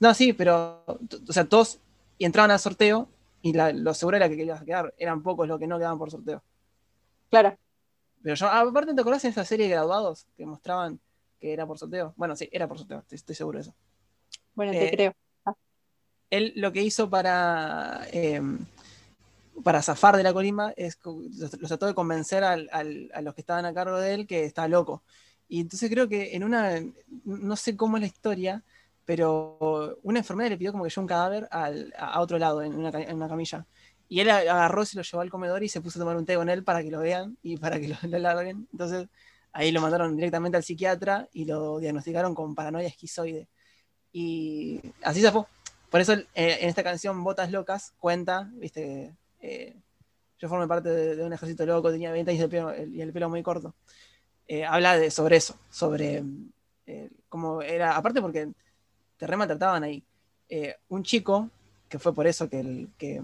[0.00, 1.80] No, sí, pero, o sea, todos
[2.18, 3.08] y entraban al sorteo
[3.42, 4.94] y la- lo seguro era que querías quedar.
[4.98, 6.42] Eran pocos los que no quedaban por sorteo.
[7.30, 7.56] Claro.
[8.22, 11.00] Pero yo, ah, aparte, ¿te acordás de esa serie de graduados que mostraban
[11.40, 12.12] que era por sorteo?
[12.16, 13.74] Bueno, sí, era por sorteo, estoy, estoy seguro de eso.
[14.54, 15.12] Bueno, Eh, te creo.
[16.30, 18.40] Él lo que hizo para, eh,
[19.64, 23.34] para zafar de la colima es los, los trató de convencer al- al- a los
[23.34, 25.02] que estaban a cargo de él que estaba loco.
[25.48, 26.80] Y entonces creo que en una,
[27.24, 28.62] no sé cómo es la historia,
[29.04, 32.74] pero una enfermera le pidió como que lleve un cadáver al- a, otro lado, en
[32.74, 33.66] una, en una camilla.
[34.08, 36.34] Y él agarró, se lo llevó al comedor y se puso a tomar un té
[36.36, 38.68] con él para que lo vean y para que lo, lo larguen.
[38.72, 39.08] Entonces
[39.52, 43.48] ahí lo mandaron directamente al psiquiatra y lo diagnosticaron con paranoia esquizoide.
[44.12, 45.44] Y así se fue.
[45.90, 46.24] Por eso eh,
[46.60, 49.76] en esta canción Botas Locas cuenta, viste, eh,
[50.38, 53.00] yo formé parte de, de un ejército loco, tenía 20 años de pelo- el- y
[53.02, 53.74] el pelo muy corto.
[54.50, 56.24] Eh, habla de, sobre eso, sobre
[56.86, 58.48] eh, cómo era, aparte porque
[59.18, 60.02] te re maltrataban ahí.
[60.48, 61.50] Eh, un chico,
[61.86, 63.22] que fue por eso que, que,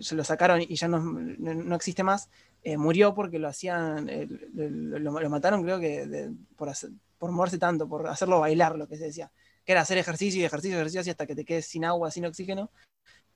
[0.00, 2.30] se lo sacaron y ya no, no- existe más,
[2.62, 6.70] eh, murió porque lo hacían, eh, lo, mataron creo que por,
[7.18, 9.30] por moverse tanto, por hacerlo bailar, lo que se decía,
[9.66, 12.70] que era hacer ejercicio y ejercicio ejercicio hasta que te quedes sin agua, sin oxígeno,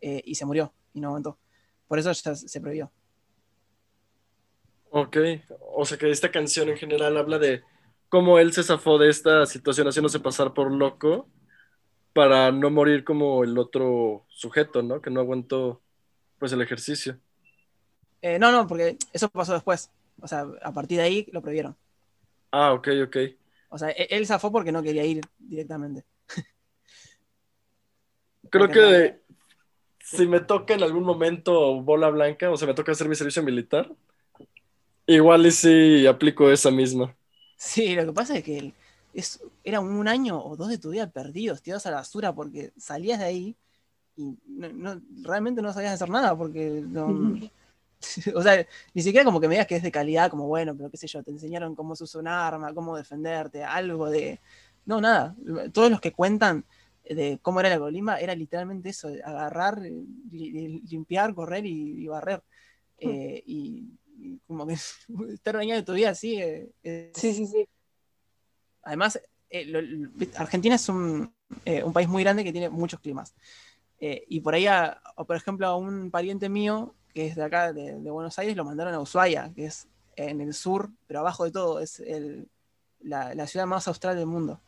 [0.01, 1.39] y se murió y no aguantó.
[1.89, 2.90] Por eso se prohibió.
[4.98, 5.16] Ok,
[5.74, 7.62] o sea que esta canción en general habla de
[8.09, 11.28] cómo él se zafó de esta situación haciéndose pasar por loco
[12.14, 15.02] para no morir como el otro sujeto, ¿no?
[15.02, 15.82] Que no aguantó
[16.39, 17.20] pues el ejercicio.
[18.23, 19.90] Eh, no, no, porque eso pasó después.
[20.20, 21.77] O sea, a partir de ahí lo prohibieron.
[22.52, 23.16] Ah, ok, ok.
[23.68, 26.05] O sea, e- él zafó porque no quería ir directamente.
[28.51, 29.20] Creo Porque no- que
[30.01, 33.43] si me toca en algún momento bola blanca, o sea, me toca hacer mi servicio
[33.43, 33.90] militar,
[35.07, 37.16] igual y sí aplico esa misma.
[37.57, 38.74] Sí, lo que pasa es que
[39.12, 42.73] es, era un año o dos de tu vida perdidos, tirados a la basura, porque
[42.77, 43.57] salías de ahí
[44.16, 47.41] y no- no- realmente no sabías hacer nada, porque no,
[48.37, 50.91] o sea, ni siquiera como que me digas que es de calidad, como bueno, pero
[50.91, 54.41] qué sé yo, te enseñaron cómo se usa un arma, cómo defenderte, algo de...
[54.87, 55.37] No, nada,
[55.73, 56.65] todos los que cuentan
[57.05, 59.93] de cómo era la Colima era literalmente eso, agarrar, eh,
[60.33, 62.43] li- li- limpiar, correr y, y barrer.
[62.99, 64.06] Eh, y, y
[64.47, 66.40] como que de tu vida así.
[66.40, 67.68] eh, es- Sí, sí, sí.
[68.82, 69.20] Además,
[69.51, 71.32] eh, lo- lo- Argentina es un,
[71.64, 73.34] eh, un país muy grande que tiene muchos climas.
[74.01, 77.43] Eh, y por ahí, a- o por ejemplo, a un pariente mío, que es de
[77.44, 81.20] acá, de, de Buenos Aires, lo mandaron a Ushuaia, que es en el sur, pero
[81.20, 82.48] abajo de todo, es el-
[83.01, 84.60] la, la ciudad más austral del mundo.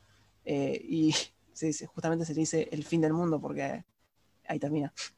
[0.44, 1.14] Eh, y
[1.60, 3.84] dice- justamente se le dice el fin del mundo, porque
[4.46, 4.92] ahí termina.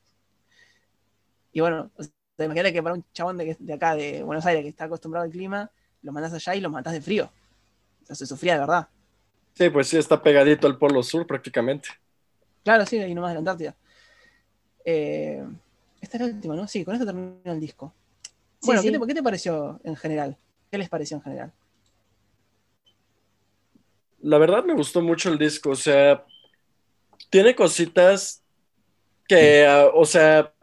[1.52, 2.02] Y bueno, o
[2.40, 5.24] sea, imagínate que para un chabón de, de acá, de Buenos Aires, que está acostumbrado
[5.26, 5.70] al clima,
[6.02, 7.32] lo mandas allá y lo matás de frío.
[8.02, 8.88] O sea, se sufría de verdad.
[9.54, 11.88] Sí, pues sí, está pegadito al Polo Sur prácticamente.
[12.64, 13.76] Claro, sí, ahí nomás de la Antártida.
[14.84, 15.44] Eh,
[16.00, 16.66] esta es la última, ¿no?
[16.68, 17.94] Sí, con esto termina el disco.
[18.60, 18.90] Sí, Bueno, sí.
[18.90, 20.38] ¿qué, te, qué te pareció en general?
[20.70, 21.52] ¿Qué les pareció en general?
[24.22, 26.24] La verdad me gustó mucho el disco, o sea,
[27.30, 28.42] tiene cositas
[29.28, 30.54] que, ah, o sea,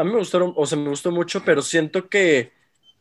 [0.00, 2.52] a mí me gustaron, o sea, me gustó mucho, pero siento que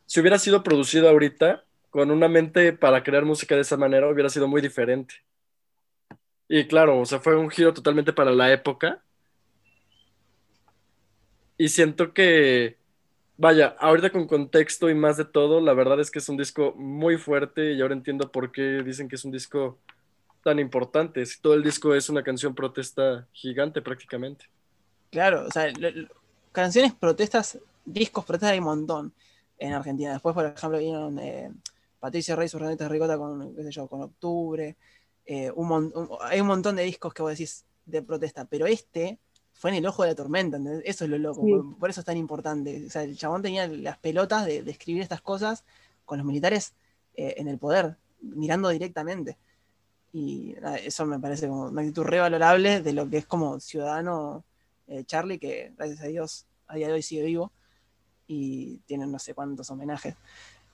[0.06, 4.30] si hubiera sido producido ahorita, con una mente para crear música de esa manera, hubiera
[4.30, 5.16] sido muy diferente.
[6.50, 9.02] Y claro, o sea, fue un giro totalmente para la época.
[11.58, 12.78] Y siento que,
[13.38, 16.74] vaya, ahorita con contexto y más de todo, la verdad es que es un disco
[16.76, 19.80] muy fuerte y ahora entiendo por qué dicen que es un disco
[20.44, 21.26] tan importante.
[21.26, 24.48] Si todo el disco es una canción protesta gigante prácticamente.
[25.12, 25.72] Claro, o sea,
[26.52, 29.14] canciones protestas, discos protestas hay un montón
[29.58, 30.14] en Argentina.
[30.14, 31.52] Después, por ejemplo, vinieron eh,
[32.00, 34.76] Patricia Rey, sus de Ricota con, qué sé yo, con Octubre.
[35.32, 38.66] eh, un mon- un- hay un montón de discos que vos decís de protesta, pero
[38.66, 39.20] este
[39.54, 40.82] fue en el ojo de la tormenta, ¿entendés?
[40.86, 41.52] Eso es lo loco, Sí.
[41.52, 42.86] por, por eso es tan importante.
[42.88, 45.64] O sea, el chabón tenía las pelotas de, de escribir estas cosas
[46.06, 46.74] con los militares
[47.16, 49.38] eh, en el poder, mirando directamente.
[50.14, 54.44] Y nada, eso me parece como una actitud revalorable de lo que es como ciudadano
[54.90, 57.52] eh, Charlie, que gracias a Dios a día de hoy sigue vivo
[58.28, 60.16] y tiene no sé cuántos homenajes.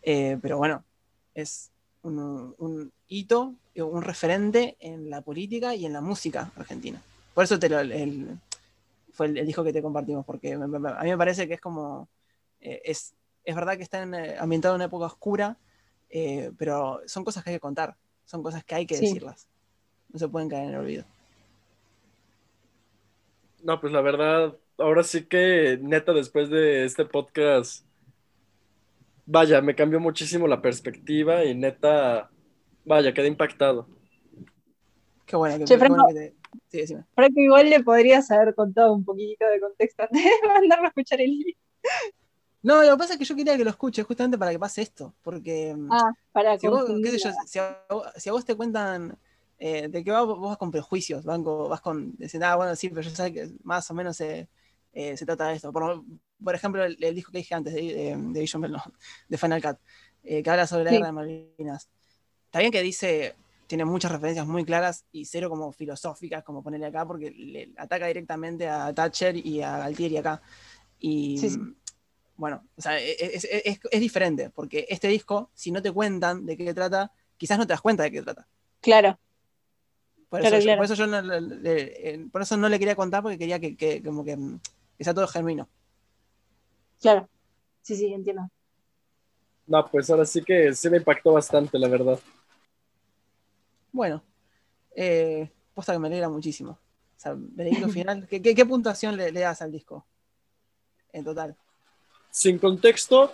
[0.01, 0.83] Eh, pero bueno,
[1.33, 1.71] es
[2.03, 7.01] un, un hito, un referente en la política y en la música argentina.
[7.33, 8.39] Por eso te lo- el-
[9.13, 11.53] fue el, el disco que te compartimos, porque me- me- a mí me parece que
[11.55, 12.07] es como,
[12.61, 13.13] eh, es,
[13.43, 15.57] es verdad que está en, ambientado en una época oscura,
[16.09, 19.05] eh, pero son cosas que hay que contar, son cosas que hay que Sí.
[19.05, 19.47] decirlas.
[20.11, 21.05] No se pueden caer en el olvido.
[23.65, 27.83] No, pues la verdad, ahora sí que neta después de este podcast,
[29.25, 32.29] vaya, me cambió muchísimo la perspectiva y neta,
[32.85, 33.87] vaya, quedé impactado.
[35.25, 36.05] Qué bueno, que, Che, Franco.
[36.07, 36.35] que te-
[36.69, 37.05] sí, decime.
[37.15, 40.89] Creo que igual le podrías haber contado un poquitito de contexto antes de mandarlo a
[40.89, 41.59] escuchar el libro.
[42.61, 44.83] No, lo que pasa es que yo quería que lo escuches justamente para que pase
[44.83, 47.85] esto, porque Ah, para si, vos, confundir qué sé yo, la- si, a,
[48.17, 49.17] si a vos te cuentan
[49.59, 52.89] eh, de que vas, vos vas con prejuicios, van con- vas con, ah, bueno, sí,
[52.89, 54.49] pero yo sé que más o menos se,
[54.93, 55.71] eh, se trata de esto.
[55.71, 56.03] Por,
[56.43, 58.83] por ejemplo, el, el disco que dije antes de, de, de Vision Bell, no,
[59.27, 59.77] de Final Cut,
[60.23, 60.95] eh, que habla sobre la Sí.
[60.95, 61.89] guerra de Malvinas.
[62.45, 63.35] Está bien que dice,
[63.67, 68.07] tiene muchas referencias muy claras y cero como filosóficas, como ponerle acá, porque le ataca
[68.07, 70.41] directamente a Thatcher y a Galtieri acá.
[70.99, 71.59] Y Sí, sí.
[72.37, 75.91] bueno, o sea, e- e- es, es- es diferente, porque este disco, si no te
[75.91, 78.47] cuentan de qué trata, quizás no te das cuenta de qué trata.
[78.81, 79.19] Claro,
[80.35, 80.77] Por, Claro, eso, yo- claro.
[80.79, 83.59] por eso yo no, le- le- eh, por eso no le quería contar, porque quería
[83.59, 84.37] que, que- como que,
[84.97, 85.67] que sea todo genuino.
[87.01, 87.29] claro.
[87.81, 88.49] Sí, sí, entiendo.
[89.67, 92.19] No, pues ahora sí que sí me impactó bastante, la verdad.
[93.91, 94.23] Bueno,
[94.95, 96.71] eh, posta que me alegra muchísimo.
[96.71, 98.27] O sea, veredicto final.
[98.27, 100.05] ¿Qué, qué, qué puntuación le, le das al disco?
[101.13, 101.55] En total.
[102.31, 103.33] Sin contexto,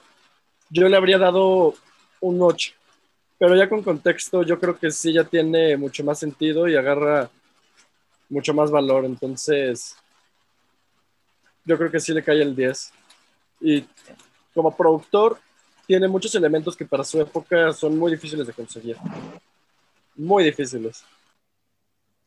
[0.69, 1.73] yo le habría dado
[2.19, 2.73] un 8.
[3.41, 7.27] Pero ya con contexto, yo creo que sí ya tiene mucho más sentido y agarra
[8.30, 9.03] mucho más valor.
[9.03, 9.95] Entonces,
[11.65, 12.93] yo creo que sí le cae el 10.
[13.59, 13.84] Y
[14.53, 15.39] como productor,
[15.88, 18.95] tiene muchos elementos que para su época son muy difíciles de conseguir.
[20.15, 21.03] Muy difíciles.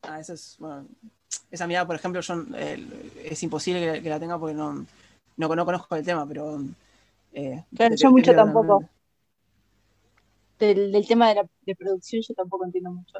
[0.02, 0.84] Ah, eso es, bueno,
[1.48, 2.84] esa mirada, por ejemplo, yo, eh,
[3.22, 4.84] es imposible que, que la tenga porque no,
[5.36, 6.60] no, no conozco el tema, pero...
[7.32, 8.90] eh, Claro, te- yo te mucho tampoco.
[10.58, 13.18] Del, del tema de la de producción yo tampoco entiendo mucho.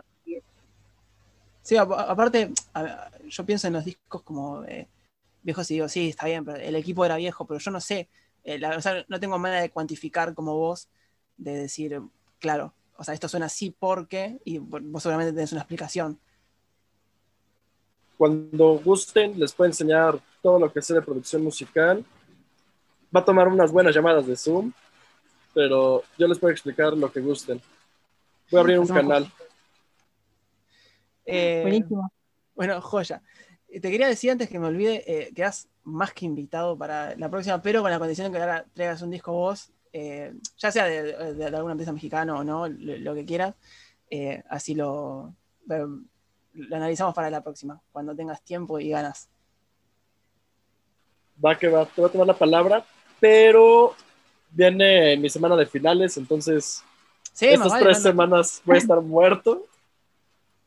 [1.62, 4.86] Sí, a- aparte, a- yo pienso en los discos como eh,
[5.42, 8.08] viejos y digo, sí, está bien, pero el equipo era viejo, pero yo no sé,
[8.44, 10.88] eh, la- o sea, no tengo manera de cuantificar como vos,
[11.36, 12.00] de decir,
[12.38, 16.20] claro, o sea, esto suena así porque, y vos seguramente tenés una explicación.
[18.18, 22.04] Cuando gusten, les puedo enseñar todo lo que sé de producción musical.
[23.14, 24.72] Va a tomar unas buenas llamadas de Zoom,
[25.54, 27.60] pero yo les puedo explicar lo que gusten.
[28.50, 29.32] Voy a abrir un canal.
[31.24, 32.12] Eh, Buenísimo.
[32.54, 33.22] Bueno, joya.
[33.68, 37.28] Eh, Te quería decir antes que me olvide, eh, quedás más que invitado para la
[37.30, 40.84] próxima, pero con la condición de que ahora traigas un disco vos, eh, ya sea
[40.86, 43.54] de, de- de alguna empresa mexicana o no, lo, lo que quieras,
[44.10, 45.34] eh, así lo,
[45.66, 49.28] lo analizamos para la próxima, cuando tengas tiempo y ganas.
[51.44, 52.84] Va que va, te voy a tomar la palabra,
[53.20, 53.94] pero
[54.54, 56.82] viene mi semana de finales, entonces
[57.32, 59.66] Sí, estas vale, tres semanas voy a estar muerto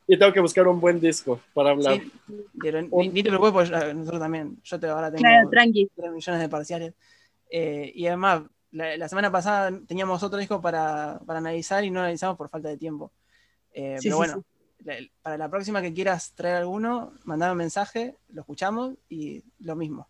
[0.06, 2.00] y tengo que buscar un buen disco para hablar.
[2.00, 2.12] Sí,
[2.60, 4.58] pero ni, ni te preocupes, nosotros también.
[4.64, 5.90] Yo te, ahora tengo Claro, tranqui.
[5.94, 6.94] 3 millones de parciales.
[7.50, 12.00] Eh, y además, la, la semana pasada teníamos otro disco para, para analizar y no
[12.00, 13.12] analizamos por falta de tiempo.
[13.72, 14.44] Eh, Sí, pero sí, bueno,
[14.84, 19.76] la- para la próxima que quieras traer alguno, mandame un mensaje, lo escuchamos y lo
[19.76, 20.08] mismo.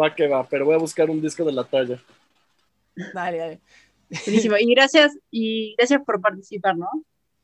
[0.00, 1.98] Va que va, pero voy a buscar un disco de la talla.
[3.12, 3.60] Dale, dale.
[4.26, 4.56] Buenísimo.
[4.58, 6.88] Y gracias, y gracias por participar, ¿no?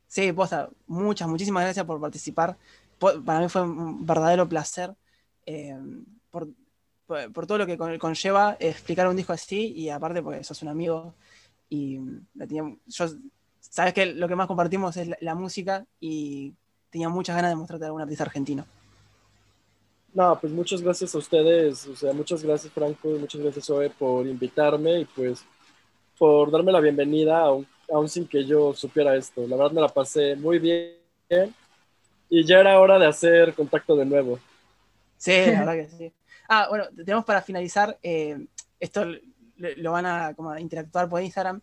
[0.07, 2.57] Sí, posta, muchas, muchísimas gracias por participar.
[2.99, 4.95] Para mí fue un verdadero placer
[5.47, 5.77] eh,
[6.31, 6.49] por,
[7.07, 10.63] por- por todo lo que con- conlleva explicar un disco así y aparte porque sos
[10.63, 11.15] un amigo
[11.69, 11.99] y
[12.35, 13.07] la tenía- yo,
[13.61, 16.53] sabes que lo que más compartimos es la, la música y
[16.91, 18.67] tenía muchas ganas de mostrarte a algún artista argentino.
[20.13, 23.91] No, pues muchas gracias a ustedes, o sea, muchas gracias Franco y muchas gracias Zoe
[23.91, 25.45] por invitarme y pues
[26.19, 29.47] por darme la bienvenida aún, aún sin que yo supiera esto.
[29.47, 30.97] La verdad me la pasé muy bien
[32.29, 34.39] y ya era hora de hacer contacto de nuevo.
[35.17, 36.13] Sí, la verdad que sí.
[36.49, 38.47] Ah, bueno, tenemos para finalizar, eh,
[38.81, 39.19] esto lo,
[39.77, 41.61] lo van a, como a interactuar por Instagram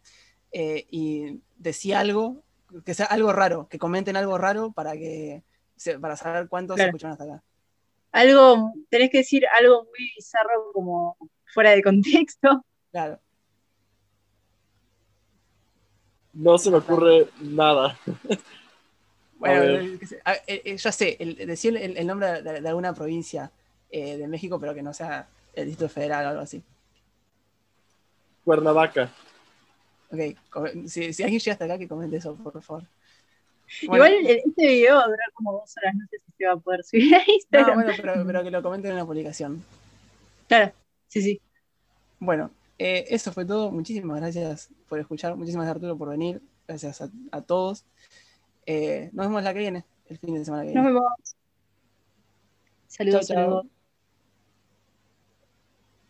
[0.53, 2.41] eh, y decía algo,
[2.85, 5.43] que sea algo raro, que comenten algo raro para que
[5.75, 6.89] se- para saber cuántos Claro.
[6.89, 7.43] escuchan hasta acá.
[8.17, 12.65] Algo, tenés que decir algo muy bizarro como fuera de contexto.
[12.91, 13.19] Claro.
[16.33, 17.97] No se me ocurre nada.
[19.37, 19.99] Bueno,
[20.77, 23.51] ya sé, el, decir el, el nombre de, de alguna provincia
[23.91, 26.63] eh, de México, pero que no sea el Distrito Federal o algo así.
[28.43, 29.11] Cuernavaca.
[30.11, 32.83] Ok, si, si alguien llega hasta acá, que comente eso, por favor.
[33.87, 36.45] Bueno, Igual el- este video va a durar como dos horas, no sé si se
[36.45, 37.73] va a poder subir a no, Instagram.
[37.75, 39.63] bueno, pero, pero que lo comenten en una publicación.
[40.47, 40.71] Claro,
[41.07, 41.41] sí, sí.
[42.19, 42.49] Bueno,
[42.79, 43.71] eh, eso fue todo.
[43.71, 45.35] Muchísimas gracias por escuchar.
[45.35, 46.41] Muchísimas gracias, Arturo, por venir.
[46.67, 47.85] Gracias a, a todos.
[48.65, 50.89] Eh, nos vemos la que viene, el fin de semana que Nos viene.
[50.99, 51.35] vemos.
[52.87, 53.43] Saludos, Chau, chau.
[53.45, 53.65] saludos.